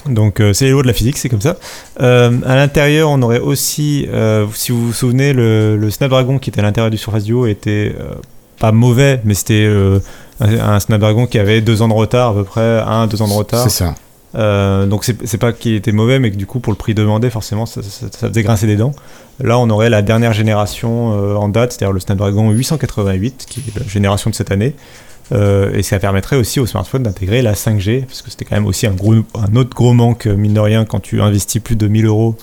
Donc 0.08 0.40
euh, 0.40 0.54
c'est 0.54 0.66
les 0.66 0.72
lois 0.72 0.84
de 0.84 0.88
la 0.88 0.94
physique, 0.94 1.18
c'est 1.18 1.30
comme 1.30 1.42
ça. 1.42 1.58
Euh, 2.00 2.38
à 2.46 2.56
l'intérieur, 2.56 3.10
on 3.10 3.20
aurait 3.24 3.40
aussi, 3.40 4.08
euh, 4.14 4.46
si 4.54 4.72
vous 4.72 4.88
vous 4.88 4.94
souvenez, 4.94 5.34
le, 5.34 5.78
le 5.78 5.90
Snapdragon 5.90 6.38
qui 6.38 6.52
était 6.52 6.60
à 6.60 6.64
l'intérieur 6.64 6.92
du 6.92 6.98
Surface 6.98 7.24
Duo 7.24 7.48
était 7.48 7.96
euh, 8.00 8.14
pas 8.60 8.72
mauvais, 8.72 9.20
mais 9.24 9.34
c'était 9.34 9.66
euh, 9.66 10.00
un, 10.42 10.60
un 10.60 10.80
Snapdragon 10.80 11.26
qui 11.26 11.40
avait 11.40 11.62
deux 11.62 11.82
ans 11.82 11.88
de 11.88 11.94
retard 11.94 12.32
à 12.32 12.34
peu 12.36 12.44
près, 12.44 12.82
un, 12.86 13.08
deux 13.08 13.22
ans 13.24 13.28
de 13.28 13.34
retard. 13.34 13.64
C'est 13.64 13.84
ça. 13.84 13.96
Euh, 14.36 14.86
donc 14.86 15.06
c'est 15.06 15.38
pas 15.38 15.54
qu'il 15.54 15.76
était 15.76 15.92
mauvais, 15.94 16.20
mais 16.20 16.30
que 16.32 16.36
du 16.36 16.46
coup 16.46 16.60
pour 16.60 16.74
le 16.74 16.78
prix 16.78 16.94
demandé, 16.94 17.30
forcément, 17.30 17.66
ça, 17.66 17.82
ça- 17.82 18.08
ça 18.12 18.28
faisait 18.28 18.44
grincer 18.44 18.68
des 18.68 18.76
dents. 18.76 18.92
Là, 19.42 19.58
on 19.60 19.70
aurait 19.70 19.90
la 19.90 20.02
dernière 20.02 20.34
génération 20.34 21.14
euh, 21.14 21.36
en 21.36 21.48
date, 21.50 21.72
c'est-à-dire 21.74 21.94
le 21.94 22.00
Snapdragon 22.00 22.52
888, 22.52 23.46
qui 23.50 23.62
est 23.62 23.80
la 23.80 23.88
génération 23.88 24.30
de 24.30 24.36
cette 24.36 24.52
année. 24.52 24.76
Euh, 25.32 25.74
et 25.74 25.82
ça 25.84 25.98
permettrait 26.00 26.36
aussi 26.36 26.60
au 26.60 26.66
smartphone 26.68 27.04
d'intégrer 27.04 27.42
la 27.42 27.54
5G, 27.54 28.06
parce 28.06 28.22
que 28.22 28.30
c'était 28.30 28.46
quand 28.46 28.56
même 28.56 28.68
aussi 28.68 28.86
un, 28.88 28.92
gros, 28.92 29.14
un 29.14 29.56
autre 29.56 29.74
gros 29.76 29.94
manque, 29.94 30.26
mine 30.28 30.54
de 30.54 30.60
rien, 30.60 30.86
quand 30.86 31.00
tu 31.00 31.22
investis 31.22 31.62
plus 31.62 31.76
de 31.76 31.88
1000 31.88 32.06
euros 32.06 32.36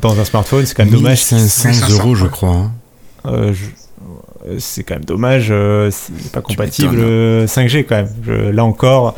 dans 0.00 0.18
un 0.20 0.24
smartphone. 0.24 0.64
C'est 0.66 0.74
quand 0.76 0.84
même 0.84 0.92
dommage. 1.02 1.18
500 1.48 1.70
euros, 1.98 2.14
je 2.14 2.26
crois. 2.26 2.50
hein. 2.54 2.72
Euh, 3.26 3.52
je- 3.52 4.58
c'est 4.58 4.84
quand 4.84 4.94
même 4.94 5.04
dommage, 5.04 5.48
euh, 5.50 5.90
c'est 5.90 6.30
pas 6.30 6.40
compatible 6.42 6.94
m'étonnes. 6.94 7.04
euh, 7.10 7.46
5G 7.48 7.84
quand 7.84 7.96
même. 7.96 8.08
Je- 8.24 8.32
là 8.50 8.64
encore, 8.64 9.16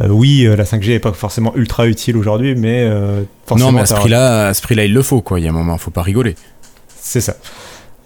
euh, 0.00 0.08
oui, 0.08 0.44
euh, 0.44 0.56
la 0.56 0.64
5G 0.64 0.92
est 0.92 0.98
pas 0.98 1.12
forcément 1.12 1.54
ultra 1.54 1.86
utile 1.86 2.16
aujourd'hui, 2.16 2.54
mais 2.56 2.82
euh, 2.82 3.22
forcément, 3.46 3.70
Non, 3.70 3.76
mais 3.76 3.82
à 3.82 3.86
ce 3.86 3.94
prix-là, 3.94 4.48
à 4.48 4.54
ce 4.54 4.62
prix-là, 4.62 4.84
il 4.84 4.92
le 4.92 5.02
faut, 5.02 5.20
quoi. 5.20 5.38
Il 5.38 5.44
y 5.44 5.46
a 5.46 5.50
un 5.50 5.54
moment, 5.54 5.78
faut 5.78 5.90
pas 5.92 6.02
rigoler. 6.02 6.34
c'est 7.00 7.20
ça. 7.20 7.36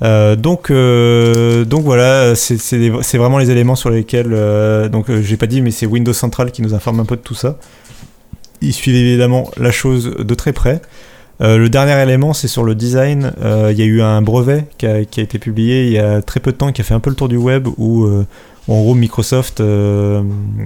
Euh, 0.03 0.37
donc, 0.37 0.71
euh, 0.71 1.65
donc 1.65 1.83
voilà, 1.83 2.35
c'est 2.37 3.17
vraiment 3.17 3.39
les 3.39 3.51
éléments 3.51 3.75
sur 3.75 3.91
lesquels. 3.91 4.33
euh, 4.33 4.89
donc, 4.89 5.07
j'ai 5.23 5.37
pas 5.37 5.47
dit, 5.47 5.63
mais 5.63 5.71
c'est 5.71 5.87
Windows 5.87 6.13
Central 6.13 6.53
qui 6.53 6.63
nous 6.63 6.75
informe 6.75 7.01
un 7.01 7.05
peu 7.05 7.17
de 7.17 7.23
tout 7.23 7.35
ça. 7.35 7.59
Ils 8.61 8.73
suivent 8.75 8.97
évidemment 8.97 9.51
la 9.57 9.71
chose 9.71 10.15
de 10.19 10.35
très 10.35 10.53
près. 10.53 10.83
Le 11.41 11.69
dernier 11.69 12.01
élément, 12.03 12.33
c'est 12.33 12.49
sur 12.49 12.65
le 12.65 12.75
design. 12.75 13.33
Il 13.41 13.79
y 13.79 13.83
a 13.83 13.85
eu 13.85 14.03
un 14.03 14.21
brevet 14.21 14.65
qui 14.77 14.87
a, 14.87 15.05
qui 15.05 15.21
a 15.21 15.23
été 15.23 15.39
publié 15.39 15.87
il 15.87 15.93
y 15.93 15.99
a 15.99 16.21
très 16.21 16.41
peu 16.41 16.51
de 16.51 16.57
temps, 16.57 16.73
qui 16.73 16.81
a 16.81 16.85
fait 16.85 16.95
un 16.95 16.99
peu 17.01 17.11
le 17.11 17.15
tour 17.17 17.29
du 17.29 17.37
web, 17.37 17.69
où 17.77 18.09
en 18.69 18.81
gros 18.81 18.95
Microsoft 18.95 19.61
euh, 19.61 20.23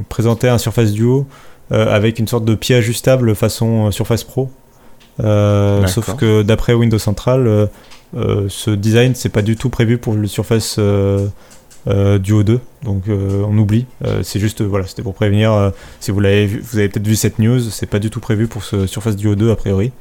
présentait 0.08 0.48
un 0.48 0.58
Surface 0.58 0.92
Duo 0.92 1.26
euh, 1.70 1.94
avec 1.94 2.18
une 2.18 2.28
sorte 2.28 2.44
de 2.44 2.54
pied 2.54 2.74
ajustable 2.74 3.34
façon 3.34 3.86
euh, 3.86 3.90
Surface 3.90 4.24
Pro. 4.24 4.50
Sauf 5.18 6.16
que 6.16 6.42
d'après 6.42 6.74
Windows 6.74 6.98
Central, 6.98 7.68
ce 8.14 8.70
design 8.70 9.14
c'est 9.14 9.28
pas 9.28 9.42
du 9.42 9.56
tout 9.56 9.70
prévu 9.70 9.98
pour 9.98 10.14
le 10.14 10.26
Surface 10.26 10.78
Duo 10.78 12.42
2, 12.42 12.60
donc 12.82 13.04
on 13.08 13.56
oublie. 13.58 13.86
C'est 14.22 14.40
juste 14.40 14.62
voilà, 14.62 14.86
c'était 14.86 15.02
pour 15.02 15.14
prévenir. 15.14 15.72
si 16.00 16.10
vous 16.10 16.18
l'avez 16.18 16.46
vu, 16.46 16.60
vous 16.60 16.78
avez 16.78 16.88
peut-être 16.88 17.06
vu 17.06 17.14
cette 17.14 17.38
news, 17.38 17.60
c'est 17.60 17.86
pas 17.86 17.98
du 17.98 18.10
tout 18.10 18.20
prévu 18.20 18.48
pour 18.48 18.64
ce 18.64 18.86
Surface 18.86 19.16
Duo 19.16 19.34
2 19.34 19.50
a 19.50 19.56
priori. 19.56 19.92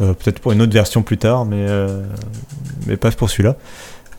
Euh, 0.00 0.12
peut-être 0.12 0.38
pour 0.38 0.52
une 0.52 0.62
autre 0.62 0.72
version 0.72 1.02
plus 1.02 1.18
tard, 1.18 1.44
mais 1.44 1.66
euh, 1.68 2.02
mais 2.86 2.96
pas 2.96 3.10
pour 3.10 3.30
celui-là. 3.30 3.56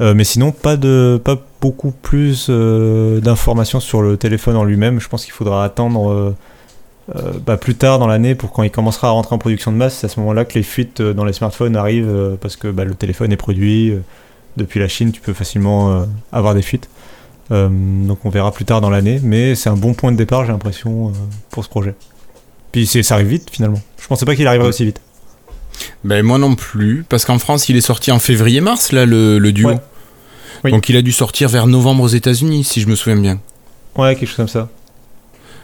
Euh, 0.01 0.13
mais 0.13 0.23
sinon, 0.23 0.51
pas 0.51 0.77
de 0.77 1.19
pas 1.23 1.37
beaucoup 1.61 1.91
plus 1.91 2.47
euh, 2.49 3.19
d'informations 3.19 3.79
sur 3.79 4.01
le 4.01 4.17
téléphone 4.17 4.55
en 4.55 4.63
lui-même. 4.63 4.99
Je 4.99 5.09
pense 5.09 5.25
qu'il 5.25 5.33
faudra 5.33 5.65
attendre 5.65 6.35
euh, 7.15 7.31
bah, 7.45 7.57
plus 7.57 7.75
tard 7.75 7.99
dans 7.99 8.07
l'année 8.07 8.35
pour 8.35 8.51
quand 8.51 8.63
il 8.63 8.71
commencera 8.71 9.09
à 9.09 9.11
rentrer 9.11 9.35
en 9.35 9.39
production 9.39 9.71
de 9.71 9.77
masse. 9.77 9.97
C'est 9.97 10.05
à 10.05 10.09
ce 10.09 10.19
moment-là 10.21 10.45
que 10.45 10.53
les 10.53 10.63
fuites 10.63 11.01
dans 11.01 11.25
les 11.25 11.33
smartphones 11.33 11.75
arrivent 11.75 12.37
parce 12.41 12.55
que 12.55 12.69
bah, 12.69 12.85
le 12.85 12.95
téléphone 12.95 13.31
est 13.31 13.37
produit 13.37 13.93
depuis 14.57 14.79
la 14.79 14.87
Chine. 14.87 15.11
Tu 15.11 15.21
peux 15.21 15.33
facilement 15.33 16.05
avoir 16.31 16.55
des 16.55 16.61
fuites. 16.61 16.89
Donc 17.49 18.25
on 18.25 18.29
verra 18.29 18.51
plus 18.51 18.65
tard 18.65 18.79
dans 18.79 18.91
l'année, 18.91 19.19
mais 19.23 19.55
c'est 19.55 19.69
un 19.69 19.75
bon 19.75 19.95
point 19.95 20.11
de 20.11 20.17
départ, 20.17 20.45
j'ai 20.45 20.51
l'impression, 20.51 21.11
pour 21.49 21.63
ce 21.63 21.69
projet. 21.69 21.95
Puis 22.71 22.85
ça 22.85 23.15
arrive 23.15 23.27
vite 23.27 23.49
finalement. 23.49 23.81
Je 23.99 24.07
pensais 24.07 24.25
pas 24.25 24.35
qu'il 24.35 24.47
arriverait 24.47 24.69
aussi 24.69 24.85
vite. 24.85 25.01
Ben 26.03 26.23
moi 26.25 26.37
non 26.37 26.55
plus, 26.55 27.05
parce 27.07 27.25
qu'en 27.25 27.39
France, 27.39 27.69
il 27.69 27.77
est 27.77 27.81
sorti 27.81 28.11
en 28.11 28.19
février-mars, 28.19 28.91
là, 28.91 29.05
le, 29.05 29.37
le 29.39 29.51
duo. 29.51 29.69
Ouais. 29.69 29.79
Oui. 30.65 30.71
Donc 30.71 30.89
il 30.89 30.97
a 30.97 31.01
dû 31.01 31.11
sortir 31.11 31.47
vers 31.49 31.67
novembre 31.67 32.03
aux 32.03 32.07
États-Unis, 32.09 32.63
si 32.65 32.81
je 32.81 32.87
me 32.87 32.95
souviens 32.95 33.19
bien. 33.19 33.39
Ouais, 33.97 34.15
quelque 34.15 34.27
chose 34.27 34.35
comme 34.37 34.47
ça. 34.47 34.67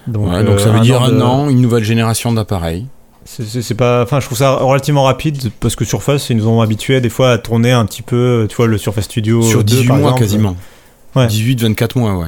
Donc, 0.08 0.30
Ouais, 0.32 0.44
donc 0.44 0.56
euh, 0.56 0.64
ça 0.64 0.70
veut 0.70 0.80
dire 0.82 1.02
an 1.02 1.08
de- 1.10 1.16
un 1.16 1.22
an, 1.22 1.50
une 1.50 1.62
nouvelle 1.62 1.84
génération 1.84 2.32
d'appareils. 2.32 2.86
C'est- 3.26 3.74
pas, 3.74 4.04
enfin, 4.04 4.20
je 4.20 4.28
trouve 4.28 4.38
ça 4.38 4.54
relativement 4.58 5.04
rapide 5.04 5.50
parce 5.60 5.76
que 5.76 5.84
Surface, 5.84 6.30
ils 6.30 6.38
nous 6.38 6.48
ont 6.48 6.62
habitués 6.62 7.02
des 7.02 7.10
fois 7.10 7.32
à 7.32 7.38
tourner 7.40 7.72
un 7.72 7.84
petit 7.86 8.04
peu, 8.04 8.46
tu 8.48 8.56
vois, 8.56 8.68
le 8.68 8.78
Surface 8.78 9.06
Studio 9.06 9.42
Sur 9.42 9.64
2, 9.64 9.76
18 9.78 9.88
par 9.88 9.98
mois 9.98 10.06
exemple. 10.12 10.22
quasiment. 10.24 10.56
Ouais. 11.16 11.26
18-24 11.28 11.98
mois, 11.98 12.16
ouais. 12.18 12.28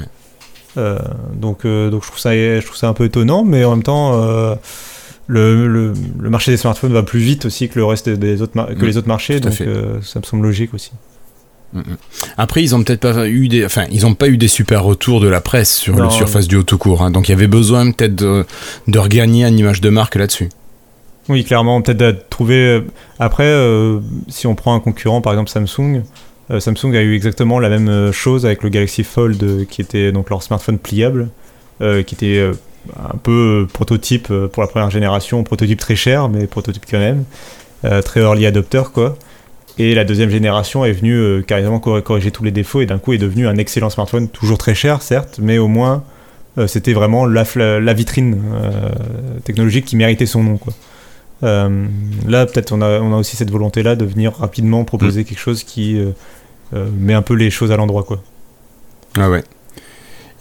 Euh, 0.77 0.97
donc, 1.35 1.65
euh, 1.65 1.89
donc 1.91 2.01
je 2.03 2.07
trouve 2.07 2.19
ça, 2.19 2.33
je 2.33 2.65
trouve 2.65 2.77
ça 2.77 2.87
un 2.87 2.93
peu 2.93 3.05
étonnant, 3.05 3.43
mais 3.43 3.63
en 3.63 3.71
même 3.71 3.83
temps, 3.83 4.13
euh, 4.15 4.55
le, 5.27 5.67
le, 5.67 5.93
le 6.19 6.29
marché 6.29 6.51
des 6.51 6.57
smartphones 6.57 6.93
va 6.93 7.03
plus 7.03 7.19
vite 7.19 7.45
aussi 7.45 7.67
que 7.69 7.77
le 7.77 7.85
reste 7.85 8.07
des 8.09 8.41
autres, 8.41 8.53
que 8.53 8.83
Mm, 8.83 8.87
les 8.87 8.97
autres 8.97 9.07
marchés, 9.07 9.35
à 9.35 9.39
donc 9.41 9.59
euh, 9.61 9.99
ça 10.01 10.19
me 10.19 10.23
semble 10.25 10.43
logique 10.43 10.73
aussi. 10.73 10.91
Mm, 11.73 11.79
mm. 11.79 11.97
Après, 12.37 12.63
ils 12.63 12.73
ont 12.75 12.83
peut-être 12.83 13.01
pas 13.01 13.27
eu 13.27 13.47
des, 13.49 13.65
enfin, 13.65 13.85
ils 13.91 14.05
ont 14.05 14.13
pas 14.13 14.29
eu 14.29 14.37
des 14.37 14.47
super 14.47 14.83
retours 14.83 15.19
de 15.19 15.27
la 15.27 15.41
presse 15.41 15.75
sur 15.75 15.95
Non. 15.97 16.05
le 16.05 16.09
Surface 16.09 16.47
Duo 16.47 16.63
tout 16.63 16.77
court. 16.77 17.01
hein. 17.03 17.11
donc, 17.11 17.27
il 17.27 17.31
y 17.31 17.35
avait 17.35 17.47
besoin 17.47 17.91
peut-être 17.91 18.15
de, 18.15 18.45
de 18.87 18.99
regagner 18.99 19.45
une 19.45 19.59
image 19.59 19.81
de 19.81 19.89
marque 19.89 20.15
là-dessus. 20.15 20.47
Oui, 21.29 21.43
clairement, 21.43 21.81
peut-être 21.81 21.97
de 21.97 22.15
trouver. 22.29 22.55
euh, 22.55 22.81
Après, 23.19 23.43
euh, 23.47 23.99
si 24.29 24.47
on 24.47 24.55
prend 24.55 24.75
un 24.75 24.79
concurrent, 24.79 25.19
par 25.19 25.33
exemple 25.33 25.49
Samsung, 25.49 26.03
euh, 26.51 26.61
Samsung 26.61 26.95
a 26.95 27.01
eu 27.01 27.15
exactement 27.15 27.59
la 27.59 27.67
même 27.67 28.13
chose 28.13 28.45
avec 28.45 28.63
le 28.63 28.69
Galaxy 28.69 29.03
Fold, 29.03 29.67
qui 29.69 29.81
était 29.81 30.13
donc 30.13 30.29
leur 30.29 30.41
smartphone 30.41 30.77
pliable, 30.79 31.27
euh, 31.81 32.01
qui 32.01 32.15
était 32.15 32.49
un 32.95 33.17
peu 33.17 33.67
prototype 33.71 34.27
euh, 34.31 34.47
pour 34.47 34.61
la 34.63 34.67
première 34.67 34.89
génération, 34.89 35.43
prototype 35.43 35.79
très 35.79 35.95
cher, 35.95 36.29
mais 36.29 36.47
prototype 36.47 36.85
quand 36.89 36.99
même, 36.99 37.23
euh, 37.85 38.01
très 38.01 38.21
early 38.21 38.45
adopter 38.45 38.83
quoi. 38.93 39.17
Et 39.79 39.93
la 39.93 40.03
deuxième 40.03 40.29
génération 40.29 40.85
est 40.85 40.91
venue 40.91 41.15
euh, 41.15 41.41
carrément 41.41 41.77
corri- 41.79 42.01
corriger 42.01 42.31
tous 42.31 42.43
les 42.43 42.51
défauts 42.51 42.81
et 42.81 42.85
d'un 42.85 42.97
coup 42.97 43.13
est 43.13 43.17
devenu 43.17 43.47
un 43.47 43.57
excellent 43.57 43.89
smartphone, 43.89 44.27
toujours 44.29 44.57
très 44.57 44.75
cher 44.75 45.01
certes, 45.01 45.39
mais 45.41 45.57
au 45.57 45.67
moins 45.67 46.03
euh, 46.57 46.67
c'était 46.67 46.93
vraiment 46.93 47.25
la, 47.25 47.43
vitrine 47.93 48.41
technologique 49.43 49.85
qui 49.85 49.95
méritait 49.95 50.25
son 50.25 50.43
nom 50.43 50.57
quoi. 50.57 50.73
Là, 51.41 52.45
peut-être 52.47 52.71
on 52.71 52.81
a, 52.81 52.99
on 52.99 53.13
a 53.13 53.17
aussi 53.17 53.35
cette 53.35 53.51
volonté-là 53.51 53.95
de 53.95 54.05
venir 54.05 54.33
rapidement 54.33 54.83
proposer 54.85 55.23
quelque 55.23 55.39
chose 55.39 55.63
qui 55.63 56.01
met 56.73 57.13
un 57.13 57.21
peu 57.21 57.35
les 57.35 57.51
choses 57.51 57.71
à 57.71 57.77
l'endroit, 57.77 58.01
quoi. 58.01 58.23
Ah 59.19 59.29
ouais. 59.29 59.43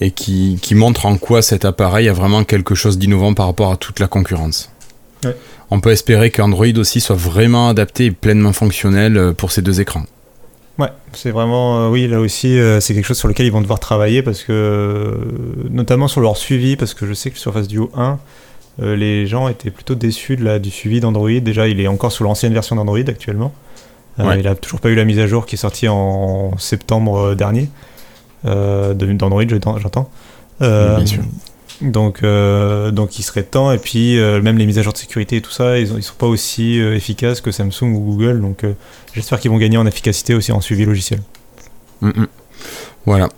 Et 0.01 0.11
qui, 0.11 0.59
qui 0.61 0.75
montre 0.75 1.07
en 1.07 1.17
quoi 1.17 1.41
cet 1.41 1.65
appareil 1.65 2.09
a 2.09 2.13
vraiment 2.13 2.45
quelque 2.45 2.75
chose 2.75 2.99
d'innovant 2.99 3.33
par 3.33 3.47
rapport 3.47 3.73
à 3.73 3.77
toute 3.77 3.99
la 3.99 4.09
concurrence. 4.09 4.71
Ouais. 5.25 5.35
On 5.71 5.81
peut 5.81 5.91
espérer 5.91 6.31
qu'Android 6.31 6.67
aussi 6.77 7.01
soit 7.01 7.17
vraiment 7.17 7.69
adapté 7.69 8.07
et 8.07 8.11
pleinement 8.11 8.53
fonctionnel 8.53 9.17
euh, 9.17 9.33
pour 9.33 9.51
ces 9.51 9.63
deux 9.63 9.81
écrans. 9.81 10.05
Ouais, 10.79 10.89
c'est 11.13 11.31
vraiment, 11.31 11.81
euh, 11.81 11.89
oui, 11.89 12.07
là 12.07 12.21
aussi, 12.21 12.59
euh, 12.59 12.81
c'est 12.81 12.95
quelque 12.95 13.07
chose 13.07 13.19
sur 13.19 13.29
lequel 13.29 13.47
ils 13.47 13.53
vont 13.53 13.63
devoir 13.63 13.81
travailler 13.81 14.23
parce 14.23 14.43
que, 14.43 14.53
euh, 14.53 15.15
notamment 15.71 16.07
sur 16.07 16.21
leur 16.21 16.37
suivi, 16.37 16.77
parce 16.77 16.93
que 16.93 17.07
je 17.07 17.15
sais 17.15 17.31
que 17.31 17.39
sur 17.39 17.53
Surface 17.53 17.69
Duo 17.69 17.91
1, 17.97 18.19
euh, 18.83 18.95
les 18.95 19.27
gens 19.27 19.49
étaient 19.49 19.71
plutôt 19.71 19.95
déçus 19.95 20.37
de 20.37 20.45
la, 20.45 20.59
du 20.59 20.71
suivi 20.71 21.01
d'Android. 21.01 21.31
Déjà, 21.41 21.67
il 21.67 21.81
est 21.81 21.89
encore 21.89 22.13
sous 22.13 22.25
l'ancienne 22.25 22.53
version 22.53 22.77
d'Android 22.77 22.99
actuellement. 22.99 23.55
Ouais. 24.19 24.39
Il 24.39 24.49
a 24.49 24.55
toujours 24.55 24.81
pas 24.81 24.91
eu 24.91 24.95
la 24.95 25.05
mise 25.05 25.19
à 25.19 25.27
jour 25.27 25.47
qui 25.47 25.57
est 25.57 25.59
sortie 25.59 25.89
en 25.89 26.57
septembre 26.59 27.35
dernier 27.35 27.69
euh, 28.47 28.95
de- 28.95 29.13
d'Android, 29.13 29.43
je- 29.49 29.57
j'entends. 29.81 30.09
Euh, 30.63 30.97
Bien 30.97 31.07
sûr. 31.07 31.23
Donc, 31.83 32.21
euh, 32.23 32.91
donc 32.91 33.19
il 33.19 33.23
serait 33.23 33.43
temps. 33.43 33.71
Et 33.71 33.79
puis, 33.79 34.19
euh, 34.19 34.41
même 34.41 34.57
les 34.57 34.65
mises 34.65 34.79
à 34.79 34.83
jour 34.83 34.93
de 34.95 34.99
sécurité 34.99 35.37
et 35.37 35.41
tout 35.43 35.51
ça, 35.51 35.79
ils, 35.79 35.89
ils 35.97 36.03
sont 36.03 36.15
pas 36.17 36.27
aussi 36.27 36.81
euh, 36.81 36.95
efficaces 36.97 37.41
que 37.43 37.51
Samsung 37.51 37.93
ou 37.95 38.01
Google. 38.01 38.41
Donc, 38.41 38.65
euh, 38.65 38.73
j'espère 39.15 39.39
qu'ils 39.41 39.51
vont 39.51 39.59
gagner 39.59 39.77
en 39.77 39.87
efficacité 39.87 40.35
aussi 40.35 40.53
en 40.53 40.61
suivi 40.63 40.87
logiciel. 40.87 41.21
Mm, 42.01 42.09
mm. 42.09 42.27
Voilà. 43.05 43.29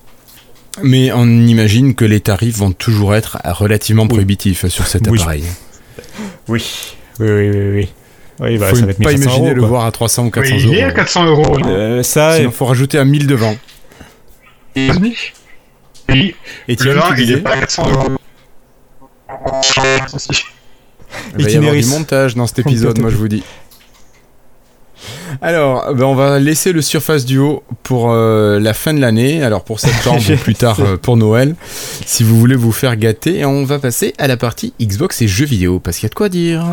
Mais 0.85 1.11
on 1.13 1.27
imagine 1.27 1.97
que 1.97 2.05
les 2.05 2.21
tarifs 2.21 2.57
vont 2.59 2.71
toujours 2.71 3.17
être 3.17 3.39
relativement 3.45 4.05
Oui. 4.05 4.09
prohibitifs 4.11 4.67
sur 4.69 4.87
cet 4.87 5.09
Oui. 5.09 5.19
appareil. 5.21 5.43
Oui, 6.47 6.65
oui, 7.19 7.27
oui, 7.29 7.49
oui. 7.51 7.71
oui. 7.75 7.89
Oui, 8.41 8.57
bah, 8.57 8.67
Faut 8.69 8.77
ça 8.77 8.85
va 8.87 8.93
être 8.93 9.03
pas 9.03 9.11
1500 9.11 9.25
imaginer 9.25 9.47
euros, 9.47 9.55
le 9.57 9.61
quoi. 9.63 9.69
voir 9.69 9.85
à 9.87 9.91
300 9.91 10.27
ou 10.27 10.31
400 10.31 10.55
Oui, 10.55 10.63
euros. 10.63 10.73
il 10.75 10.79
est 10.79 10.83
à 10.85 10.93
400 10.93 11.27
euros. 11.27 11.59
Euh, 11.67 12.05
ça, 12.05 12.37
Sinon, 12.37 12.53
faut 12.53 12.67
rajouter 12.67 12.97
un 12.97 13.05
1000 13.05 13.27
devant. 13.27 13.57
Et 14.75 14.89
Et 16.69 16.77
le 16.77 16.99
1, 16.99 17.15
tu 17.15 17.23
il 17.23 17.33
est 17.33 17.37
pas 17.39 17.53
à 17.53 17.59
400 17.59 17.91
euros. 17.91 18.09
Il 21.37 21.45
va 21.45 21.51
y 21.51 21.57
avoir 21.57 21.75
du 21.75 21.87
montage 21.87 22.35
dans 22.35 22.47
cet 22.47 22.61
épisode, 22.61 22.99
moi 23.01 23.11
je 23.11 23.17
vous 23.17 23.29
dis. 23.29 23.43
Alors, 25.41 25.95
ben, 25.95 26.05
on 26.05 26.15
va 26.15 26.39
laisser 26.39 26.73
le 26.73 26.83
Surface 26.83 27.25
Duo 27.25 27.63
pour 27.83 28.11
euh, 28.11 28.59
la 28.59 28.75
fin 28.75 28.93
de 28.93 29.01
l'année, 29.01 29.43
alors 29.43 29.63
pour 29.63 29.79
septembre 29.79 30.21
ou 30.33 30.37
plus 30.37 30.55
tard 30.55 30.81
euh, 30.81 30.97
pour 30.97 31.17
Noël, 31.17 31.55
si 32.07 32.25
vous 32.25 32.39
voulez 32.39 32.57
vous 32.57 32.73
faire 32.73 32.97
gâter. 32.97 33.39
Et 33.39 33.45
on 33.45 33.65
va 33.65 33.79
passer 33.79 34.15
à 34.19 34.27
la 34.27 34.37
partie 34.37 34.73
Xbox 34.81 35.23
et 35.23 35.29
jeux 35.29 35.47
vidéo, 35.47 35.79
parce 35.79 35.99
qu'il 35.99 36.07
y 36.07 36.07
a 36.07 36.11
de 36.11 36.15
quoi 36.15 36.29
dire. 36.29 36.65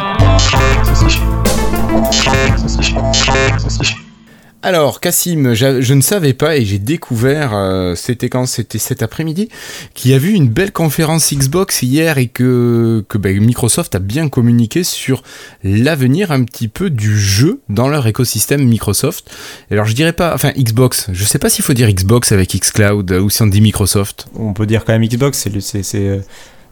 Alors, 4.66 5.00
Cassim, 5.00 5.54
je 5.54 5.94
ne 5.94 6.02
savais 6.02 6.34
pas 6.34 6.58
et 6.58 6.66
j'ai 6.66 6.80
découvert, 6.80 7.52
euh, 7.54 7.94
c'était 7.94 8.30
quand? 8.30 8.48
C'était 8.48 8.80
cet 8.80 9.04
après-midi, 9.04 9.48
qu'il 9.94 10.10
y 10.10 10.16
a 10.16 10.18
eu 10.18 10.32
une 10.32 10.48
belle 10.48 10.72
conférence 10.72 11.32
Xbox 11.32 11.84
hier 11.84 12.18
et 12.18 12.26
que, 12.26 13.06
ben, 13.14 13.40
Microsoft 13.40 13.94
a 13.94 14.00
bien 14.00 14.28
communiqué 14.28 14.84
sur 14.84 15.22
l'avenir 15.64 16.32
un 16.32 16.44
petit 16.44 16.68
peu 16.68 16.90
du 16.90 17.16
jeu 17.16 17.60
dans 17.70 17.88
leur 17.90 18.08
écosystème 18.08 18.64
Microsoft. 18.64 19.30
Alors, 19.70 19.86
je 19.86 19.94
dirais 19.94 20.14
pas, 20.14 20.34
enfin, 20.34 20.50
Xbox, 20.58 21.10
je 21.14 21.26
sais 21.26 21.38
pas 21.38 21.52
s'il 21.52 21.64
faut 21.64 21.74
dire 21.74 21.88
Xbox 21.88 22.32
avec 22.32 22.56
Xcloud 22.56 23.12
euh, 23.12 23.20
ou 23.20 23.30
si 23.30 23.44
on 23.44 23.48
dit 23.48 23.62
Microsoft. 23.62 24.26
on 24.36 24.54
peut 24.54 24.66
dire 24.66 24.84
quand 24.84 24.94
même 24.94 25.06
Xbox, 25.06 25.48
c'est 25.62 25.96
euh, 25.96 26.20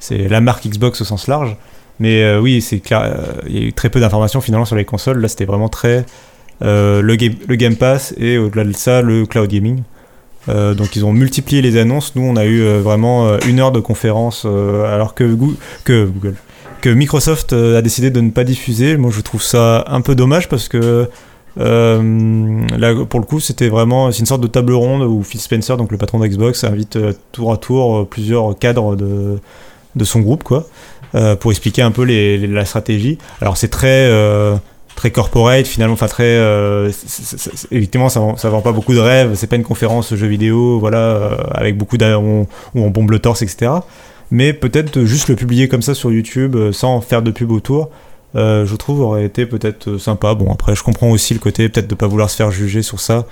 la 0.10 0.42
marque 0.42 0.66
Xbox 0.68 1.00
au 1.02 1.06
sens 1.06 1.28
large. 1.28 1.56
Mais 2.00 2.38
oui, 2.38 2.60
c'est 2.60 2.82
il 3.48 3.56
y 3.56 3.60
a 3.60 3.68
eu 3.68 3.72
très 3.72 3.92
peu 3.92 4.00
d'informations 4.00 4.42
finalement 4.42 4.66
sur 4.66 4.76
les 4.76 4.84
consoles. 4.84 5.22
Là, 5.22 5.28
c'était 5.28 5.46
vraiment 5.46 5.70
très 5.70 6.08
euh, 6.62 7.02
le, 7.02 7.16
game, 7.16 7.76
Pass 7.76 8.14
et 8.18 8.38
au-delà 8.38 8.64
de 8.64 8.74
ça, 8.74 9.02
le 9.02 9.26
cloud 9.26 9.50
gaming. 9.50 9.84
Euh, 10.50 10.74
donc 10.74 10.96
ils 10.96 11.06
ont 11.06 11.14
multiplié 11.14 11.62
les 11.62 11.78
annonces. 11.78 12.16
Nous, 12.16 12.24
on 12.24 12.36
a 12.36 12.46
eu 12.46 12.62
euh, 12.62 12.82
vraiment 12.82 13.38
une 13.48 13.60
heure 13.60 13.72
de 13.72 13.80
conférence, 13.80 14.46
alors 14.46 15.14
que, 15.16 15.24
que 15.84 16.06
Google, 16.06 16.36
que 16.82 16.90
Microsoft 16.90 17.54
a 17.54 17.82
décidé 17.82 18.12
de 18.12 18.22
ne 18.22 18.30
pas 18.30 18.44
diffuser. 18.44 18.98
Moi, 18.98 19.12
je 19.14 19.22
trouve 19.22 19.42
ça 19.42 19.86
un 19.88 20.02
peu 20.02 20.16
dommage 20.16 20.50
parce 20.50 20.68
que 20.68 21.08
là, 21.58 23.06
pour 23.10 23.20
le 23.20 23.26
coup, 23.26 23.40
c'était 23.40 23.70
vraiment 23.70 24.12
une 24.12 24.26
sorte 24.26 24.42
de 24.42 24.48
table 24.48 24.74
ronde 24.74 25.04
où 25.04 25.24
Phil 25.24 25.40
Spencer, 25.40 25.78
donc 25.78 25.92
le 25.92 25.98
patron 25.98 26.20
d'Xbox, 26.20 26.64
invite 26.64 26.98
tour 27.32 27.54
à 27.54 27.58
tour 27.58 28.08
plusieurs 28.08 28.58
cadres 28.58 28.96
de, 28.96 29.40
de 29.96 30.04
son 30.04 30.20
groupe, 30.20 30.44
quoi, 30.44 30.68
pour 31.40 31.52
expliquer 31.52 31.84
un 31.84 31.92
peu 31.92 32.04
la 32.04 32.66
stratégie. 32.66 33.18
Alors 33.40 33.56
c'est 33.56 33.70
très 33.70 34.10
très 34.96 35.12
corporate 35.12 35.66
finalement, 35.66 35.94
enfin 35.94 36.08
très 36.08 36.24
euh, 36.24 36.92
ça 38.10 38.20
vend, 38.20 38.36
vend 38.36 38.62
pas 38.62 38.72
beaucoup 38.72 38.94
de 38.94 39.00
rêves. 39.00 39.34
C'est 39.36 39.48
pas 39.48 39.56
une 39.56 39.64
conférence 39.64 40.14
jeux 40.14 40.28
vidéo, 40.28 40.80
voilà, 40.80 40.98
euh, 40.98 41.38
avec 41.52 41.78
beaucoup 41.78 41.98
où 41.98 42.02
on, 42.02 42.42
où 42.76 42.84
on 42.84 42.90
bombe 42.90 43.12
le 43.12 43.20
torse, 43.20 43.42
etc. 43.42 43.72
Mais 44.32 44.52
peut-être 44.54 45.04
juste 45.04 45.30
le 45.30 45.36
publier 45.36 45.68
comme 45.68 45.84
ça 45.84 45.94
sur 45.94 46.12
YouTube 46.12 46.56
euh, 46.56 46.72
sans 46.72 47.02
faire 47.02 47.22
de 47.22 47.32
pub 47.32 47.52
autour. 47.52 47.92
euh, 48.36 48.66
je 48.66 48.76
trouve 48.76 49.02
aurait 49.02 49.26
été 49.26 49.46
peut-être 49.46 49.90
euh, 49.92 50.00
sympa. 50.00 50.34
Bon 50.34 50.52
après 50.52 50.76
je 50.76 50.84
comprends 50.84 51.12
aussi 51.12 51.36
le 51.36 51.40
côté 51.40 51.70
peut-être 51.70 51.88
de 51.88 51.96
pas 51.96 52.08
vouloir 52.08 52.32
se 52.32 52.36
faire 52.36 52.50
juger 52.50 52.82
sur 52.82 53.00
ça, 53.00 53.26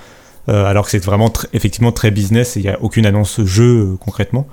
alors 0.47 0.85
que 0.85 0.91
c'est 0.91 1.03
vraiment 1.03 1.31
effectivement 1.53 1.91
très 1.91 2.11
business 2.11 2.57
et 2.57 2.59
il 2.59 2.63
n'y 2.63 2.69
a 2.69 2.81
aucune 2.81 3.05
annonce 3.05 3.41
jeu 3.43 3.95
concrètement. 3.99 4.47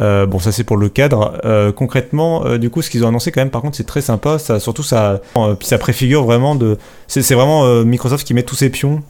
Euh, 0.00 0.26
bon, 0.26 0.38
ça 0.38 0.52
c'est 0.52 0.64
pour 0.64 0.76
le 0.76 0.88
cadre. 0.88 1.40
Euh, 1.44 1.72
concrètement, 1.72 2.44
euh, 2.44 2.58
du 2.58 2.70
coup, 2.70 2.82
ce 2.82 2.90
qu'ils 2.90 3.04
ont 3.04 3.08
annoncé 3.08 3.30
quand 3.32 3.40
même, 3.40 3.50
par 3.50 3.62
contre, 3.62 3.76
c'est 3.76 3.86
très 3.86 4.00
sympa. 4.00 4.38
Ça, 4.38 4.60
surtout, 4.60 4.82
ça, 4.82 5.20
puis 5.34 5.68
ça 5.68 5.78
préfigure 5.78 6.24
vraiment 6.24 6.54
de. 6.54 6.78
C'est 7.06 7.34
vraiment 7.34 7.84
Microsoft 7.84 8.26
qui 8.26 8.34
met 8.34 8.42
tous 8.42 8.56
ses 8.56 8.70
pions 8.70 9.02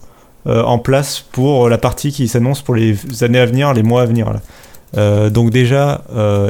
en 0.47 0.79
place 0.79 1.25
pour 1.33 1.71
la 1.71 1.79
partie 1.79 2.13
qui 2.13 2.29
s'annonce 2.29 2.61
pour 2.61 2.75
les 2.75 2.97
années 3.23 3.39
à 3.39 3.47
venir, 3.47 3.73
les 3.73 3.83
mois 3.83 4.03
à 4.03 4.07
venir. 4.07 4.31
donc 5.31 5.51
déjà, 5.51 6.03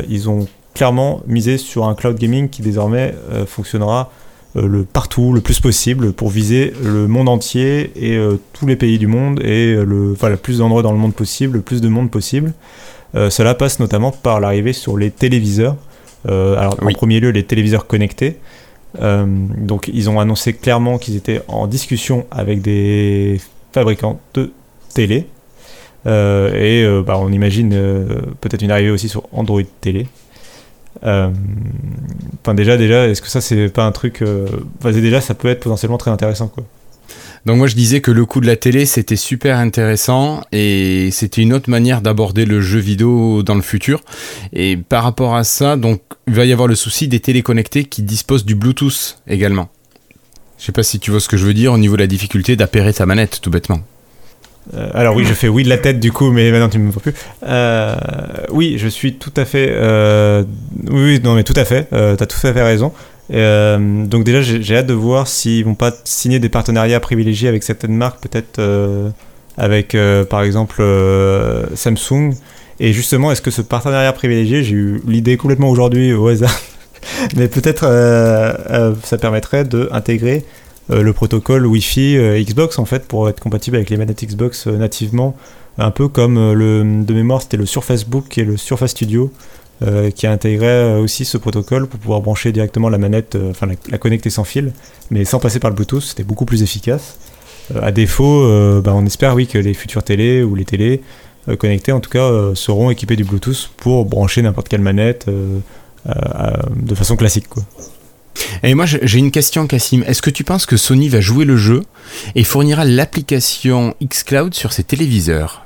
ils 0.08 0.28
ont 0.28 0.48
clairement 0.74 1.22
misé 1.26 1.58
sur 1.58 1.86
un 1.86 1.94
cloud 1.94 2.18
gaming 2.18 2.48
qui 2.48 2.62
désormais 2.62 3.14
fonctionnera 3.46 4.10
le 4.56 4.84
partout, 4.84 5.32
le 5.32 5.40
plus 5.40 5.60
possible, 5.60 6.12
pour 6.12 6.28
viser 6.28 6.72
le 6.82 7.06
monde 7.06 7.28
entier 7.28 7.92
et 7.96 8.18
tous 8.52 8.66
les 8.66 8.76
pays 8.76 8.98
du 8.98 9.06
monde 9.06 9.40
et 9.44 9.74
le, 9.76 10.12
enfin, 10.12 10.28
le 10.28 10.36
plus 10.36 10.58
d'endroits 10.58 10.82
dans 10.82 10.92
le 10.92 10.98
monde 10.98 11.14
possible, 11.14 11.58
le 11.58 11.62
plus 11.62 11.80
de 11.80 11.88
monde 11.88 12.10
possible. 12.10 12.52
Euh, 13.14 13.30
cela 13.30 13.54
passe 13.54 13.78
notamment 13.80 14.10
par 14.10 14.40
l'arrivée 14.40 14.72
sur 14.72 14.96
les 14.96 15.10
téléviseurs. 15.10 15.76
Euh, 16.28 16.56
alors, 16.58 16.76
Oui. 16.82 16.94
en 16.94 16.96
premier 16.96 17.20
lieu, 17.20 17.30
les 17.30 17.44
téléviseurs 17.44 17.86
connectés. 17.86 18.38
Euh, 19.00 19.24
donc, 19.26 19.90
ils 19.92 20.08
ont 20.10 20.20
annoncé 20.20 20.52
clairement 20.54 20.98
qu'ils 20.98 21.16
étaient 21.16 21.42
en 21.48 21.66
discussion 21.66 22.26
avec 22.30 22.62
des 22.62 23.40
fabricants 23.72 24.20
de 24.34 24.52
télé. 24.94 25.26
Euh, 26.06 26.52
et 26.54 26.84
euh, 26.84 27.02
bah, 27.02 27.16
on 27.18 27.32
imagine 27.32 27.72
euh, 27.72 28.04
peut-être 28.40 28.62
une 28.62 28.70
arrivée 28.70 28.90
aussi 28.90 29.08
sur 29.08 29.24
Android 29.32 29.62
télé. 29.80 30.06
Enfin, 31.02 32.54
déjà, 32.54 32.76
déjà, 32.76 33.08
est-ce 33.08 33.20
que 33.20 33.28
ça, 33.28 33.40
c'est 33.40 33.68
pas 33.68 33.84
un 33.84 33.92
truc. 33.92 34.22
Enfin, 34.78 34.92
déjà, 34.92 35.20
ça 35.20 35.34
peut 35.34 35.48
être 35.48 35.60
potentiellement 35.60 35.98
très 35.98 36.10
intéressant, 36.10 36.48
quoi. 36.48 36.64
Donc 37.46 37.58
moi 37.58 37.66
je 37.66 37.74
disais 37.74 38.00
que 38.00 38.10
le 38.10 38.24
coup 38.24 38.40
de 38.40 38.46
la 38.46 38.56
télé 38.56 38.86
c'était 38.86 39.16
super 39.16 39.58
intéressant 39.58 40.42
et 40.50 41.10
c'était 41.12 41.42
une 41.42 41.52
autre 41.52 41.68
manière 41.68 42.00
d'aborder 42.00 42.46
le 42.46 42.60
jeu 42.62 42.78
vidéo 42.78 43.42
dans 43.42 43.54
le 43.54 43.60
futur. 43.62 44.00
Et 44.54 44.76
par 44.78 45.04
rapport 45.04 45.36
à 45.36 45.44
ça, 45.44 45.76
donc 45.76 46.00
il 46.26 46.34
va 46.34 46.46
y 46.46 46.52
avoir 46.52 46.68
le 46.68 46.74
souci 46.74 47.06
des 47.06 47.20
téléconnectés 47.20 47.84
qui 47.84 48.02
disposent 48.02 48.46
du 48.46 48.54
Bluetooth 48.54 49.18
également. 49.28 49.68
Je 50.58 50.64
sais 50.64 50.72
pas 50.72 50.82
si 50.82 50.98
tu 50.98 51.10
vois 51.10 51.20
ce 51.20 51.28
que 51.28 51.36
je 51.36 51.44
veux 51.44 51.52
dire 51.52 51.72
au 51.72 51.78
niveau 51.78 51.96
de 51.96 52.00
la 52.00 52.06
difficulté 52.06 52.56
d'appairer 52.56 52.94
ta 52.94 53.04
manette 53.04 53.40
tout 53.42 53.50
bêtement. 53.50 53.80
Euh, 54.72 54.88
alors 54.94 55.14
oui, 55.14 55.26
je 55.26 55.34
fais 55.34 55.48
oui 55.48 55.62
de 55.62 55.68
la 55.68 55.76
tête 55.76 56.00
du 56.00 56.10
coup, 56.10 56.30
mais 56.30 56.50
maintenant 56.50 56.70
tu 56.70 56.78
me 56.78 56.90
vois 56.90 57.02
plus. 57.02 57.12
Euh, 57.46 57.94
oui, 58.50 58.76
je 58.78 58.88
suis 58.88 59.16
tout 59.16 59.32
à 59.36 59.44
fait. 59.44 59.68
euh, 59.70 60.42
oui, 60.88 61.20
non, 61.22 61.34
mais 61.34 61.44
tout 61.44 61.52
à 61.56 61.66
fait. 61.66 61.88
Euh, 61.92 62.16
T'as 62.16 62.24
tout 62.24 62.38
à 62.46 62.52
fait 62.54 62.62
raison. 62.62 62.90
Euh, 63.32 64.04
donc 64.06 64.24
déjà, 64.24 64.42
j'ai 64.42 64.76
hâte 64.76 64.86
de 64.86 64.94
voir 64.94 65.28
s'ils 65.28 65.64
vont 65.64 65.74
pas 65.74 65.92
signer 66.04 66.38
des 66.38 66.48
partenariats 66.48 67.00
privilégiés 67.00 67.48
avec 67.48 67.62
certaines 67.62 67.96
marques, 67.96 68.20
peut-être 68.20 68.58
euh, 68.58 69.10
avec 69.56 69.96
par 70.28 70.42
exemple 70.42 70.82
Samsung. 71.74 72.34
Et 72.80 72.92
justement, 72.92 73.30
est-ce 73.30 73.42
que 73.42 73.52
ce 73.52 73.62
partenariat 73.62 74.12
privilégié, 74.12 74.64
j'ai 74.64 74.74
eu 74.74 75.00
l'idée 75.06 75.36
complètement 75.36 75.70
aujourd'hui 75.70 76.12
au 76.12 76.26
hasard, 76.26 76.58
mais 77.36 77.48
peut-être 77.48 77.84
ça 79.04 79.18
permettrait 79.18 79.64
d'intégrer 79.64 80.44
le 80.90 81.12
protocole 81.12 81.66
Wi-Fi 81.66 82.18
Xbox 82.44 82.78
en 82.78 82.84
fait 82.84 83.06
pour 83.06 83.28
être 83.28 83.40
compatible 83.40 83.76
avec 83.76 83.90
les 83.90 83.96
manettes 83.96 84.24
Xbox 84.24 84.66
nativement, 84.66 85.36
un 85.78 85.92
peu 85.92 86.08
comme 86.08 86.52
le 86.52 87.04
de 87.04 87.14
mémoire 87.14 87.40
c'était 87.40 87.56
le 87.56 87.66
Surface 87.66 88.04
Book 88.04 88.36
et 88.38 88.44
le 88.44 88.56
Surface 88.56 88.90
Studio 88.90 89.32
euh, 89.82 90.12
qui 90.12 90.28
intégrait 90.28 90.66
euh, 90.66 91.00
aussi 91.00 91.24
ce 91.24 91.36
protocole 91.36 91.88
pour 91.88 91.98
pouvoir 91.98 92.20
brancher 92.20 92.52
directement 92.52 92.88
la 92.88 92.96
manette, 92.96 93.34
euh, 93.34 93.50
enfin 93.50 93.66
la, 93.90 93.98
connecter 93.98 94.30
sans 94.30 94.44
fil, 94.44 94.72
mais 95.10 95.24
sans 95.24 95.40
passer 95.40 95.58
par 95.58 95.68
le 95.68 95.74
Bluetooth, 95.74 96.00
c'était 96.00 96.22
beaucoup 96.22 96.44
plus 96.44 96.62
efficace. 96.62 97.18
à 97.82 97.90
défaut, 97.90 98.46
bah, 98.82 98.92
on 98.94 99.04
espère 99.04 99.34
oui 99.34 99.48
que 99.48 99.58
les 99.58 99.74
futures 99.74 100.04
télés 100.04 100.44
ou 100.44 100.54
les 100.54 100.64
télés 100.64 101.02
connectées 101.58 101.90
en 101.90 102.00
tout 102.00 102.10
cas 102.10 102.30
seront 102.54 102.90
équipées 102.90 103.16
du 103.16 103.24
Bluetooth 103.24 103.70
pour 103.76 104.04
brancher 104.04 104.42
n'importe 104.42 104.68
quelle 104.68 104.80
manette 104.80 105.26
de 105.26 106.94
façon 106.94 107.16
classique. 107.16 107.48
Quoi. 107.48 107.64
Et 108.62 108.74
moi 108.74 108.84
j'ai 108.86 109.18
une 109.18 109.30
question 109.30 109.66
Cassim, 109.66 110.04
est-ce 110.06 110.22
que 110.22 110.30
tu 110.30 110.44
penses 110.44 110.66
que 110.66 110.76
Sony 110.76 111.08
va 111.08 111.20
jouer 111.20 111.44
le 111.44 111.56
jeu 111.56 111.82
et 112.34 112.44
fournira 112.44 112.84
l'application 112.84 113.94
xCloud 114.04 114.54
sur 114.54 114.72
ses 114.72 114.84
téléviseurs? 114.84 115.64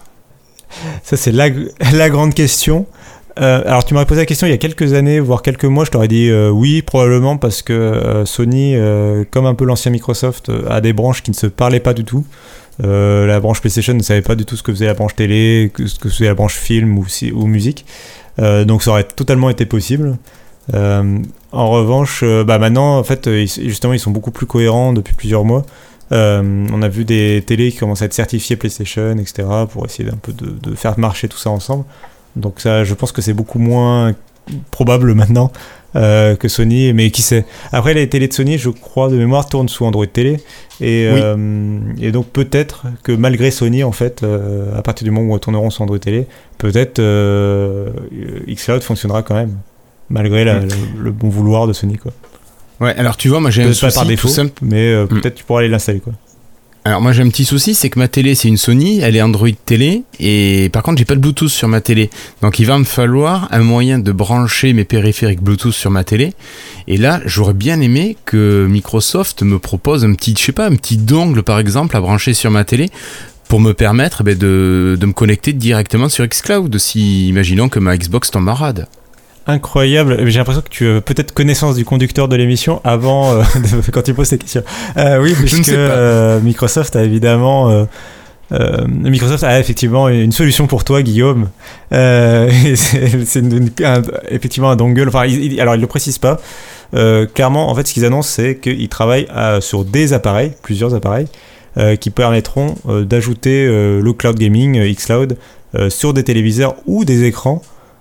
Ça 1.02 1.16
c'est 1.16 1.32
la, 1.32 1.48
la, 1.92 2.10
grande 2.10 2.32
question. 2.32 2.86
Euh, 3.40 3.62
alors 3.66 3.84
tu 3.84 3.94
m'aurais 3.94 4.06
posé 4.06 4.20
la 4.20 4.26
question 4.26 4.46
il 4.46 4.50
y 4.50 4.54
a 4.54 4.58
quelques 4.58 4.94
années, 4.94 5.20
voire 5.20 5.42
quelques 5.42 5.64
mois, 5.64 5.84
je 5.84 5.90
t'aurais 5.90 6.08
dit 6.08 6.28
euh, 6.28 6.50
oui, 6.50 6.82
probablement 6.82 7.36
parce 7.36 7.62
que 7.62 7.72
euh, 7.72 8.24
Sony, 8.24 8.74
comme 9.30 9.46
un 9.46 9.54
peu 9.54 9.64
l'ancien 9.64 9.92
Microsoft, 9.92 10.50
a 10.68 10.80
des 10.80 10.92
branches 10.92 11.22
qui 11.22 11.30
ne 11.30 11.36
se 11.36 11.46
parlaient 11.46 11.80
pas 11.80 11.94
du 11.94 12.04
tout. 12.04 12.24
la 12.80 13.40
branche 13.40 13.60
PlayStation 13.60 13.94
ne 13.94 14.02
savait 14.02 14.22
pas 14.22 14.34
du 14.34 14.44
tout 14.44 14.56
ce 14.56 14.62
que 14.62 14.72
faisait 14.72 14.86
la 14.86 14.94
branche 14.94 15.14
télé, 15.14 15.70
ce 15.76 15.98
que 15.98 16.08
faisait 16.08 16.26
la 16.26 16.34
branche 16.34 16.54
film 16.54 16.98
ou, 16.98 17.46
musique. 17.46 17.86
donc 18.38 18.82
ça 18.82 18.90
aurait 18.90 19.04
totalement 19.04 19.50
été 19.50 19.66
possible. 19.66 20.16
en 20.72 21.70
revanche, 21.70 22.24
bah 22.46 22.58
maintenant, 22.58 22.98
en 22.98 23.04
fait, 23.04 23.28
justement, 23.46 23.92
ils 23.92 24.00
sont 24.00 24.10
beaucoup 24.10 24.32
plus 24.32 24.46
cohérents 24.46 24.92
depuis 24.92 25.14
plusieurs 25.14 25.44
mois. 25.44 25.64
on 26.10 26.82
a 26.82 26.88
vu 26.88 27.04
des 27.04 27.42
télés 27.46 27.70
qui 27.70 27.78
commencent 27.78 28.02
à 28.02 28.06
être 28.06 28.14
certifiées 28.14 28.56
PlayStation, 28.56 29.16
etc., 29.18 29.46
pour 29.70 29.84
essayer 29.86 30.08
d'un 30.08 30.18
peu 30.20 30.32
de, 30.32 30.74
faire 30.74 30.98
marcher 30.98 31.28
tout 31.28 31.38
ça 31.38 31.50
ensemble. 31.50 31.84
Donc 32.38 32.60
ça, 32.60 32.84
je 32.84 32.94
pense 32.94 33.12
que 33.12 33.20
c'est 33.20 33.34
beaucoup 33.34 33.58
moins 33.58 34.14
probable 34.70 35.14
maintenant 35.14 35.52
euh, 35.96 36.36
que 36.36 36.48
Sony, 36.48 36.92
mais 36.92 37.10
qui 37.10 37.22
sait. 37.22 37.44
Après, 37.72 37.94
les 37.94 38.08
télés 38.08 38.28
de 38.28 38.32
Sony, 38.32 38.58
je 38.58 38.70
crois 38.70 39.08
de 39.08 39.16
mémoire, 39.16 39.48
tournent 39.48 39.68
sous 39.68 39.84
Android 39.84 40.06
Télé. 40.06 40.38
Et, 40.80 41.08
euh, 41.10 41.78
et 42.00 42.12
donc 42.12 42.26
peut-être 42.28 42.84
que 43.02 43.12
malgré 43.12 43.50
Sony, 43.50 43.82
en 43.82 43.92
fait, 43.92 44.22
euh, 44.22 44.76
à 44.76 44.82
partir 44.82 45.04
du 45.04 45.10
moment 45.10 45.32
où 45.32 45.34
elles 45.34 45.40
tourneront 45.40 45.70
sous 45.70 45.82
Android 45.82 45.98
Télé, 45.98 46.26
peut-être 46.58 47.00
xCloud 48.46 48.82
fonctionnera 48.82 49.22
quand 49.22 49.34
même, 49.34 49.56
malgré 50.10 50.44
le, 50.44 51.10
bon 51.10 51.28
vouloir 51.28 51.66
de 51.66 51.72
Sony. 51.72 51.96
Quoi. 51.96 52.12
Ouais, 52.80 52.94
alors 52.96 53.16
tu 53.16 53.28
vois, 53.28 53.40
moi 53.40 53.50
j'ai 53.50 53.62
un 53.62 53.72
souci 53.72 53.86
pas 53.86 53.92
par 53.92 54.06
défaut, 54.06 54.28
simple. 54.28 54.52
mais 54.62 54.94
mm. 54.94 55.08
peut-être 55.08 55.34
tu 55.34 55.44
pourras 55.44 55.60
aller 55.60 55.68
l'installer. 55.68 56.00
quoi. 56.00 56.12
Alors 56.88 57.02
moi 57.02 57.12
j'ai 57.12 57.22
un 57.22 57.28
petit 57.28 57.44
souci, 57.44 57.74
c'est 57.74 57.90
que 57.90 57.98
ma 57.98 58.08
télé 58.08 58.34
c'est 58.34 58.48
une 58.48 58.56
Sony, 58.56 59.00
elle 59.00 59.14
est 59.14 59.20
Android 59.20 59.50
télé, 59.66 60.04
et 60.20 60.70
par 60.72 60.82
contre 60.82 60.96
j'ai 60.96 61.04
pas 61.04 61.16
de 61.16 61.20
Bluetooth 61.20 61.50
sur 61.50 61.68
ma 61.68 61.82
télé. 61.82 62.08
Donc 62.40 62.60
il 62.60 62.64
va 62.64 62.78
me 62.78 62.84
falloir 62.84 63.46
un 63.50 63.58
moyen 63.58 63.98
de 63.98 64.10
brancher 64.10 64.72
mes 64.72 64.84
périphériques 64.84 65.42
Bluetooth 65.42 65.74
sur 65.74 65.90
ma 65.90 66.02
télé. 66.02 66.32
Et 66.86 66.96
là 66.96 67.20
j'aurais 67.26 67.52
bien 67.52 67.82
aimé 67.82 68.16
que 68.24 68.66
Microsoft 68.66 69.42
me 69.42 69.58
propose 69.58 70.02
un 70.06 70.14
petit, 70.14 70.34
je 70.34 70.42
sais 70.42 70.52
pas, 70.52 70.64
un 70.64 70.76
petit 70.76 70.96
dongle 70.96 71.42
par 71.42 71.58
exemple 71.58 71.94
à 71.94 72.00
brancher 72.00 72.32
sur 72.32 72.50
ma 72.50 72.64
télé 72.64 72.88
pour 73.48 73.60
me 73.60 73.74
permettre 73.74 74.22
eh 74.22 74.24
ben, 74.24 74.38
de, 74.38 74.96
de, 74.98 75.06
me 75.06 75.12
connecter 75.12 75.52
directement 75.52 76.08
sur 76.08 76.26
Xcloud 76.26 76.78
si 76.78 77.28
imaginons 77.28 77.68
que 77.68 77.80
ma 77.80 77.98
Xbox 77.98 78.30
tombe 78.30 78.48
rade 78.48 78.86
incroyable. 79.48 80.28
J'ai 80.28 80.38
l'impression 80.38 80.62
que 80.62 80.68
tu 80.68 80.88
as 80.88 81.00
peut-être 81.00 81.32
connaissance 81.32 81.74
du 81.74 81.84
conducteur 81.84 82.28
de 82.28 82.36
l'émission 82.36 82.80
avant, 82.84 83.32
euh, 83.32 83.42
quand 83.92 84.02
tu 84.02 84.14
poses 84.14 84.28
ces 84.28 84.38
questions. 84.38 84.62
Euh, 84.96 85.20
oui, 85.20 85.34
puisque 85.34 85.70
euh, 85.70 86.40
Microsoft 86.40 86.94
a 86.94 87.02
évidemment. 87.02 87.86
Microsoft 88.88 89.44
a 89.44 89.58
effectivement 89.58 90.08
une 90.08 90.32
solution 90.32 90.66
pour 90.66 90.84
toi, 90.84 91.02
Guillaume. 91.02 91.48
c'est 91.90 93.42
effectivement 94.28 94.70
un 94.70 94.76
dongle. 94.76 95.08
Enfin, 95.08 95.20
alors, 95.58 95.74
ils 95.74 95.78
ne 95.78 95.82
le 95.82 95.86
précisent 95.86 96.18
pas. 96.18 96.38
clairement, 97.34 97.70
en 97.70 97.74
fait, 97.74 97.86
ce 97.86 97.94
qu'ils 97.94 98.04
annoncent, 98.04 98.30
c'est 98.30 98.56
qu'ils 98.56 98.88
travaillent 98.88 99.28
sur 99.60 99.84
des 99.84 100.12
appareils, 100.12 100.52
plusieurs 100.62 100.94
appareils, 100.94 101.26
qui 102.00 102.10
permettront 102.10 102.74
d'ajouter 102.86 103.66
le 103.66 104.12
cloud 104.12 104.38
gaming, 104.38 104.80
xCloud, 104.94 105.36
sur 105.90 106.14
des 106.14 106.24
téléviseurs 106.24 106.76
ou 106.86 107.04
des 107.04 107.24
écrans 107.24 107.60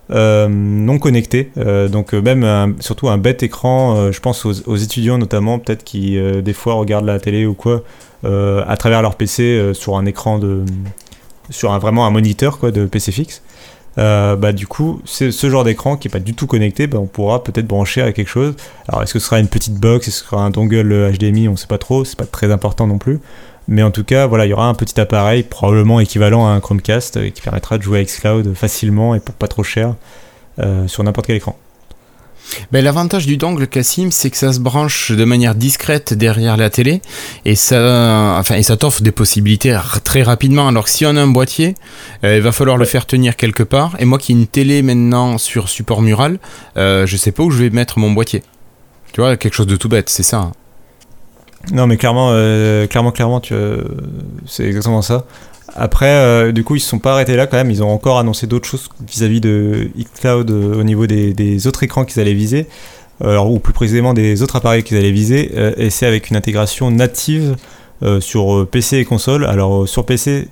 non 0.09 0.99
connectés. 0.99 1.51
Euh, 1.57 1.87
donc 1.87 2.13
euh, 2.13 2.21
même 2.21 2.75
surtout 2.79 3.09
un 3.09 3.17
bête 3.17 3.43
écran, 3.43 4.11
je 4.11 4.19
pense 4.19 4.45
aux, 4.45 4.75
étudiants 4.75 5.17
notamment, 5.17 5.59
peut-être 5.59 5.83
qui 5.83 6.17
des 6.41 6.53
fois 6.53 6.75
regardent 6.75 7.05
la 7.05 7.19
télé 7.19 7.45
ou 7.45 7.53
quoi, 7.53 7.83
à 8.23 8.77
travers 8.77 9.01
leur 9.01 9.15
PC 9.15 9.71
sur 9.73 9.97
un 9.97 10.05
écran 10.05 10.39
de... 10.39 10.63
sur 11.49 11.71
un, 11.71 11.79
vraiment 11.79 12.05
un 12.05 12.11
moniteur 12.11 12.59
quoi, 12.59 12.71
de 12.71 12.85
PC 12.85 13.11
fixe. 13.11 13.41
bah, 13.95 14.51
du 14.53 14.67
coup, 14.67 15.01
c'est 15.05 15.31
ce 15.31 15.49
genre 15.49 15.63
d'écran 15.63 15.97
qui 15.97 16.07
est 16.07 16.11
pas 16.11 16.19
du 16.19 16.33
tout 16.33 16.47
connecté, 16.47 16.87
bah, 16.87 16.99
on 16.99 17.07
pourra 17.07 17.43
peut-être 17.43 17.67
brancher 17.67 18.01
à 18.01 18.11
quelque 18.11 18.29
chose. 18.29 18.55
Alors, 18.87 19.03
est-ce 19.03 19.13
que 19.13 19.19
ce 19.19 19.25
sera 19.25 19.39
une 19.39 19.49
petite 19.49 19.75
box, 19.75 20.07
est-ce 20.07 20.19
que 20.19 20.23
ce 20.23 20.29
sera 20.29 20.43
un 20.43 20.49
dongle 20.49 21.11
HDMI, 21.11 21.47
on 21.49 21.55
sait 21.55 21.67
pas 21.67 21.77
trop, 21.77 22.05
c'est 22.05 22.17
pas 22.17 22.25
très 22.25 22.51
important 22.51 22.87
non 22.87 22.97
plus. 22.97 23.19
Mais 23.67 23.83
en 23.83 23.91
tout 23.91 24.03
cas, 24.03 24.27
voilà, 24.27 24.45
il 24.45 24.49
y 24.49 24.53
aura 24.53 24.67
un 24.67 24.73
petit 24.73 24.99
appareil, 24.99 25.43
probablement 25.43 25.99
équivalent 25.99 26.47
à 26.47 26.51
un 26.51 26.59
Chromecast, 26.59 27.17
euh, 27.17 27.29
qui 27.29 27.41
permettra 27.41 27.77
de 27.77 27.83
jouer 27.83 27.99
à 27.99 28.03
xCloud 28.03 28.53
facilement 28.55 29.13
et 29.13 29.19
pour 29.19 29.35
pas 29.35 29.47
trop 29.47 29.63
cher 29.63 29.95
euh, 30.59 30.87
sur 30.87 31.03
n'importe 31.03 31.27
quel 31.27 31.35
écran. 31.35 31.57
Ben, 32.71 32.81
L'avantage 32.81 33.25
du 33.25 33.35
dongle 33.35 33.67
Cassim, 33.67 34.09
c'est 34.09 34.29
que 34.29 34.37
ça 34.37 34.53
se 34.53 34.61
branche 34.61 35.11
de 35.11 35.25
manière 35.25 35.53
discrète 35.53 36.13
derrière 36.13 36.55
la 36.55 36.69
télé 36.69 37.01
et 37.43 37.55
ça, 37.55 38.37
enfin, 38.39 38.55
et 38.55 38.63
ça 38.63 38.77
t'offre 38.77 39.01
des 39.01 39.11
possibilités 39.11 39.77
très 40.05 40.23
rapidement. 40.23 40.69
Alors 40.69 40.85
que 40.85 40.89
si 40.89 41.05
on 41.05 41.17
a 41.17 41.21
un 41.21 41.27
boîtier, 41.27 41.75
euh, 42.23 42.37
il 42.37 42.41
va 42.41 42.53
falloir 42.53 42.77
le 42.77 42.85
faire 42.85 43.05
tenir 43.05 43.35
quelque 43.35 43.63
part. 43.63 43.97
Et 43.99 44.05
moi 44.05 44.17
qui 44.17 44.31
ai 44.31 44.35
une 44.35 44.47
télé 44.47 44.81
maintenant 44.81 45.37
sur 45.37 45.67
support 45.67 46.01
mural, 46.01 46.39
je 46.77 47.17
sais 47.17 47.33
pas 47.33 47.43
où 47.43 47.51
je 47.51 47.61
vais 47.61 47.69
mettre 47.69 47.99
mon 47.99 48.11
boîtier. 48.11 48.43
Tu 49.11 49.19
vois, 49.19 49.35
quelque 49.35 49.55
chose 49.55 49.67
de 49.67 49.75
tout 49.75 49.89
bête, 49.89 50.09
c'est 50.09 50.23
ça. 50.23 50.51
Non, 51.71 51.87
mais 51.87 51.97
clairement, 51.97 52.29
euh, 52.31 52.87
clairement, 52.87 53.11
clairement, 53.11 53.39
tu, 53.39 53.53
c'est 54.45 54.65
exactement 54.65 55.01
ça. 55.01 55.25
Après, 55.75 56.09
euh, 56.09 56.51
du 56.51 56.63
coup, 56.63 56.75
ils 56.75 56.79
se 56.79 56.89
sont 56.89 56.99
pas 56.99 57.13
arrêtés 57.13 57.35
là 57.35 57.45
quand 57.45 57.57
même. 57.57 57.69
Ils 57.69 57.83
ont 57.83 57.91
encore 57.91 58.19
annoncé 58.19 58.47
d'autres 58.47 58.67
choses 58.67 58.89
vis-à-vis 59.05 59.41
de 59.41 59.89
xCloud 59.97 60.49
euh, 60.49 60.79
au 60.79 60.83
niveau 60.83 61.07
des, 61.07 61.67
autres 61.67 61.83
écrans 61.83 62.05
qu'ils 62.05 62.21
allaient 62.21 62.33
viser, 62.33 62.67
alors, 63.23 63.51
ou 63.51 63.59
plus 63.59 63.73
précisément 63.73 64.13
des 64.13 64.41
autres 64.41 64.55
appareils 64.55 64.83
qu'ils 64.83 64.97
allaient 64.97 65.11
viser. 65.11 65.51
et 65.77 65.89
c'est 65.89 66.05
avec 66.05 66.29
une 66.29 66.35
intégration 66.35 66.91
native 66.91 67.55
sur 68.19 68.67
PC 68.67 68.97
et 68.97 69.05
console. 69.05 69.43
Alors, 69.45 69.89
sur 69.89 70.05
PC, 70.05 70.47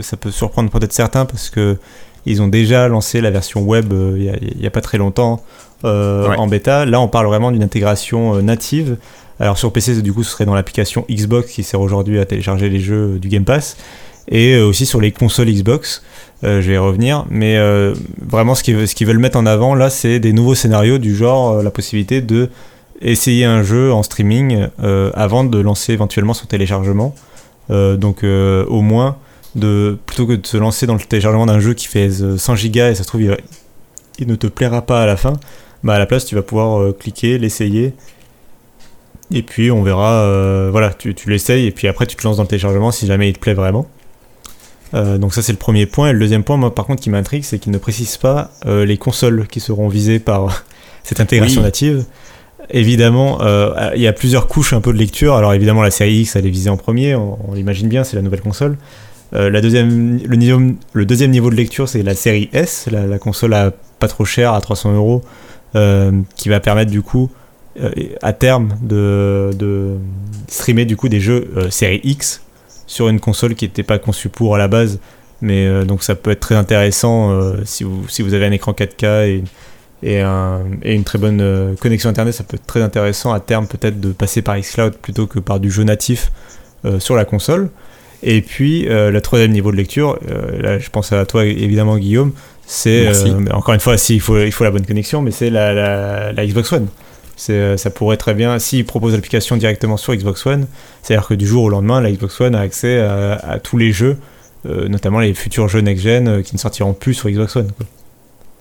ça 0.00 0.16
peut 0.16 0.30
surprendre 0.30 0.70
peut-être 0.70 0.92
certains 0.92 1.24
parce 1.24 1.50
que 1.50 1.76
ils 2.24 2.42
ont 2.42 2.48
déjà 2.48 2.86
lancé 2.86 3.20
la 3.20 3.30
version 3.30 3.62
web 3.62 3.92
il 3.92 4.56
n'y 4.56 4.66
a, 4.66 4.70
pas 4.70 4.80
très 4.80 4.98
longtemps 4.98 5.42
en 5.82 6.46
bêta. 6.46 6.84
Là, 6.86 7.00
on 7.00 7.08
parle 7.08 7.26
vraiment 7.26 7.50
d'une 7.50 7.64
intégration 7.64 8.40
native 8.40 8.98
alors 9.38 9.58
sur 9.58 9.72
PC, 9.72 10.00
du 10.02 10.12
coup, 10.12 10.24
ce 10.24 10.30
serait 10.30 10.46
dans 10.46 10.54
l'application 10.54 11.04
Xbox 11.10 11.52
qui 11.52 11.62
sert 11.62 11.80
aujourd'hui 11.80 12.18
à 12.18 12.24
télécharger 12.24 12.70
les 12.70 12.80
jeux 12.80 13.18
du 13.18 13.28
Game 13.28 13.44
Pass. 13.44 13.76
Et 14.28 14.54
euh, 14.54 14.66
aussi 14.66 14.86
sur 14.86 15.00
les 15.00 15.12
consoles 15.12 15.48
Xbox, 15.48 16.02
euh, 16.44 16.60
je 16.60 16.68
vais 16.68 16.74
y 16.74 16.78
revenir. 16.78 17.24
Mais 17.30 17.56
euh, 17.56 17.94
vraiment, 18.20 18.54
ce 18.54 18.62
qu'ils, 18.62 19.06
veulent 19.06 19.18
mettre 19.18 19.38
en 19.38 19.46
avant, 19.46 19.74
là, 19.74 19.90
c'est 19.90 20.18
des 20.18 20.32
nouveaux 20.32 20.54
scénarios 20.54 20.98
du 20.98 21.14
genre 21.14 21.62
la 21.62 21.70
possibilité 21.70 22.20
de 22.20 22.48
essayer 23.02 23.44
un 23.44 23.62
jeu 23.62 23.92
en 23.92 24.02
streaming 24.02 24.68
avant 25.12 25.44
de 25.44 25.58
lancer 25.58 25.92
éventuellement 25.92 26.32
son 26.32 26.46
téléchargement. 26.46 27.14
donc 27.68 28.24
au 28.24 28.80
moins, 28.80 29.18
de, 29.54 29.98
plutôt 30.06 30.26
que 30.26 30.32
de 30.32 30.46
se 30.46 30.56
lancer 30.56 30.86
dans 30.86 30.94
le 30.94 31.00
téléchargement 31.00 31.44
d'un 31.44 31.60
jeu 31.60 31.74
qui 31.74 31.88
fait 31.88 32.08
100 32.10 32.56
gigas 32.56 32.92
et 32.92 32.94
ça 32.94 33.02
se 33.02 33.08
trouve 33.08 33.20
il, 33.20 33.36
il, 34.18 34.26
ne 34.26 34.34
te 34.34 34.46
plaira 34.46 34.80
pas 34.80 35.02
à 35.02 35.06
la 35.06 35.18
fin, 35.18 35.34
bah 35.84 35.92
à 35.92 35.98
la 35.98 36.06
place 36.06 36.24
tu 36.24 36.34
vas 36.36 36.40
pouvoir 36.40 36.96
cliquer, 36.96 37.36
l'essayer 37.36 37.92
et 39.32 39.42
puis 39.42 39.70
on 39.70 39.82
verra, 39.82 40.22
euh, 40.22 40.68
voilà, 40.70 40.92
tu, 40.92 41.14
tu 41.14 41.30
l'essayes 41.30 41.66
et 41.66 41.70
puis 41.70 41.88
après 41.88 42.06
tu 42.06 42.16
te 42.16 42.22
lances 42.24 42.36
dans 42.36 42.44
le 42.44 42.48
téléchargement 42.48 42.92
si 42.92 43.06
jamais 43.06 43.28
il 43.28 43.32
te 43.32 43.40
plaît 43.40 43.54
vraiment. 43.54 43.86
Euh, 44.94 45.18
donc 45.18 45.34
ça 45.34 45.42
c'est 45.42 45.52
le 45.52 45.58
premier 45.58 45.86
point. 45.86 46.10
Et 46.10 46.12
le 46.12 46.18
deuxième 46.18 46.44
point, 46.44 46.56
moi 46.56 46.74
par 46.74 46.86
contre 46.86 47.02
qui 47.02 47.10
m'intrigue, 47.10 47.42
c'est 47.42 47.58
qu'il 47.58 47.72
ne 47.72 47.78
précise 47.78 48.16
pas 48.16 48.50
euh, 48.66 48.84
les 48.84 48.98
consoles 48.98 49.46
qui 49.48 49.60
seront 49.60 49.88
visées 49.88 50.20
par 50.20 50.64
cette 51.02 51.20
intégration 51.20 51.62
native. 51.62 52.04
Évidemment, 52.70 53.38
il 53.94 54.00
y 54.00 54.08
a 54.08 54.12
plusieurs 54.12 54.48
couches 54.48 54.72
un 54.72 54.80
peu 54.80 54.92
de 54.92 54.98
lecture. 54.98 55.34
Alors 55.34 55.54
évidemment 55.54 55.82
la 55.82 55.92
série 55.92 56.22
X 56.22 56.34
elle 56.34 56.46
est 56.46 56.50
visée 56.50 56.70
en 56.70 56.76
premier, 56.76 57.14
on, 57.14 57.38
l'imagine 57.54 57.88
bien, 57.88 58.02
c'est 58.02 58.16
la 58.16 58.22
nouvelle 58.22 58.40
console. 58.40 58.76
la 59.30 59.60
deuxième, 59.60 60.18
le, 60.18 60.36
niveau, 60.36 60.60
le 60.92 61.06
deuxième 61.06 61.30
niveau 61.30 61.48
de 61.50 61.54
lecture 61.54 61.88
c'est 61.88 62.02
la 62.02 62.16
série 62.16 62.50
S, 62.52 62.88
la, 62.90 63.06
la, 63.06 63.20
console 63.20 63.54
à 63.54 63.72
pas 64.00 64.08
trop 64.08 64.24
cher, 64.24 64.52
à 64.52 64.60
300 64.60 64.94
euros, 64.94 65.22
qui 66.34 66.48
va 66.48 66.58
permettre 66.58 66.90
du 66.90 67.02
coup 67.02 67.30
à 68.22 68.32
terme 68.32 68.70
de, 68.82 69.50
de, 69.58 69.96
streamer 70.48 70.84
du 70.84 70.96
coup 70.96 71.08
des 71.08 71.20
jeux 71.20 71.48
euh, 71.56 71.70
série 71.70 72.00
X 72.04 72.42
sur 72.86 73.08
une 73.08 73.18
console 73.20 73.54
qui 73.54 73.64
n'était 73.64 73.82
pas 73.82 73.98
conçue 73.98 74.28
pour 74.28 74.54
à 74.54 74.58
la 74.58 74.68
base. 74.68 74.98
Mais 75.42 75.66
euh, 75.66 75.84
donc 75.84 76.02
ça 76.02 76.14
peut 76.14 76.30
être 76.30 76.40
très 76.40 76.54
intéressant 76.54 77.30
euh, 77.32 77.56
si, 77.64 77.84
vous, 77.84 78.08
si 78.08 78.22
vous 78.22 78.32
avez 78.34 78.46
un 78.46 78.52
écran 78.52 78.72
4K 78.72 79.26
et, 79.28 79.44
et, 80.02 80.20
un- 80.20 80.62
et 80.82 80.94
une 80.94 81.04
très 81.04 81.18
bonne 81.18 81.40
euh, 81.42 81.74
connexion 81.80 82.08
internet, 82.08 82.32
ça 82.34 82.44
peut 82.44 82.56
être 82.56 82.66
très 82.66 82.80
intéressant 82.82 83.32
à 83.32 83.40
terme 83.40 83.66
peut-être 83.66 84.00
de 84.00 84.12
passer 84.12 84.40
par 84.40 84.58
xCloud 84.58 84.94
plutôt 84.96 85.26
que 85.26 85.38
par 85.38 85.60
du 85.60 85.70
jeu 85.70 85.82
natif 85.82 86.30
euh, 86.86 86.98
sur 87.00 87.16
la 87.16 87.24
console. 87.24 87.68
Et 88.22 88.40
puis 88.40 88.88
euh, 88.88 89.10
le 89.10 89.20
troisième 89.20 89.50
niveau 89.52 89.70
de 89.72 89.76
lecture, 89.76 90.18
euh, 90.30 90.62
là 90.62 90.78
je 90.78 90.88
pense 90.88 91.12
à 91.12 91.26
toi 91.26 91.44
évidemment 91.44 91.98
Guillaume, 91.98 92.32
c'est 92.66 93.08
euh, 93.08 93.44
encore 93.52 93.74
une 93.74 93.80
fois 93.80 93.98
si 93.98 94.14
il 94.14 94.20
faut, 94.20 94.38
il 94.40 94.52
faut 94.52 94.64
la 94.64 94.70
bonne 94.70 94.86
connexion, 94.86 95.20
mais 95.20 95.32
c'est 95.32 95.50
la, 95.50 95.74
la, 95.74 96.32
la 96.32 96.46
Xbox 96.46 96.72
One. 96.72 96.86
Euh, 97.50 97.76
ça 97.76 97.90
pourrait 97.90 98.16
très 98.16 98.34
bien, 98.34 98.58
s'ils 98.58 98.84
proposent 98.84 99.12
l'application 99.12 99.56
directement 99.56 99.96
sur 99.96 100.14
Xbox 100.14 100.46
One, 100.46 100.66
c'est-à-dire 101.02 101.28
que 101.28 101.34
du 101.34 101.46
jour 101.46 101.64
au 101.64 101.68
lendemain, 101.68 102.00
la 102.00 102.10
Xbox 102.10 102.40
One 102.40 102.54
a 102.54 102.60
accès 102.60 102.98
à, 102.98 103.34
à 103.34 103.58
tous 103.58 103.76
les 103.76 103.92
jeux, 103.92 104.16
euh, 104.66 104.88
notamment 104.88 105.20
les 105.20 105.34
futurs 105.34 105.68
jeux 105.68 105.80
next-gen 105.80 106.28
euh, 106.28 106.42
qui 106.42 106.54
ne 106.54 106.58
sortiront 106.58 106.94
plus 106.94 107.14
sur 107.14 107.28
Xbox 107.30 107.56
One. 107.56 107.70
quoi. 107.76 107.86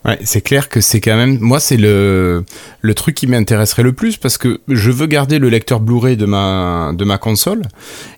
Ouais, 0.06 0.20
c'est 0.24 0.42
clair 0.42 0.70
que 0.70 0.82
c'est 0.82 1.02
quand 1.02 1.16
même. 1.16 1.40
Moi, 1.40 1.60
c'est 1.60 1.78
le 1.78 2.44
le 2.82 2.94
truc 2.94 3.16
qui 3.16 3.26
m'intéresserait 3.26 3.82
le 3.82 3.92
plus 3.92 4.18
parce 4.18 4.38
que 4.38 4.60
je 4.68 4.92
veux 4.92 5.08
garder 5.08 5.40
le 5.40 5.50
lecteur 5.50 5.80
Blu-ray 5.80 6.16
de 6.16 6.28
ma 6.28 6.92
de 6.96 7.04
ma 7.06 7.18
console 7.18 7.64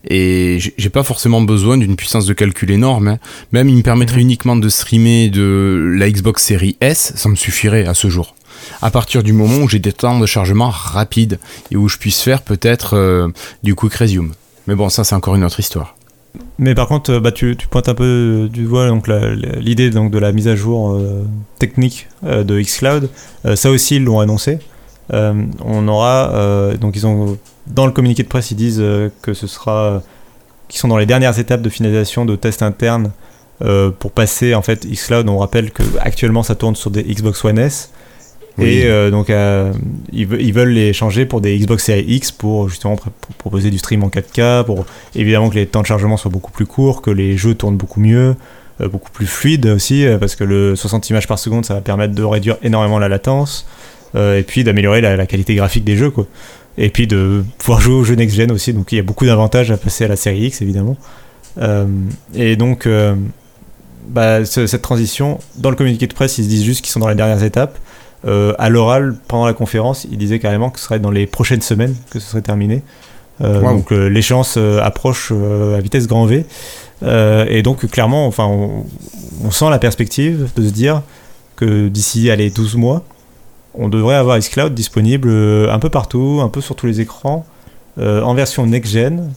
et 0.10 0.58
j'ai 0.60 0.74
j'ai 0.78 0.90
pas 0.90 1.04
forcément 1.04 1.40
besoin 1.40 1.78
d'une 1.78 1.96
puissance 1.96 2.26
de 2.26 2.34
calcul 2.34 2.72
énorme. 2.72 3.08
hein. 3.08 3.20
Même, 3.54 3.70
il 3.70 3.78
me 3.78 3.84
permettrait 3.84 4.20
uniquement 4.20 4.58
de 4.58 4.68
streamer 4.68 5.30
de 5.30 5.94
la 5.98 6.10
Xbox 6.12 6.44
Series 6.44 6.76
S, 6.82 7.14
ça 7.16 7.30
me 7.30 7.36
suffirait 7.36 7.86
à 7.86 7.94
ce 7.94 8.10
jour. 8.10 8.36
À 8.82 8.92
partir 8.92 9.24
du 9.24 9.34
moment 9.34 9.64
où 9.64 9.70
j'ai 9.70 9.80
des 9.80 9.94
temps 9.94 10.20
de 10.20 10.26
chargement 10.26 10.70
rapides 10.70 11.40
et 11.72 11.78
où 11.78 11.88
je 11.88 11.98
puisse 11.98 12.22
faire 12.22 12.42
peut-être 12.42 12.96
euh, 12.96 13.30
du 13.64 13.76
quick 13.76 13.94
resume. 13.94 14.34
Mais 14.68 14.76
bon, 14.76 14.90
ça 14.90 15.04
c'est 15.04 15.16
encore 15.16 15.36
une 15.36 15.44
autre 15.44 15.60
histoire. 15.60 15.96
Mais 16.60 16.76
par 16.76 16.88
contre, 16.88 17.14
euh, 17.14 17.20
bah, 17.20 17.32
tu, 17.32 17.56
pointes 17.70 17.90
un 17.90 17.96
peu 17.96 18.50
du 18.52 18.64
doigt 18.64 18.88
donc, 18.88 19.08
l'idée 19.08 19.90
donc, 19.90 20.12
de 20.12 20.20
la 20.20 20.32
mise 20.32 20.48
à 20.48 20.56
jour 20.56 20.92
euh, 20.92 21.26
technique 21.60 22.08
de 22.24 22.62
xCloud. 22.62 23.10
Ça 23.56 23.72
aussi, 23.72 23.98
ils 23.98 24.04
l'ont 24.04 24.20
annoncé. 24.20 24.60
On 25.12 25.88
aura, 25.88 26.76
donc 26.80 26.96
ils 26.98 27.08
ont, 27.08 27.38
dans 27.66 27.86
le 27.86 27.94
communiqué 27.94 28.24
de 28.24 28.28
presse, 28.28 28.52
ils 28.52 28.58
disent 28.58 28.84
que 29.22 29.34
ce 29.34 29.48
sera, 29.48 30.04
sont 30.70 30.90
dans 30.90 30.98
les 30.98 31.06
dernières 31.06 31.40
étapes 31.40 31.62
de 31.62 31.70
finalisation 31.70 32.26
de 32.26 32.36
tests 32.36 32.62
internes 32.62 33.12
pour 34.00 34.12
passer 34.12 34.54
en 34.54 34.62
fait 34.62 34.86
xCloud. 34.86 35.30
On 35.30 35.38
rappelle 35.38 35.72
que 35.72 35.84
actuellement 36.02 36.44
ça 36.44 36.56
tourne 36.56 36.76
sur 36.76 36.92
des 36.92 37.04
Xbox 37.04 37.46
One 37.46 37.58
S. 37.58 37.92
Et 38.60 38.86
euh, 38.86 39.12
donc, 39.12 39.30
euh, 39.30 39.72
ils, 40.12 40.28
ve- 40.28 40.38
ils 40.40 40.52
veulent 40.54 40.70
les 40.72 40.92
changer 40.94 41.26
pour 41.26 41.42
des 41.42 41.58
Xbox 41.60 41.84
Series 41.86 42.06
X 42.08 42.32
pour 42.32 42.70
justement 42.70 42.96
proposer 43.38 43.70
du 43.70 43.78
stream 43.78 44.04
en 44.04 44.08
4K, 44.10 44.64
pour 44.66 44.86
évidemment 45.16 45.50
que 45.50 45.56
les 45.56 45.68
temps 45.68 45.82
de 45.82 45.86
chargement 45.86 46.18
soient 46.18 46.32
beaucoup 46.32 46.52
plus 46.52 46.66
courts, 46.66 47.02
que 47.04 47.12
les 47.12 47.38
jeux 47.38 47.54
tournent 47.54 47.78
beaucoup 47.78 48.00
mieux, 48.00 48.36
euh, 48.82 48.88
beaucoup 48.90 49.12
plus 49.12 49.28
fluides 49.28 49.68
aussi, 49.68 50.06
parce 50.20 50.36
que 50.36 50.44
le 50.44 50.76
60 50.76 51.10
images 51.12 51.28
par 51.28 51.38
seconde, 51.38 51.66
ça 51.66 51.76
va 51.76 51.82
permettre 51.82 52.16
de 52.16 52.24
réduire 52.24 52.58
énormément 52.64 52.98
la 53.00 53.10
latence, 53.10 53.68
et 54.16 54.44
puis 54.48 54.64
d'améliorer 54.64 55.02
la, 55.02 55.28
qualité 55.28 55.54
graphique 55.54 55.84
des 55.84 55.96
jeux, 55.96 56.10
quoi. 56.10 56.26
Et 56.80 56.90
puis 56.90 57.06
de 57.06 57.44
pouvoir 57.60 57.82
jouer 57.82 57.94
aux 57.96 58.04
jeux 58.04 58.16
next-gen 58.16 58.52
aussi, 58.52 58.74
donc 58.74 58.92
il 58.92 58.96
y 58.96 59.00
a 59.00 59.04
beaucoup 59.04 59.26
d'avantages 59.28 59.70
à 59.70 59.78
passer 59.78 60.06
à 60.06 60.08
la 60.08 60.16
série 60.16 60.46
X, 60.48 60.62
évidemment. 60.64 60.98
Et 62.34 62.56
donc, 62.56 62.88
bah, 64.08 64.46
ce- 64.46 64.66
cette 64.68 64.82
transition, 64.82 65.40
dans 65.58 65.70
le 65.70 65.76
communiqué 65.76 66.08
de 66.08 66.14
presse, 66.14 66.38
ils 66.38 66.44
se 66.46 66.50
disent 66.50 66.64
juste 66.64 66.82
qu'ils 66.82 66.92
sont 66.92 67.00
dans 67.00 67.10
les 67.10 67.16
dernières 67.16 67.44
étapes. 67.44 67.78
Euh, 68.26 68.54
à 68.58 68.70
l'oral, 68.70 69.16
pendant 69.28 69.46
la 69.46 69.54
conférence, 69.54 70.08
ils 70.10 70.18
disaient 70.18 70.40
carrément 70.40 70.70
que 70.70 70.80
ce 70.80 70.86
serait 70.86 71.00
dans 71.00 71.12
les 71.12 71.28
prochaines 71.28 71.62
semaines 71.62 71.96
que 72.10 72.20
ce 72.20 72.30
serait 72.30 72.42
terminé. 72.42 72.82
Euh, 73.42 73.62
Wow. 73.62 73.78
Donc 73.78 73.92
euh, 73.92 74.08
l'échéance 74.08 74.56
euh, 74.58 74.82
approche 74.82 75.32
à 75.32 75.80
vitesse 75.80 76.08
grand 76.08 76.26
V. 76.26 76.46
Et 77.50 77.62
donc 77.62 77.86
clairement, 77.88 78.26
enfin, 78.26 78.46
on, 78.46 78.86
on 79.44 79.52
sent 79.52 79.70
la 79.70 79.80
perspective 79.80 80.50
de 80.56 80.68
se 80.68 80.74
dire 80.74 81.04
que 81.56 81.88
d'ici 81.88 82.30
allez 82.32 82.50
12 82.50 82.76
mois, 82.76 83.04
on 83.74 83.90
devrait 83.90 84.16
avoir 84.16 84.40
xCloud 84.40 84.74
disponible 84.74 85.30
un 85.70 85.80
peu 85.80 85.90
partout, 85.90 86.40
un 86.42 86.50
peu 86.50 86.62
sur 86.62 86.76
tous 86.76 86.88
les 86.88 87.00
écrans, 87.02 87.46
en 88.00 88.34
version 88.34 88.66
next-gen, 88.66 89.32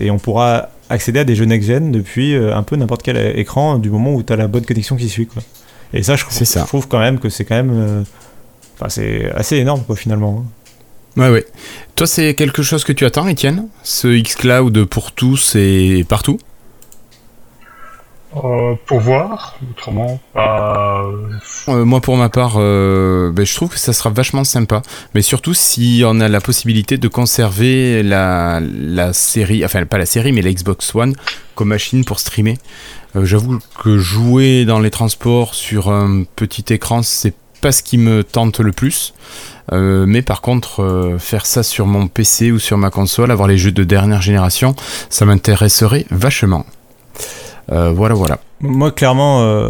et 0.00 0.10
on 0.12 0.18
pourra 0.18 0.68
accéder 0.88 1.20
à 1.20 1.24
des 1.24 1.34
jeux 1.34 1.44
next-gen 1.44 1.90
depuis 1.90 2.36
un 2.36 2.62
peu 2.62 2.76
n'importe 2.76 3.02
quel 3.02 3.16
écran 3.36 3.78
du 3.78 3.90
moment 3.90 4.14
où 4.14 4.22
tu 4.22 4.32
as 4.32 4.36
la 4.36 4.46
bonne 4.46 4.64
connexion 4.64 4.94
qui 4.94 5.08
suit. 5.08 5.26
Quoi. 5.26 5.42
Et 5.92 6.02
ça, 6.02 6.16
je, 6.16 6.22
trouve- 6.22 6.34
C'est 6.36 6.44
ça. 6.44 6.60
je 6.62 6.66
trouve 6.66 6.88
quand 6.88 6.98
même 6.98 7.18
que 7.18 7.28
c'est 7.28 7.44
quand 7.44 7.54
même... 7.56 7.72
euh, 7.72 8.02
Enfin, 8.78 8.88
c'est 8.90 9.30
assez 9.32 9.56
énorme, 9.56 9.82
quoi, 9.86 9.96
finalement. 9.96 10.44
hein. 10.46 11.20
Ouais, 11.22 11.30
ouais. 11.30 11.46
Toi, 11.94 12.06
c'est 12.06 12.34
quelque 12.34 12.62
chose 12.62 12.84
que 12.84 12.92
tu 12.92 13.06
attends, 13.06 13.26
Étienne? 13.26 13.68
Ce 13.82 14.06
xCloud 14.20 14.84
pour 14.84 15.12
tous 15.12 15.54
et 15.56 16.04
partout? 16.06 16.38
Euh, 18.44 18.74
pour 18.86 19.00
voir, 19.00 19.58
autrement, 19.70 20.20
pas. 20.34 21.04
Euh, 21.68 21.84
moi, 21.84 22.00
pour 22.00 22.16
ma 22.16 22.28
part, 22.28 22.54
euh, 22.56 23.32
ben, 23.32 23.46
je 23.46 23.54
trouve 23.54 23.70
que 23.70 23.78
ça 23.78 23.92
sera 23.92 24.10
vachement 24.10 24.44
sympa. 24.44 24.82
Mais 25.14 25.22
surtout 25.22 25.54
si 25.54 26.02
on 26.06 26.20
a 26.20 26.28
la 26.28 26.40
possibilité 26.40 26.98
de 26.98 27.08
conserver 27.08 28.02
la, 28.02 28.60
série, 29.12 29.64
enfin 29.64 29.84
pas 29.86 29.98
la 29.98 30.06
série, 30.06 30.32
mais 30.32 30.42
la 30.42 30.52
Xbox 30.52 30.94
One 30.94 31.14
comme 31.54 31.68
machine 31.68 32.04
pour 32.04 32.20
streamer. 32.20 32.58
Euh, 33.16 33.24
J'avoue 33.24 33.58
que 33.82 33.98
jouer 33.98 34.64
dans 34.64 34.78
les 34.78 34.90
transports 34.90 35.54
sur 35.54 35.90
un 35.90 36.24
petit 36.36 36.72
écran, 36.72 37.02
c'est 37.02 37.34
pas 37.60 37.72
ce 37.72 37.82
qui 37.82 37.98
me 37.98 38.22
tente 38.22 38.60
le 38.60 38.72
plus. 38.72 39.14
Euh, 39.72 40.04
mais 40.06 40.22
par 40.22 40.42
contre, 40.42 40.82
euh, 40.82 41.18
faire 41.18 41.46
ça 41.46 41.62
sur 41.62 41.86
mon 41.86 42.06
PC 42.06 42.52
ou 42.52 42.58
sur 42.58 42.78
ma 42.78 42.90
console, 42.90 43.30
avoir 43.30 43.48
les 43.48 43.58
jeux 43.58 43.72
de 43.72 43.84
dernière 43.84 44.22
génération, 44.22 44.76
ça 45.10 45.24
m'intéresserait 45.24 46.06
vachement. 46.10 46.64
Euh, 47.72 47.90
voilà, 47.92 48.14
voilà. 48.14 48.38
Moi, 48.60 48.90
clairement, 48.92 49.42
euh, 49.42 49.68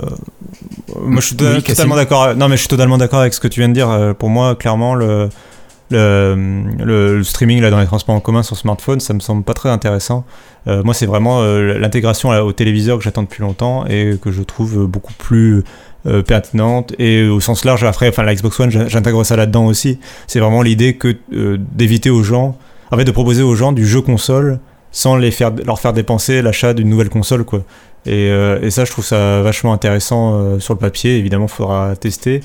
moi, 1.01 1.21
je 1.21 1.27
suis 1.29 1.37
Oui, 1.41 1.63
totalement 1.63 1.97
d'accord. 1.97 2.35
Non, 2.37 2.49
mais 2.49 2.57
je 2.57 2.61
suis 2.61 2.69
totalement 2.69 2.99
d'accord 2.99 3.21
avec 3.21 3.35
ce 3.35 3.41
que 3.41 3.49
tu 3.49 3.61
viens 3.61 3.69
de 3.69 3.75
dire. 3.75 3.91
Euh, 3.91 4.13
Pour 4.13 4.29
moi, 4.29 4.55
clairement, 4.55 4.95
le, 4.95 5.29
le, 5.91 6.35
le- 6.85 7.17
le 7.17 7.25
streaming 7.25 7.61
là 7.61 7.71
dans 7.71 7.81
les 7.81 7.87
transports 7.87 8.15
en 8.15 8.21
commun 8.21 8.43
sur 8.43 8.57
smartphone, 8.57 9.01
ça 9.01 9.15
me 9.15 9.21
semble 9.21 9.43
pas 9.45 9.55
très 9.55 9.71
intéressant. 9.71 10.25
Euh, 10.69 10.83
moi, 10.83 10.95
c'est 10.95 11.07
vraiment 11.07 11.41
euh, 11.43 11.79
l'intégration 11.79 12.31
au 12.31 12.53
téléviseur 12.53 12.99
que 12.99 13.05
j'attends 13.05 13.23
depuis 13.23 13.43
longtemps 13.43 13.87
et 13.87 14.19
que 14.21 14.31
je 14.33 14.43
trouve 14.43 14.87
beaucoup 14.87 15.13
plus 15.15 15.63
euh, 16.07 16.23
pertinente 16.23 16.93
et 16.99 17.27
au 17.27 17.41
sens 17.41 17.65
large. 17.65 17.83
Après, 17.85 18.09
enfin, 18.09 18.23
la 18.25 18.35
Xbox 18.35 18.59
One, 18.61 18.71
j'in- 18.71 18.89
j'intègre 18.89 19.25
ça 19.25 19.37
là-dedans 19.37 19.67
aussi. 19.67 19.99
C'est 20.27 20.41
vraiment 20.41 20.63
l'idée 20.63 20.95
que 20.97 21.17
euh, 21.33 21.57
d'éviter 21.73 22.11
aux 22.11 22.23
gens, 22.23 22.57
en 22.91 22.97
fait, 22.97 23.05
de 23.05 23.11
proposer 23.13 23.43
aux 23.43 23.55
gens 23.55 23.73
du 23.73 23.87
jeu 23.87 24.01
console 24.01 24.59
sans 24.93 25.17
les 25.17 25.31
faire, 25.31 25.53
leur 25.65 25.79
faire 25.81 25.93
dépenser 25.93 26.43
l'achat 26.43 26.73
d'une 26.75 26.89
nouvelle 26.89 27.11
console, 27.11 27.45
quoi. 27.45 27.63
Et, 28.07 28.31
euh, 28.31 28.61
et 28.63 28.71
ça, 28.71 28.85
je 28.85 28.93
trouve 28.93 29.05
ça 29.05 29.43
vachement 29.43 29.73
intéressant 29.73 30.35
euh, 30.35 30.59
sur 30.61 30.75
le 30.75 30.79
papier. 30.79 31.19
Évidemment, 31.19 31.47
il 31.47 31.53
faudra 31.53 31.97
tester. 31.97 32.41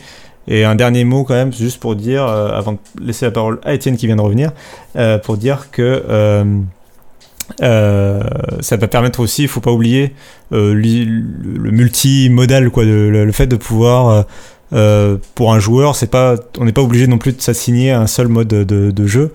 Et 0.48 0.66
un 0.66 0.74
dernier 0.74 1.04
mot 1.04 1.24
quand 1.24 1.36
même, 1.36 1.54
juste 1.54 1.80
pour 1.80 1.96
dire, 1.96 2.26
euh, 2.26 2.50
avant 2.52 2.74
de 2.74 2.78
laisser 3.00 3.26
la 3.26 3.32
parole 3.32 3.60
à 3.64 3.76
Étienne 3.76 3.96
qui 3.96 4.08
vient 4.08 4.16
de 4.16 4.22
revenir, 4.22 4.52
pour 5.24 5.38
dire 5.38 5.70
que 5.72 6.04
ça 7.60 8.78
va 8.78 8.88
permettre 8.88 9.20
aussi, 9.20 9.44
il 9.44 9.48
faut 9.48 9.62
pas 9.62 9.72
oublier, 9.72 10.14
li- 10.52 11.06
le, 11.06 11.72
multimodal, 11.72 12.70
quoi, 12.72 12.86
le, 12.86 13.32
fait 13.32 13.48
de 13.48 13.56
pouvoir, 13.56 14.26
pour 15.36 15.54
un 15.54 15.60
joueur, 15.60 15.96
c'est 15.96 16.10
pas, 16.10 16.36
on 16.60 16.66
n'est 16.66 16.72
pas 16.72 16.82
obligé 16.82 17.06
non 17.06 17.20
plus 17.20 17.34
de 17.34 17.42
s'assigner 17.42 17.92
à 17.92 18.02
un 18.02 18.08
seul 18.08 18.28
mode 18.28 18.48
de, 18.48 18.64
de- 18.64 18.89
de 18.92 19.08
jeu. 19.08 19.32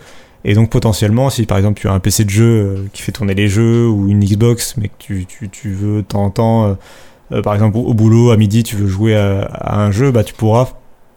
Et 0.48 0.54
donc 0.54 0.70
potentiellement, 0.70 1.28
si 1.28 1.44
par 1.44 1.58
exemple 1.58 1.78
tu 1.80 1.88
as 1.88 1.92
un 1.92 1.98
PC 1.98 2.24
de 2.24 2.30
jeu 2.30 2.44
euh, 2.44 2.76
qui 2.92 3.02
fait 3.02 3.10
tourner 3.12 3.34
les 3.34 3.48
jeux 3.48 3.86
ou 3.88 4.08
une 4.08 4.20
Xbox, 4.24 4.76
mais 4.78 4.88
que 4.88 4.94
tu, 4.98 5.26
tu, 5.26 5.48
tu 5.50 5.72
veux 5.72 5.96
de 6.02 6.06
temps 6.06 6.24
en 6.24 6.30
temps, 6.30 6.66
euh, 6.66 6.74
euh, 7.32 7.42
par 7.42 7.52
exemple 7.54 7.76
au, 7.78 7.92
boulot 7.94 8.30
à 8.30 8.36
midi, 8.36 8.62
tu 8.62 8.76
veux 8.76 8.86
jouer 8.86 9.16
à, 9.16 9.40
à 9.42 9.80
un 9.84 9.90
jeu, 9.90 10.12
bah 10.12 10.22
tu 10.24 10.32
pourras 10.34 10.68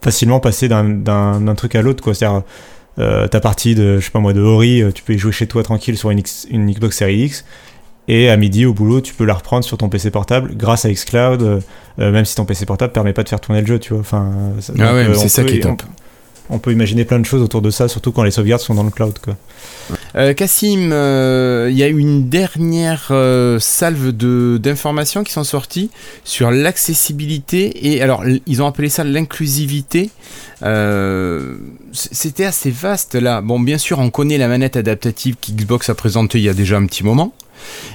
facilement 0.03 0.39
passer 0.39 0.67
d'un- 0.67 1.55
truc 1.55 1.75
à 1.75 1.81
l'autre. 1.83 2.11
C'est-à-dire 2.13 2.41
euh, 2.97 3.27
ta 3.27 3.39
partie 3.39 3.75
de, 3.75 3.99
je 3.99 4.05
sais 4.05 4.11
pas 4.11 4.19
moi, 4.19 4.33
de 4.33 4.41
Ori, 4.41 4.81
tu 4.95 5.03
peux 5.03 5.13
y 5.13 5.17
jouer 5.19 5.31
chez 5.31 5.45
toi 5.47 5.61
tranquille 5.63 5.95
sur 5.97 6.09
une, 6.09 6.19
X- 6.19 6.47
une 6.49 6.69
Xbox 6.71 6.97
Series 6.97 7.25
X. 7.25 7.45
Et 8.07 8.29
à 8.31 8.37
midi 8.37 8.65
au 8.65 8.73
boulot, 8.73 9.01
tu 9.01 9.13
peux 9.13 9.25
la 9.25 9.35
reprendre 9.35 9.63
sur 9.63 9.77
ton 9.77 9.87
PC 9.89 10.09
portable 10.09 10.55
grâce 10.55 10.85
à 10.85 10.91
xCloud, 10.91 11.43
euh, 11.43 11.59
même 12.11 12.25
si 12.25 12.35
ton 12.35 12.45
PC 12.45 12.65
portable 12.65 12.91
permet 12.91 13.13
pas 13.13 13.21
de 13.21 13.29
faire 13.29 13.39
tourner 13.39 13.61
le 13.61 13.67
jeu, 13.67 13.77
tu 13.77 13.93
vois. 13.93 13.99
Enfin, 14.01 14.31
ça- 14.59 14.73
Ah 14.79 14.95
ouais, 14.95 15.05
c'est 15.13 15.29
ça 15.29 15.43
qui 15.43 15.57
est 15.57 15.59
top. 15.59 15.83
On, 15.87 16.08
on 16.49 16.59
peut 16.59 16.71
imaginer 16.71 17.05
plein 17.05 17.19
de 17.19 17.25
choses 17.25 17.41
autour 17.41 17.61
de 17.61 17.69
ça, 17.69 17.87
surtout 17.87 18.11
quand 18.11 18.23
les 18.23 18.31
sauvegardes 18.31 18.61
sont 18.61 18.75
dans 18.75 18.83
le 18.83 18.89
cloud, 18.89 19.17
quoi. 19.19 19.37
Euh, 20.15 20.33
Cassim, 20.33 20.91
euh, 20.91 21.67
il 21.71 21.77
y 21.77 21.83
a 21.83 21.87
une 21.87 22.29
dernière 22.29 23.07
euh, 23.11 23.59
salve 23.59 24.11
d'informations 24.11 25.23
qui 25.23 25.31
sont 25.31 25.43
sorties 25.43 25.89
sur 26.23 26.51
l'accessibilité 26.51 27.93
et 27.93 28.01
alors 28.01 28.23
ils 28.45 28.61
ont 28.61 28.67
appelé 28.67 28.89
ça 28.89 29.03
l'inclusivité. 29.03 30.09
Euh, 30.63 31.57
C'était 31.91 32.45
assez 32.45 32.69
vaste 32.71 33.15
là. 33.15 33.41
Bon, 33.41 33.59
bien 33.59 33.77
sûr, 33.77 33.99
on 33.99 34.09
connaît 34.09 34.37
la 34.37 34.47
manette 34.47 34.77
adaptative 34.77 35.35
qu'Xbox 35.39 35.89
a 35.89 35.95
présentée 35.95 36.37
il 36.39 36.43
y 36.43 36.49
a 36.49 36.53
déjà 36.53 36.77
un 36.77 36.85
petit 36.85 37.03
moment. 37.03 37.33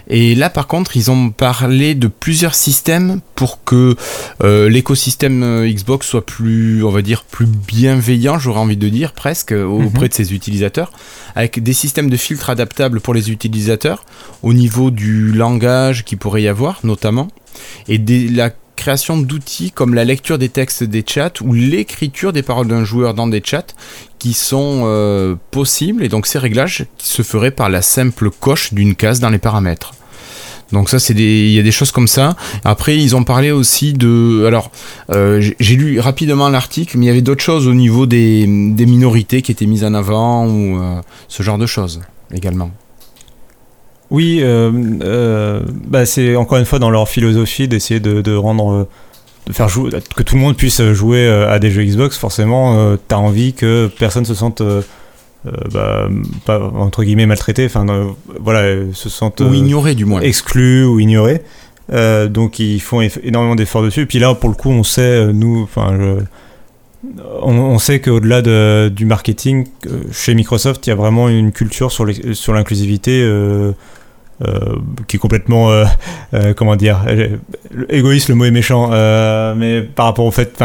Et 0.09 0.35
là, 0.35 0.51
par 0.51 0.67
contre, 0.67 0.97
ils 0.97 1.11
ont 1.11 1.31
parlé 1.31 1.95
de 1.95 2.09
plusieurs 2.09 2.55
systèmes 2.55 3.21
pour 3.35 3.65
que 3.65 3.97
euh, 4.43 4.69
l'écosystème 4.69 5.43
euh, 5.43 5.69
Xbox 5.71 6.07
soit 6.07 6.25
plus, 6.27 6.85
on 6.85 6.91
va 6.91 7.03
dire, 7.03 7.25
plus 7.25 7.47
bienveillant, 7.47 8.39
j'aurais 8.39 8.61
envie 8.61 8.77
de 8.77 8.89
dire 8.89 9.13
presque, 9.13 9.53
auprès 9.53 10.03
Mhm. 10.03 10.09
de 10.09 10.15
ses 10.15 10.33
utilisateurs, 10.35 10.91
avec 11.35 11.63
des 11.63 11.73
systèmes 11.73 12.11
de 12.11 12.17
filtres 12.17 12.51
adaptables 12.51 13.01
pour 13.01 13.15
les 13.15 13.31
utilisateurs, 13.31 14.05
au 14.43 14.53
niveau 14.53 14.91
du 14.91 15.33
langage 15.33 16.05
qui 16.05 16.17
pourrait 16.17 16.43
y 16.43 16.49
avoir, 16.49 16.81
notamment, 16.85 17.29
et 17.89 17.99
des- 17.99 18.29
la 18.29 18.51
d'outils 19.27 19.71
comme 19.71 19.95
la 19.95 20.05
lecture 20.05 20.39
des 20.39 20.49
textes 20.49 20.85
des 20.85 21.05
chats 21.07 21.33
ou 21.43 21.53
l'écriture 21.53 22.33
des 22.33 22.43
paroles 22.43 22.69
d'un 22.69 22.85
joueur 22.85 23.15
dans 23.15 23.27
des 23.27 23.43
chats 23.45 23.67
qui 24.19 24.33
sont 24.33 24.83
euh, 24.85 25.37
possibles 25.51 26.03
et 26.05 26.09
donc 26.09 26.27
ces 26.27 26.39
réglages 26.39 26.87
qui 26.99 27.09
se 27.09 27.23
feraient 27.23 27.51
par 27.51 27.69
la 27.69 27.83
simple 27.83 28.31
coche 28.31 28.73
d'une 28.75 28.95
case 28.95 29.21
dans 29.21 29.31
les 29.31 29.39
paramètres. 29.39 29.93
Donc 30.73 30.89
ça, 30.89 30.99
c'est 30.99 31.15
des, 31.15 31.47
il 31.47 31.53
y 31.53 31.59
a 31.59 31.63
des 31.63 31.71
choses 31.71 31.93
comme 31.93 32.09
ça. 32.09 32.37
Après, 32.65 32.97
ils 32.97 33.15
ont 33.15 33.23
parlé 33.23 33.51
aussi 33.53 33.93
de, 33.93 34.45
alors, 34.47 34.71
euh, 35.11 35.41
j'ai- 35.61 35.77
lu 35.77 36.01
rapidement 36.01 36.49
l'article, 36.49 36.97
mais 36.99 37.05
il 37.05 37.09
y 37.09 37.11
avait 37.11 37.21
d'autres 37.23 37.45
choses 37.45 37.69
au 37.69 37.75
niveau 37.75 38.07
des, 38.07 38.45
des 38.47 38.87
minorités 38.87 39.43
qui 39.43 39.53
étaient 39.53 39.67
mises 39.67 39.85
en 39.85 39.95
avant 39.95 40.47
ou 40.47 40.81
euh, 40.81 41.01
ce 41.29 41.43
genre 41.43 41.59
de 41.59 41.67
choses 41.67 42.01
également. 42.33 42.71
Oui, 44.11 44.41
euh, 44.43 44.71
euh, 45.03 45.61
bah 45.87 46.07
c'est 46.07 46.37
encore 46.37 46.59
une 46.59 46.67
fois 46.67 46.79
dans 46.79 46.91
leur 46.91 47.09
philosophie 47.09 47.69
d'essayer 47.69 48.01
de, 48.01 48.21
de 48.21 48.35
rendre, 48.35 48.73
euh, 48.73 48.89
de 49.47 49.53
faire 49.53 49.69
jouer, 49.69 49.91
que 50.15 50.23
tout 50.23 50.37
le 50.37 50.41
monde 50.41 50.57
puisse 50.57 50.83
jouer 50.93 51.27
à 51.29 51.59
des 51.59 51.71
jeux 51.71 51.83
Xbox. 51.85 52.17
Forcément, 52.17 52.79
euh, 52.79 52.97
t'as 53.09 53.17
envie 53.17 53.55
que 53.55 53.91
personne 53.99 54.25
se 54.25 54.35
sente, 54.35 54.63
bah, 55.73 56.09
pas 56.45 56.61
entre 56.61 57.03
guillemets 57.03 57.27
maltraité, 57.27 57.67
enfin 57.67 57.85
voilà, 58.41 58.77
se 58.93 59.09
sente 59.09 59.41
ou 59.41 59.53
ignorées 59.53 59.95
du 59.95 60.05
moins. 60.05 60.21
exclus 60.21 60.85
ou 60.85 61.01
ignorés. 61.01 61.43
Euh, 61.93 62.29
donc 62.29 62.59
ils 62.61 62.81
font 62.81 63.01
énormément 63.23 63.55
d'efforts 63.57 63.83
dessus. 63.83 64.03
Et 64.03 64.07
puis 64.07 64.19
là, 64.19 64.35
pour 64.35 64.49
le 64.49 64.55
coup, 64.55 64.71
on 64.71 64.83
sait, 64.85 65.33
nous, 65.33 65.63
enfin, 65.63 65.99
on, 67.43 67.79
sait 67.79 68.01
qu'au-delà 68.01 68.43
de- 68.43 68.89
du 68.95 69.05
marketing, 69.05 69.67
euh, 69.87 70.03
chez 70.13 70.35
Microsoft, 70.35 70.87
il 70.87 70.91
y 70.91 70.93
a 70.93 70.97
vraiment 70.97 71.29
une 71.29 71.53
culture 71.53 71.93
sur 71.93 72.05
l'inclusivité 72.55 73.23
euh, 73.23 73.73
euh, 74.45 74.77
qui 75.07 75.17
est 75.17 75.19
complètement, 75.21 75.71
comment 76.57 76.77
égoïste, 77.89 78.29
le 78.29 78.35
mot 78.35 78.45
est 78.45 78.51
méchant, 78.51 78.91
mais 79.57 79.83
par 79.83 80.07
rapport 80.07 80.25
au 80.25 80.31
fait 80.31 80.59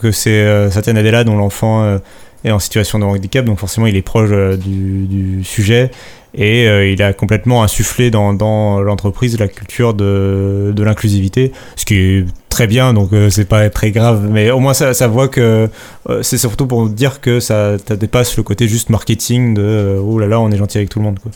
que 0.00 0.10
c'est 0.10 0.70
Satya 0.70 0.92
Nadella 0.92 1.24
dont 1.24 1.36
l'enfant 1.36 1.98
est 2.44 2.50
en 2.50 2.58
situation 2.58 2.98
de 2.98 3.04
handicap, 3.04 3.44
donc 3.44 3.58
forcément 3.58 3.86
il 3.86 3.96
est 3.96 4.02
proche 4.02 4.30
du 4.58 5.44
sujet 5.44 5.92
et 6.34 6.66
euh, 6.66 6.88
il 6.88 7.02
a 7.02 7.12
complètement 7.12 7.62
insufflé 7.62 8.10
dans, 8.10 8.32
dans 8.32 8.80
l'entreprise 8.80 9.38
la 9.38 9.48
culture 9.48 9.92
de, 9.94 10.72
de 10.74 10.82
l'inclusivité, 10.82 11.52
ce 11.76 11.84
qui 11.84 11.94
est 11.96 12.24
très 12.48 12.66
bien, 12.66 12.92
donc 12.94 13.12
euh, 13.12 13.30
c'est 13.30 13.44
pas 13.46 13.68
très 13.70 13.90
grave, 13.90 14.28
mais 14.30 14.50
au 14.50 14.58
moins 14.58 14.74
ça, 14.74 14.94
ça 14.94 15.08
voit 15.08 15.28
que 15.28 15.68
euh, 16.10 16.22
c'est 16.22 16.38
surtout 16.38 16.66
pour 16.66 16.88
dire 16.88 17.20
que 17.20 17.40
ça, 17.40 17.76
ça 17.86 17.96
dépasse 17.96 18.36
le 18.36 18.42
côté 18.42 18.68
juste 18.68 18.90
marketing 18.90 19.54
de 19.54 19.62
euh, 19.62 20.00
oh 20.02 20.18
là 20.18 20.26
là 20.26 20.40
on 20.40 20.50
est 20.50 20.56
gentil 20.56 20.78
avec 20.78 20.88
tout 20.90 20.98
le 20.98 21.04
monde 21.06 21.18
quoi. 21.18 21.30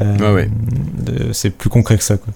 Ouais, 0.00 0.32
ouais. 0.32 0.48
de- 0.98 1.32
c'est 1.32 1.50
plus 1.50 1.70
concret 1.70 1.96
que 1.96 2.04
ça 2.04 2.16
quoi. 2.18 2.32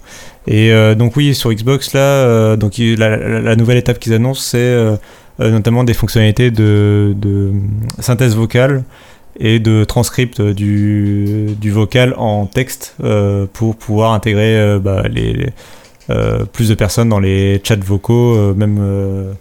Et 0.47 0.73
donc 0.95 1.15
oui 1.15 1.33
sur 1.33 1.53
Xbox 1.53 1.93
là, 1.93 2.57
donc 2.57 2.73
la, 2.77 3.15
la- 3.15 3.39
la 3.39 3.55
nouvelle 3.55 3.77
étape 3.77 3.99
qu'ils 3.99 4.13
annoncent 4.13 4.41
c'est 4.41 4.75
notamment 5.39 5.83
des 5.85 5.93
fonctionnalités 5.93 6.51
de, 6.51 7.13
de 7.15 7.51
synthèse 7.99 8.35
vocale 8.35 8.83
et 9.39 9.59
de 9.59 9.83
transcript 9.83 10.41
du, 10.41 11.55
vocal 11.65 12.13
en 12.17 12.45
texte 12.45 12.95
euh, 13.03 13.45
pour 13.51 13.75
pouvoir 13.75 14.13
intégrer 14.13 14.57
euh, 14.57 14.79
bah, 14.79 15.03
euh, 16.09 16.45
plus 16.45 16.69
de 16.69 16.75
personnes 16.75 17.09
dans 17.09 17.19
les 17.19 17.61
chats 17.63 17.75
vocaux, 17.77 18.53
même, 18.53 19.33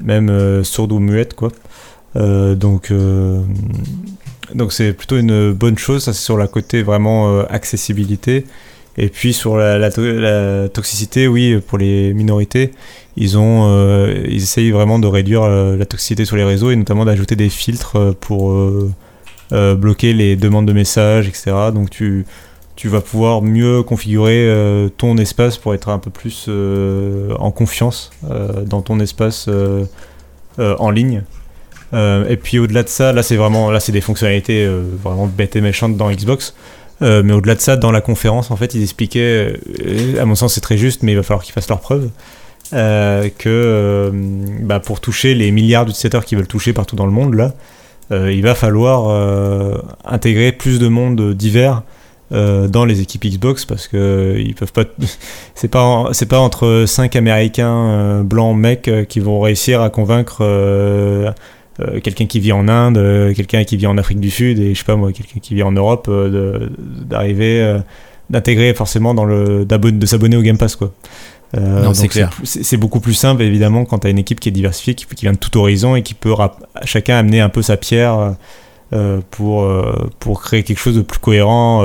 même 0.00 0.62
ou 0.78 0.98
muettes. 0.98 1.34
Quoi. 1.34 1.50
Donc 2.14 2.92
donc 4.54 4.72
c'est 4.72 4.94
plutôt 4.94 5.18
une 5.18 5.52
bonne 5.52 5.76
chose, 5.76 6.04
ça 6.04 6.14
c'est 6.14 6.24
sur 6.24 6.38
la 6.38 6.46
côté 6.46 6.82
vraiment 6.82 7.40
accessibilité. 7.40 8.46
Et 9.00 9.08
puis 9.08 9.32
sur 9.32 9.56
la, 9.56 9.78
la 9.78 9.92
to- 9.92 10.02
la 10.02 10.68
toxicité, 10.68 11.28
oui, 11.28 11.60
pour 11.64 11.78
les 11.78 12.12
minorités, 12.14 12.72
ils 13.16 13.36
ont, 13.36 14.08
ils 14.26 14.42
essayent 14.42 14.70
vraiment 14.70 14.98
de 14.98 15.06
réduire 15.06 15.46
la 15.48 15.84
toxicité 15.84 16.24
sur 16.24 16.36
les 16.36 16.44
réseaux 16.44 16.70
et 16.70 16.76
notamment 16.76 17.04
d'ajouter 17.04 17.36
des 17.36 17.50
filtres 17.50 18.16
pour 18.20 18.56
euh, 19.52 19.74
bloquer 19.74 20.12
les 20.12 20.36
demandes 20.36 20.66
de 20.66 20.74
messages, 20.74 21.26
etc. 21.26 21.52
Donc 21.72 21.88
tu, 21.90 22.24
vas 22.84 23.00
pouvoir 23.00 23.40
mieux 23.40 23.82
configurer 23.82 24.46
euh, 24.46 24.88
ton 24.90 25.16
espace 25.16 25.56
pour 25.56 25.74
être 25.74 25.88
un 25.88 25.98
peu 25.98 26.10
plus 26.10 26.46
euh, 26.48 27.34
en 27.38 27.50
confiance 27.50 28.10
dans 28.66 28.82
ton 28.82 29.00
espace 29.00 29.48
en 30.58 30.90
ligne. 30.90 31.22
Et 31.94 32.36
puis 32.36 32.58
au-delà 32.58 32.82
de 32.82 32.88
ça, 32.88 33.12
là 33.12 33.22
c'est 33.22 33.92
des 33.92 34.00
fonctionnalités 34.00 34.68
vraiment 35.02 35.26
bêtes 35.26 35.56
et 35.56 35.60
méchantes 35.60 35.96
dans 35.96 36.10
Xbox. 36.10 36.54
Mais 37.00 37.32
au-delà 37.32 37.54
de 37.54 37.60
ça, 37.60 37.76
dans 37.76 37.92
la 37.92 38.00
conférence, 38.00 38.50
en 38.50 38.56
fait, 38.56 38.74
ils 38.74 38.82
expliquaient, 38.82 39.54
à 40.20 40.24
mon 40.24 40.34
sens 40.34 40.54
c'est 40.54 40.60
très 40.60 40.76
juste, 40.76 41.02
mais 41.02 41.12
il 41.12 41.16
va 41.16 41.22
falloir 41.22 41.42
qu'ils 41.42 41.54
fassent 41.54 41.68
leurs 41.68 41.80
preuves, 41.80 42.10
que 42.72 44.12
bah, 44.60 44.80
pour 44.80 45.00
toucher 45.00 45.34
les 45.34 45.50
milliards 45.52 45.86
d'utilisateurs 45.86 46.26
qui 46.26 46.34
veulent 46.34 46.46
toucher 46.46 46.74
partout 46.74 46.96
dans 46.96 47.06
le 47.06 47.12
monde, 47.12 47.34
là, 47.34 47.54
il 48.10 48.42
va 48.42 48.54
falloir 48.54 49.08
euh, 49.08 49.78
intégrer 50.04 50.52
plus 50.52 50.78
de 50.78 50.88
monde 50.88 51.34
divers 51.34 51.82
euh, 52.32 52.68
dans 52.68 52.84
les 52.84 53.00
équipes 53.00 53.24
Xbox 53.24 53.64
parce 53.64 53.88
que 53.88 53.96
euh, 53.96 54.40
ils 54.40 54.54
peuvent 54.54 54.72
pas 54.72 54.84
c'est 55.54 55.68
pas 55.68 56.08
c'est 56.12 56.26
pas 56.28 56.38
entre 56.38 56.84
cinq 56.86 57.16
américains 57.16 57.74
euh, 57.74 58.22
blancs 58.22 58.56
mecs 58.56 58.88
euh, 58.88 59.04
qui 59.04 59.20
vont 59.20 59.40
réussir 59.40 59.80
à 59.80 59.88
convaincre 59.88 60.38
euh, 60.42 61.30
euh, 61.80 62.00
quelqu'un 62.00 62.26
qui 62.26 62.40
vit 62.40 62.52
en 62.52 62.68
Inde 62.68 62.98
euh, 62.98 63.32
quelqu'un 63.32 63.64
qui 63.64 63.78
vit 63.78 63.86
en 63.86 63.96
Afrique 63.96 64.20
du 64.20 64.30
Sud 64.30 64.58
et 64.58 64.74
je 64.74 64.78
sais 64.78 64.84
pas 64.84 64.96
moi 64.96 65.12
quelqu'un 65.12 65.40
qui 65.40 65.54
vit 65.54 65.62
en 65.62 65.72
Europe 65.72 66.06
euh, 66.10 66.68
d'arriver 66.78 67.62
euh, 67.62 67.78
d'intégrer 68.28 68.74
forcément 68.74 69.14
dans 69.14 69.24
le 69.24 69.64
de 69.64 70.06
s'abonner 70.06 70.36
au 70.36 70.42
Game 70.42 70.58
Pass 70.58 70.76
quoi 70.76 70.92
Euh, 71.56 71.82
c'est 72.44 72.76
beaucoup 72.76 73.00
plus 73.00 73.14
simple 73.14 73.40
évidemment 73.42 73.86
quand 73.86 74.00
tu 74.00 74.06
as 74.06 74.10
une 74.10 74.18
équipe 74.18 74.38
qui 74.38 74.50
est 74.50 74.52
diversifiée 74.52 74.94
qui, 74.94 75.06
qui 75.06 75.24
vient 75.24 75.32
de 75.32 75.38
tout 75.38 75.56
horizon 75.58 75.96
et 75.96 76.02
qui 76.02 76.12
peut 76.12 76.34
chacun 76.84 77.16
amener 77.16 77.40
un 77.40 77.48
peu 77.48 77.62
sa 77.62 77.78
pierre 77.78 78.18
euh, 78.18 78.30
euh, 78.92 79.20
pour, 79.30 79.62
euh, 79.62 80.10
pour 80.18 80.42
créer 80.42 80.62
quelque 80.62 80.78
chose 80.78 80.96
de 80.96 81.00
plus 81.02 81.18
cohérent 81.20 81.82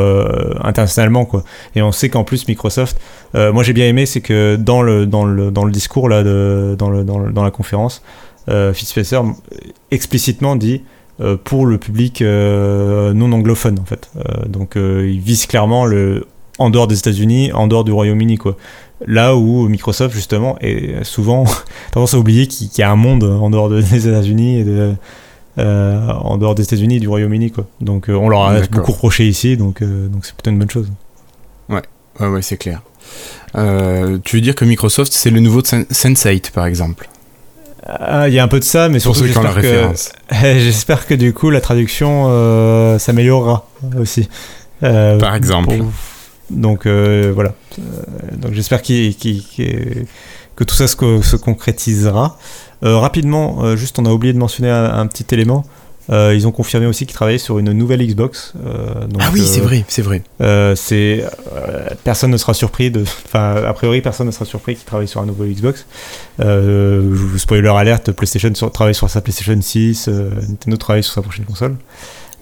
internationalement 0.62 1.24
quoi. 1.26 1.44
Et 1.76 1.82
on 1.82 1.94
sait 1.94 2.10
qu'en 2.10 2.26
plus 2.26 2.46
Microsoft, 2.48 2.98
moi 3.34 3.64
j'ai 3.64 3.74
bien 3.74 3.88
aimé, 3.88 4.06
c'est 4.06 4.22
que 4.22 4.58
dans 4.58 4.82
le, 4.82 5.06
dans 5.06 5.24
le, 5.24 5.50
dans 5.50 5.64
le 5.64 5.72
discours 5.72 6.10
là, 6.10 6.24
de, 6.24 6.76
dans, 6.78 6.90
le, 6.90 7.04
dans, 7.06 7.20
le- 7.20 7.32
dans 7.32 7.44
la 7.44 7.52
conférence, 7.52 8.02
euh, 8.50 8.74
Spencer 8.74 9.22
explicitement 9.92 10.56
dit 10.58 10.82
pour 11.46 11.66
le 11.68 11.78
public 11.78 12.22
non 12.22 13.32
anglophone 13.32 13.80
en 13.80 13.86
fait. 13.86 14.10
Donc 14.48 14.74
il 14.76 15.20
vise 15.22 15.46
clairement 15.46 15.86
le 15.86 16.26
en 16.60 16.70
dehors 16.70 16.88
des 16.88 17.00
États-Unis, 17.00 17.52
en 17.54 17.68
dehors 17.68 17.84
du 17.84 17.92
Royaume-Uni 17.92 18.38
quoi. 18.38 18.56
Là 19.06 19.36
où 19.36 19.68
Microsoft 19.68 20.14
justement 20.16 20.58
est 20.62 21.04
souvent 21.04 21.46
tendance 21.92 22.14
à 22.14 22.18
oublier 22.18 22.48
qu'il 22.48 22.70
y 22.78 22.82
a 22.84 22.90
un 22.92 22.96
monde 22.96 23.24
en 23.24 23.50
dehors 23.50 23.70
de- 23.70 23.82
des 23.82 24.08
États-Unis 24.08 24.60
et 24.60 24.64
de 24.64 24.94
euh, 25.60 26.08
en 26.10 26.38
dehors 26.38 26.56
des 26.56 26.64
États-Unis 26.64 26.96
et 26.96 27.00
du 27.00 27.08
Royaume-Uni 27.08 27.52
quoi. 27.52 27.66
Donc 27.82 28.10
euh, 28.10 28.14
on 28.14 28.30
leur 28.30 28.44
a 28.44 28.60
beaucoup 28.62 28.92
reproché 28.94 29.28
ici, 29.28 29.58
donc 29.58 29.82
euh, 29.82 30.08
donc 30.08 30.26
c'est 30.26 30.34
plutôt 30.34 30.50
une 30.52 30.60
bonne 30.60 30.70
chose. 30.70 30.90
Ouais, 31.70 31.82
ouais, 32.20 32.42
c'est 32.42 32.58
clair. 32.58 32.82
Euh, 33.56 34.18
tu 34.24 34.38
veux 34.38 34.42
dire 34.42 34.56
que 34.56 34.66
Microsoft, 34.66 35.12
c'est 35.14 35.30
le 35.30 35.40
nouveau 35.40 35.62
Sen- 35.64 35.86
Sense8, 35.92 36.52
par 36.52 36.66
exemple? 36.66 37.08
Ah, 37.86 38.30
il 38.30 38.34
y 38.34 38.40
a 38.40 38.44
un 38.44 38.48
peu 38.48 38.60
de 38.60 38.64
ça, 38.64 38.88
mais 38.90 39.00
surtout 39.00 39.20
ceux 39.20 39.28
qui 39.28 39.38
ont 39.38 39.42
la 39.44 39.50
j'espère 39.54 39.62
que 39.64 39.68
référence. 39.76 40.12
j'espère 40.64 41.06
que 41.06 41.14
du 41.14 41.34
coup 41.34 41.50
la 41.50 41.60
traduction 41.62 42.98
s'améliorera 42.98 43.68
aussi. 44.00 44.30
Par 44.80 45.36
exemple. 45.36 45.76
pour- 45.78 45.92
Donc 46.50 46.88
voilà. 46.88 47.54
Euh, 47.80 48.36
donc 48.38 48.54
j'espère 48.54 48.82
que 48.82 50.64
tout 50.64 50.76
ça 50.76 50.88
se, 50.88 50.96
co- 50.96 51.22
se 51.22 51.36
concrétisera. 51.36 52.38
Euh, 52.84 52.98
rapidement, 52.98 53.64
euh, 53.64 53.76
juste 53.76 53.98
on 54.00 54.06
a 54.06 54.10
oublié 54.12 54.34
de 54.34 54.38
mentionner 54.40 54.70
un, 54.70 54.86
un 55.00 55.08
petit 55.08 55.26
élément. 55.34 55.64
Euh, 56.10 56.34
ils 56.36 56.46
ont 56.48 56.52
confirmé 56.52 56.86
aussi 56.86 57.06
qu'ils 57.06 57.16
travaillaient 57.16 57.38
sur 57.38 57.60
une 57.60 57.72
nouvelle 57.72 58.06
Xbox. 58.06 58.52
Euh, 58.66 59.06
donc, 59.08 59.22
Ah 59.24 59.30
oui, 59.34 59.40
euh, 59.40 59.46
c'est 59.46 59.62
vrai, 59.62 59.86
c'est 59.88 60.02
vrai. 60.02 60.22
c'est 60.76 61.24
personne 62.04 62.30
ne 62.32 62.36
sera 62.38 62.54
surpris 62.54 62.92
de 62.92 63.04
enfin 63.26 63.64
a 63.66 63.72
priori 63.74 64.02
personne 64.02 64.28
ne 64.28 64.32
sera 64.34 64.44
surpris 64.44 64.76
qu'ils 64.76 64.84
travaillent 64.84 65.08
sur 65.08 65.22
un 65.22 65.26
nouveau 65.26 65.46
Xbox 65.46 65.86
spoiler 67.38 67.70
alerte 67.70 68.12
PlayStation 68.12 68.54
sur, 68.54 68.72
travaille 68.72 68.96
sur 68.96 69.10
sa 69.10 69.22
PlayStation 69.22 69.60
6 69.62 70.08
euh, 70.10 70.30
Nintendo 70.50 70.78
travaille 70.78 71.04
sur 71.04 71.14
sa 71.14 71.22
prochaine 71.22 71.46
console 71.46 71.76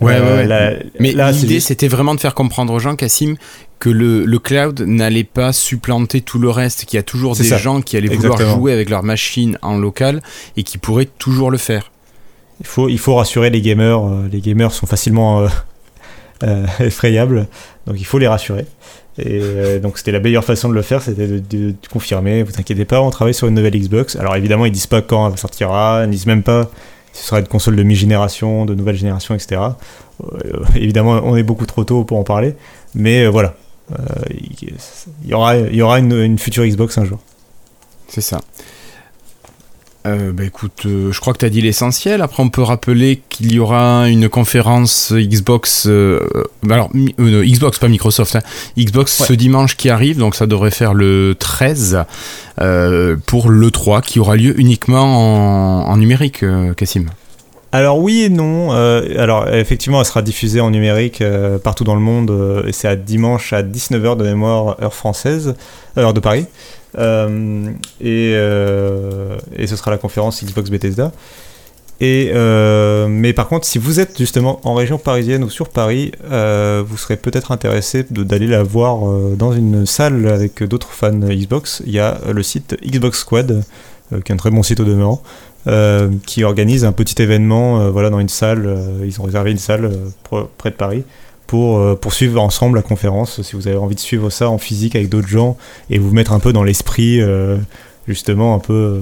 Ouais, 0.02 0.16
Euh, 0.16 0.22
ouais, 0.22 0.36
ouais. 0.42 0.48
là- 0.48 0.74
Mais 1.00 1.14
l'idée, 1.32 1.60
c'était 1.60 1.88
vraiment 1.88 2.16
de 2.16 2.20
faire 2.20 2.34
comprendre 2.34 2.74
aux 2.74 2.80
gens, 2.80 2.96
Cassim, 2.96 3.36
que 3.80 3.90
le, 3.90 4.26
le 4.26 4.40
cloud 4.40 4.82
n'allait 4.82 5.24
pas 5.24 5.54
supplanter 5.54 6.22
tout 6.22 6.40
le 6.40 6.50
reste, 6.50 6.86
qu'il 6.86 6.98
y 6.98 7.00
a 7.00 7.04
toujours 7.04 7.36
des 7.36 7.44
ça. 7.44 7.58
gens 7.58 7.82
qui 7.82 7.98
allaient 7.98 8.08
vouloir 8.08 8.34
Exactement. 8.34 8.56
jouer 8.60 8.74
avec 8.74 8.90
leur 8.90 9.04
machine 9.04 9.58
en 9.62 9.78
local 9.78 10.22
et 10.58 10.64
qui 10.64 10.78
pourraient 10.78 11.10
toujours 11.18 11.52
le 11.52 11.58
faire. 11.58 11.92
il 12.60 12.66
faut 12.68 12.90
il 12.90 13.00
faut 13.00 13.16
rassurer 13.16 13.50
les 13.50 13.62
gamers 13.62 14.06
euh, 14.08 14.28
les 14.32 14.40
gamers 14.40 14.72
sont 14.72 14.86
facilement 14.86 15.42
euh, 15.42 15.48
euh, 16.44 16.66
effrayables 16.80 17.48
donc 17.88 17.96
il 18.00 18.06
faut 18.06 18.20
les 18.20 18.28
rassurer 18.28 18.66
Et 19.18 19.80
donc 19.80 19.98
c'était 19.98 20.12
la 20.12 20.20
meilleure 20.20 20.46
façon 20.46 20.70
de 20.70 20.76
le 20.76 20.82
faire, 20.84 21.02
c'était 21.02 21.28
de, 21.28 21.40
de- 21.40 21.72
de 21.72 21.88
confirmer, 21.92 22.44
vous 22.44 22.54
inquiétez 22.60 22.86
pas, 22.86 23.02
on 23.02 23.10
travaille 23.10 23.34
sur 23.34 23.48
une 23.48 23.56
nouvelle 23.56 23.78
Xbox. 23.78 24.16
Alors 24.16 24.36
évidemment, 24.36 24.66
ils 24.66 24.72
disent 24.72 24.88
pas 24.88 25.02
quand 25.02 25.30
elle 25.30 25.38
sortira, 25.38 26.04
ils 26.06 26.10
disent 26.12 26.28
même 26.28 26.44
pas 26.44 26.70
ce 27.14 27.28
sera 27.28 27.40
une 27.40 27.48
console 27.48 27.76
de 27.76 27.84
mi-génération, 27.84 28.66
de 28.66 28.76
nouvelle 28.76 28.96
génération, 28.96 29.36
etc. 29.36 29.62
Euh, 30.24 30.64
évidemment, 30.76 31.22
on 31.24 31.36
est 31.36 31.44
beaucoup 31.44 31.66
trop 31.66 31.84
tôt 31.84 32.04
pour 32.04 32.18
en 32.18 32.24
parler, 32.24 32.56
mais 32.96 33.26
euh, 33.26 33.30
voilà. 33.30 33.56
Euh, 33.92 33.96
il 34.30 34.74
il 35.24 35.30
y 35.30 35.34
aura, 35.34 35.58
y 35.58 35.82
aura 35.82 36.00
une 36.00 36.38
future 36.40 36.66
Xbox 36.66 36.98
un 36.98 37.06
jour. 37.06 37.20
C'est 38.08 38.22
ça. 38.22 38.42
Euh, 40.08 40.32
bah 40.32 40.44
écoute, 40.46 40.88
euh, 40.88 41.12
je 41.12 41.20
crois 41.22 41.32
que 41.34 41.38
tu 41.38 41.46
as 41.46 41.50
dit 41.50 41.62
l'essentiel. 41.62 42.22
Après, 42.24 42.42
on 42.42 42.50
peut 42.50 42.64
rappeler 42.64 43.22
qu'il 43.30 43.52
y 43.54 43.60
aura 43.60 44.10
une 44.10 44.30
conférence 44.30 45.14
Xbox. 45.16 45.86
euh, 45.86 46.20
euh, 46.36 46.44
alors, 46.72 46.90
euh, 47.20 47.46
Xbox, 47.46 47.78
pas 47.78 47.88
Microsoft. 47.88 48.36
hein. 48.36 48.42
Xbox 48.76 49.20
Ouais. 49.20 49.28
ce 49.28 49.34
dimanche 49.34 49.78
qui 49.78 49.92
arrive, 49.92 50.18
donc 50.18 50.34
ça 50.36 50.48
devrait 50.48 50.72
faire 50.72 50.96
le 50.96 51.36
13 51.38 52.04
euh, 52.60 53.16
pour 53.28 53.50
l'E3 53.52 54.02
qui 54.02 54.20
aura 54.20 54.36
lieu 54.38 54.60
uniquement 54.60 55.84
en, 55.86 55.92
en 55.92 55.98
numérique, 55.98 56.42
euh, 56.42 56.74
Cassim. 56.74 57.06
Alors 57.74 58.00
oui 58.00 58.24
et 58.24 58.30
non. 58.30 58.74
Euh, 58.74 59.02
alors 59.18 59.48
effectivement, 59.54 60.00
elle 60.00 60.06
sera 60.06 60.22
diffusée 60.22 60.60
en 60.60 60.72
numérique 60.72 61.22
euh, 61.22 61.58
partout 61.58 61.84
dans 61.84 61.96
le 61.96 62.02
monde 62.02 62.32
euh, 62.32 62.66
et 62.66 62.74
c'est 62.74 62.88
à 62.88 62.96
dimanche 62.96 63.54
à 63.54 63.64
19h 63.64 64.18
de 64.18 64.24
mémoire 64.24 64.82
heure 64.82 64.94
française, 64.94 65.56
heure 65.98 66.14
de 66.14 66.20
Paris. 66.20 66.46
Et, 66.98 68.32
et 68.32 69.68
ce 69.68 69.76
sera 69.78 69.92
la 69.92 69.98
conférence 69.98 70.44
Xbox 70.44 70.70
Bethesda. 70.70 71.14
Et 72.02 72.32
mais 73.08 73.32
par 73.32 73.48
contre, 73.48 73.66
si 73.66 73.78
vous 73.78 74.02
êtes 74.02 74.18
justement 74.18 74.60
en 74.66 74.74
région 74.74 74.98
parisienne 74.98 75.42
ou 75.46 75.50
sur 75.50 75.70
Paris, 75.70 76.12
vous 76.30 76.98
serez 76.98 77.16
peut-être 77.16 77.54
intéressé 77.54 78.06
d'aller 78.10 78.48
la 78.48 78.64
voir 78.64 79.10
dans 79.38 79.54
une 79.54 79.86
salle 79.86 80.28
avec 80.28 80.64
d'autres 80.64 80.92
fans 80.92 81.14
Xbox. 81.14 81.82
Il 81.86 81.94
y 81.94 82.00
a 82.00 82.20
le 82.30 82.44
site 82.44 82.76
Xbox 82.86 83.20
Squad, 83.20 83.64
qui 84.26 84.32
est 84.32 84.36
un 84.36 84.38
très 84.38 84.52
bon 84.52 84.62
site 84.62 84.82
au 84.82 84.84
demeurant, 84.84 85.24
euh, 85.68 86.10
qui 86.26 86.44
organise 86.44 86.86
un 86.86 86.92
petit 86.92 87.22
événement 87.22 87.82
euh, 87.82 87.90
voilà, 87.92 88.10
dans 88.10 88.20
une 88.20 88.30
salle. 88.30 88.66
euh, 88.66 89.06
ils 89.06 89.20
ont 89.22 89.24
réservé 89.24 89.52
une 89.52 89.58
salle 89.58 89.86
euh, 89.86 89.96
pro- 90.24 90.50
près 90.58 90.72
de 90.72 90.76
Paris 90.76 91.04
pour, 91.48 91.78
euh, 91.80 91.96
pour 91.96 92.14
suivre 92.14 92.42
ensemble 92.42 92.78
la 92.78 92.82
conférence. 92.82 93.42
Si 93.42 93.56
vous 93.56 93.68
avez 93.68 93.78
envie 93.78 93.96
de 93.96 94.00
suivre 94.00 94.30
ça 94.30 94.50
en 94.50 94.58
physique 94.58 94.96
avec 94.96 95.10
d'autres 95.10 95.28
gens 95.28 95.58
et 95.90 96.00
vous 96.00 96.12
mettre 96.12 96.34
un 96.34 96.40
peu 96.40 96.52
dans 96.54 96.64
l'esprit, 96.64 97.20
justement, 98.08 98.56
un 98.56 98.60
peu, 98.60 99.02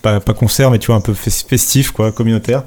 pas, 0.00 0.20
pas 0.20 0.32
concert, 0.34 0.70
mais 0.70 0.78
tu 0.78 0.86
vois, 0.86 0.96
un 0.96 1.00
peu 1.00 1.12
fes- 1.12 1.44
festif, 1.46 1.90
quoi, 1.90 2.12
communautaire, 2.12 2.62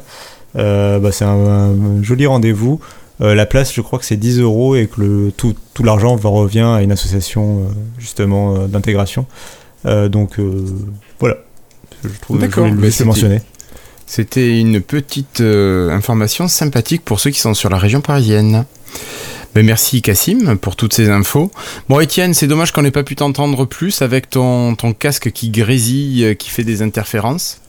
bah, 0.53 1.11
c'est 1.11 1.25
un, 1.25 1.29
un 1.29 2.03
joli 2.03 2.25
rendez-vous. 2.25 2.79
La 3.21 3.45
place, 3.45 3.73
je 3.73 3.79
crois 3.79 3.97
que 3.99 4.03
c'est 4.05 4.17
10 4.17 4.39
euros 4.41 4.75
et 4.75 4.87
que 4.87 4.99
le, 4.99 5.31
tout, 5.31 5.55
tout 5.73 5.83
l'argent 5.83 6.17
revient 6.17 6.59
à 6.75 6.81
une 6.81 6.91
association 6.91 7.61
justement 7.97 8.67
d'intégration. 8.67 9.25
Donc 9.85 10.39
euh, 10.39 10.65
voilà, 12.05 12.13
je 12.15 12.19
trouve 12.21 12.37
je 12.37 12.41
D'accord, 12.45 12.67
bah, 12.69 12.75
laisser 12.81 12.91
c'était- 12.91 13.05
mentionner. 13.05 13.41
C'était 14.07 14.59
une 14.59 14.81
petite 14.81 15.41
euh, 15.41 15.89
information 15.89 16.47
sympathique 16.47 17.03
pour 17.03 17.19
ceux 17.19 17.31
qui 17.31 17.39
sont 17.39 17.53
sur 17.55 17.69
la 17.69 17.77
région 17.77 18.01
parisienne. 18.01 18.65
Ben 19.55 19.65
merci 19.65 20.01
Cassim 20.01 20.57
pour 20.57 20.75
toutes 20.75 20.93
ces 20.93 21.09
infos. 21.09 21.49
Bon 21.89 21.99
Étienne, 21.99 22.33
c'est 22.33 22.45
dommage 22.47 22.71
qu'on 22.71 22.81
n'ait 22.83 22.91
pas 22.91 23.03
pu 23.03 23.15
t'entendre 23.15 23.65
plus 23.65 24.01
avec 24.01 24.29
ton, 24.29 24.75
ton 24.75 24.93
casque 24.93 25.31
qui 25.31 25.49
grésille, 25.49 26.23
euh, 26.25 26.33
qui 26.35 26.49
fait 26.49 26.63
des 26.63 26.81
interférences. 26.81 27.61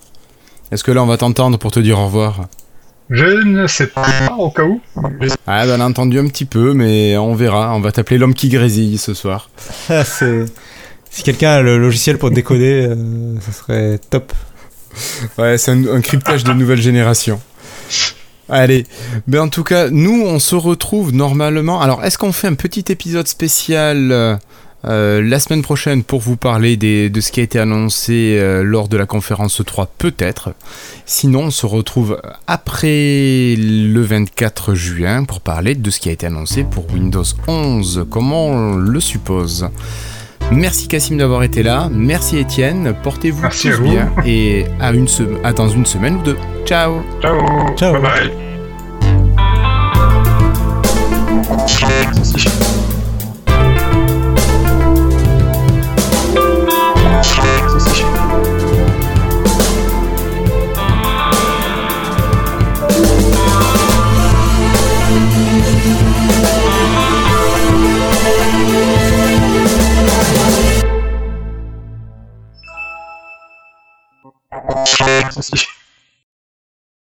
Est-ce 0.72 0.84
que 0.84 0.90
là 0.92 1.02
on 1.02 1.06
va 1.06 1.16
t'entendre 1.16 1.58
pour 1.58 1.70
te 1.70 1.80
dire 1.80 1.98
au 1.98 2.06
revoir? 2.06 2.48
Je 3.08 3.24
ne 3.24 3.68
sais 3.68 3.86
pas, 3.86 4.04
au 4.36 4.50
cas 4.50 4.64
où. 4.64 4.80
Ah 5.46 5.64
ben 5.64 5.78
on 5.78 5.80
a 5.80 5.86
entendu 5.88 6.18
un 6.18 6.26
petit 6.26 6.44
peu, 6.44 6.74
mais 6.74 7.16
on 7.16 7.34
verra. 7.36 7.72
On 7.74 7.80
va 7.80 7.92
t'appeler 7.92 8.18
l'homme 8.18 8.34
qui 8.34 8.48
grésille 8.48 8.98
ce 8.98 9.14
soir. 9.14 9.48
C'est- 10.04 10.44
Si 11.16 11.22
quelqu'un 11.22 11.52
a 11.52 11.62
le 11.62 11.78
logiciel 11.78 12.18
pour 12.18 12.30
décoder, 12.30 12.88
euh, 12.90 13.40
ça 13.40 13.50
serait 13.50 13.98
top. 14.10 14.34
Ouais, 15.38 15.56
c'est 15.56 15.70
un, 15.70 16.00
cryptage 16.02 16.44
de 16.44 16.52
nouvelle 16.52 16.80
génération. 16.82 17.40
Allez, 18.50 18.84
ben 19.26 19.40
en 19.40 19.48
tout 19.48 19.64
cas, 19.64 19.88
nous 19.88 20.22
on 20.26 20.38
se 20.38 20.54
retrouve 20.54 21.14
normalement. 21.14 21.80
Alors, 21.80 22.04
est-ce 22.04 22.18
qu'on 22.18 22.32
fait 22.32 22.48
un 22.48 22.54
petit 22.54 22.84
épisode 22.90 23.26
spécial 23.28 24.12
euh, 24.12 24.36
euh, 24.84 25.22
la 25.22 25.40
semaine 25.40 25.62
prochaine 25.62 26.04
pour 26.04 26.20
vous 26.20 26.36
parler 26.36 26.76
de 26.76 27.20
ce 27.22 27.32
qui 27.32 27.40
a 27.40 27.44
été 27.44 27.58
annoncé 27.58 28.38
lors 28.62 28.88
de 28.88 28.98
la 28.98 29.06
conférence 29.06 29.62
3 29.64 29.90
Peut-être? 29.96 30.50
Sinon, 31.06 31.44
on 31.44 31.50
se 31.50 31.64
retrouve 31.64 32.20
après 32.46 33.54
le 33.56 34.00
24 34.02 34.74
juin 34.74 35.24
pour 35.24 35.40
parler 35.40 35.76
de 35.76 35.90
ce 35.90 35.98
qui 35.98 36.10
a 36.10 36.12
été 36.12 36.26
annoncé 36.26 36.64
pour 36.64 36.92
Windows 36.92 37.24
11, 37.48 38.04
comme 38.10 38.34
on 38.34 38.76
le 38.76 39.00
suppose? 39.00 39.70
Merci 40.52 40.88
Cassim 40.88 41.16
d'avoir 41.16 41.42
été 41.42 41.62
là. 41.62 41.88
Merci 41.92 42.38
Étienne. 42.38 42.94
Portez-vous 43.02 43.42
Merci 43.42 43.70
tous 43.70 43.76
vous. 43.76 43.90
bien 43.90 44.10
et 44.24 44.64
à, 44.80 44.92
une 44.92 45.06
à 45.44 45.52
dans 45.52 45.68
une 45.68 45.86
semaine 45.86 46.16
ou 46.16 46.22
deux. 46.22 46.36
Ciao. 46.64 47.02
Ciao. 47.20 47.76
Ciao. 47.76 47.92
Bye 47.94 48.02
bye. 48.02 48.32
Suspicion. 75.36 75.75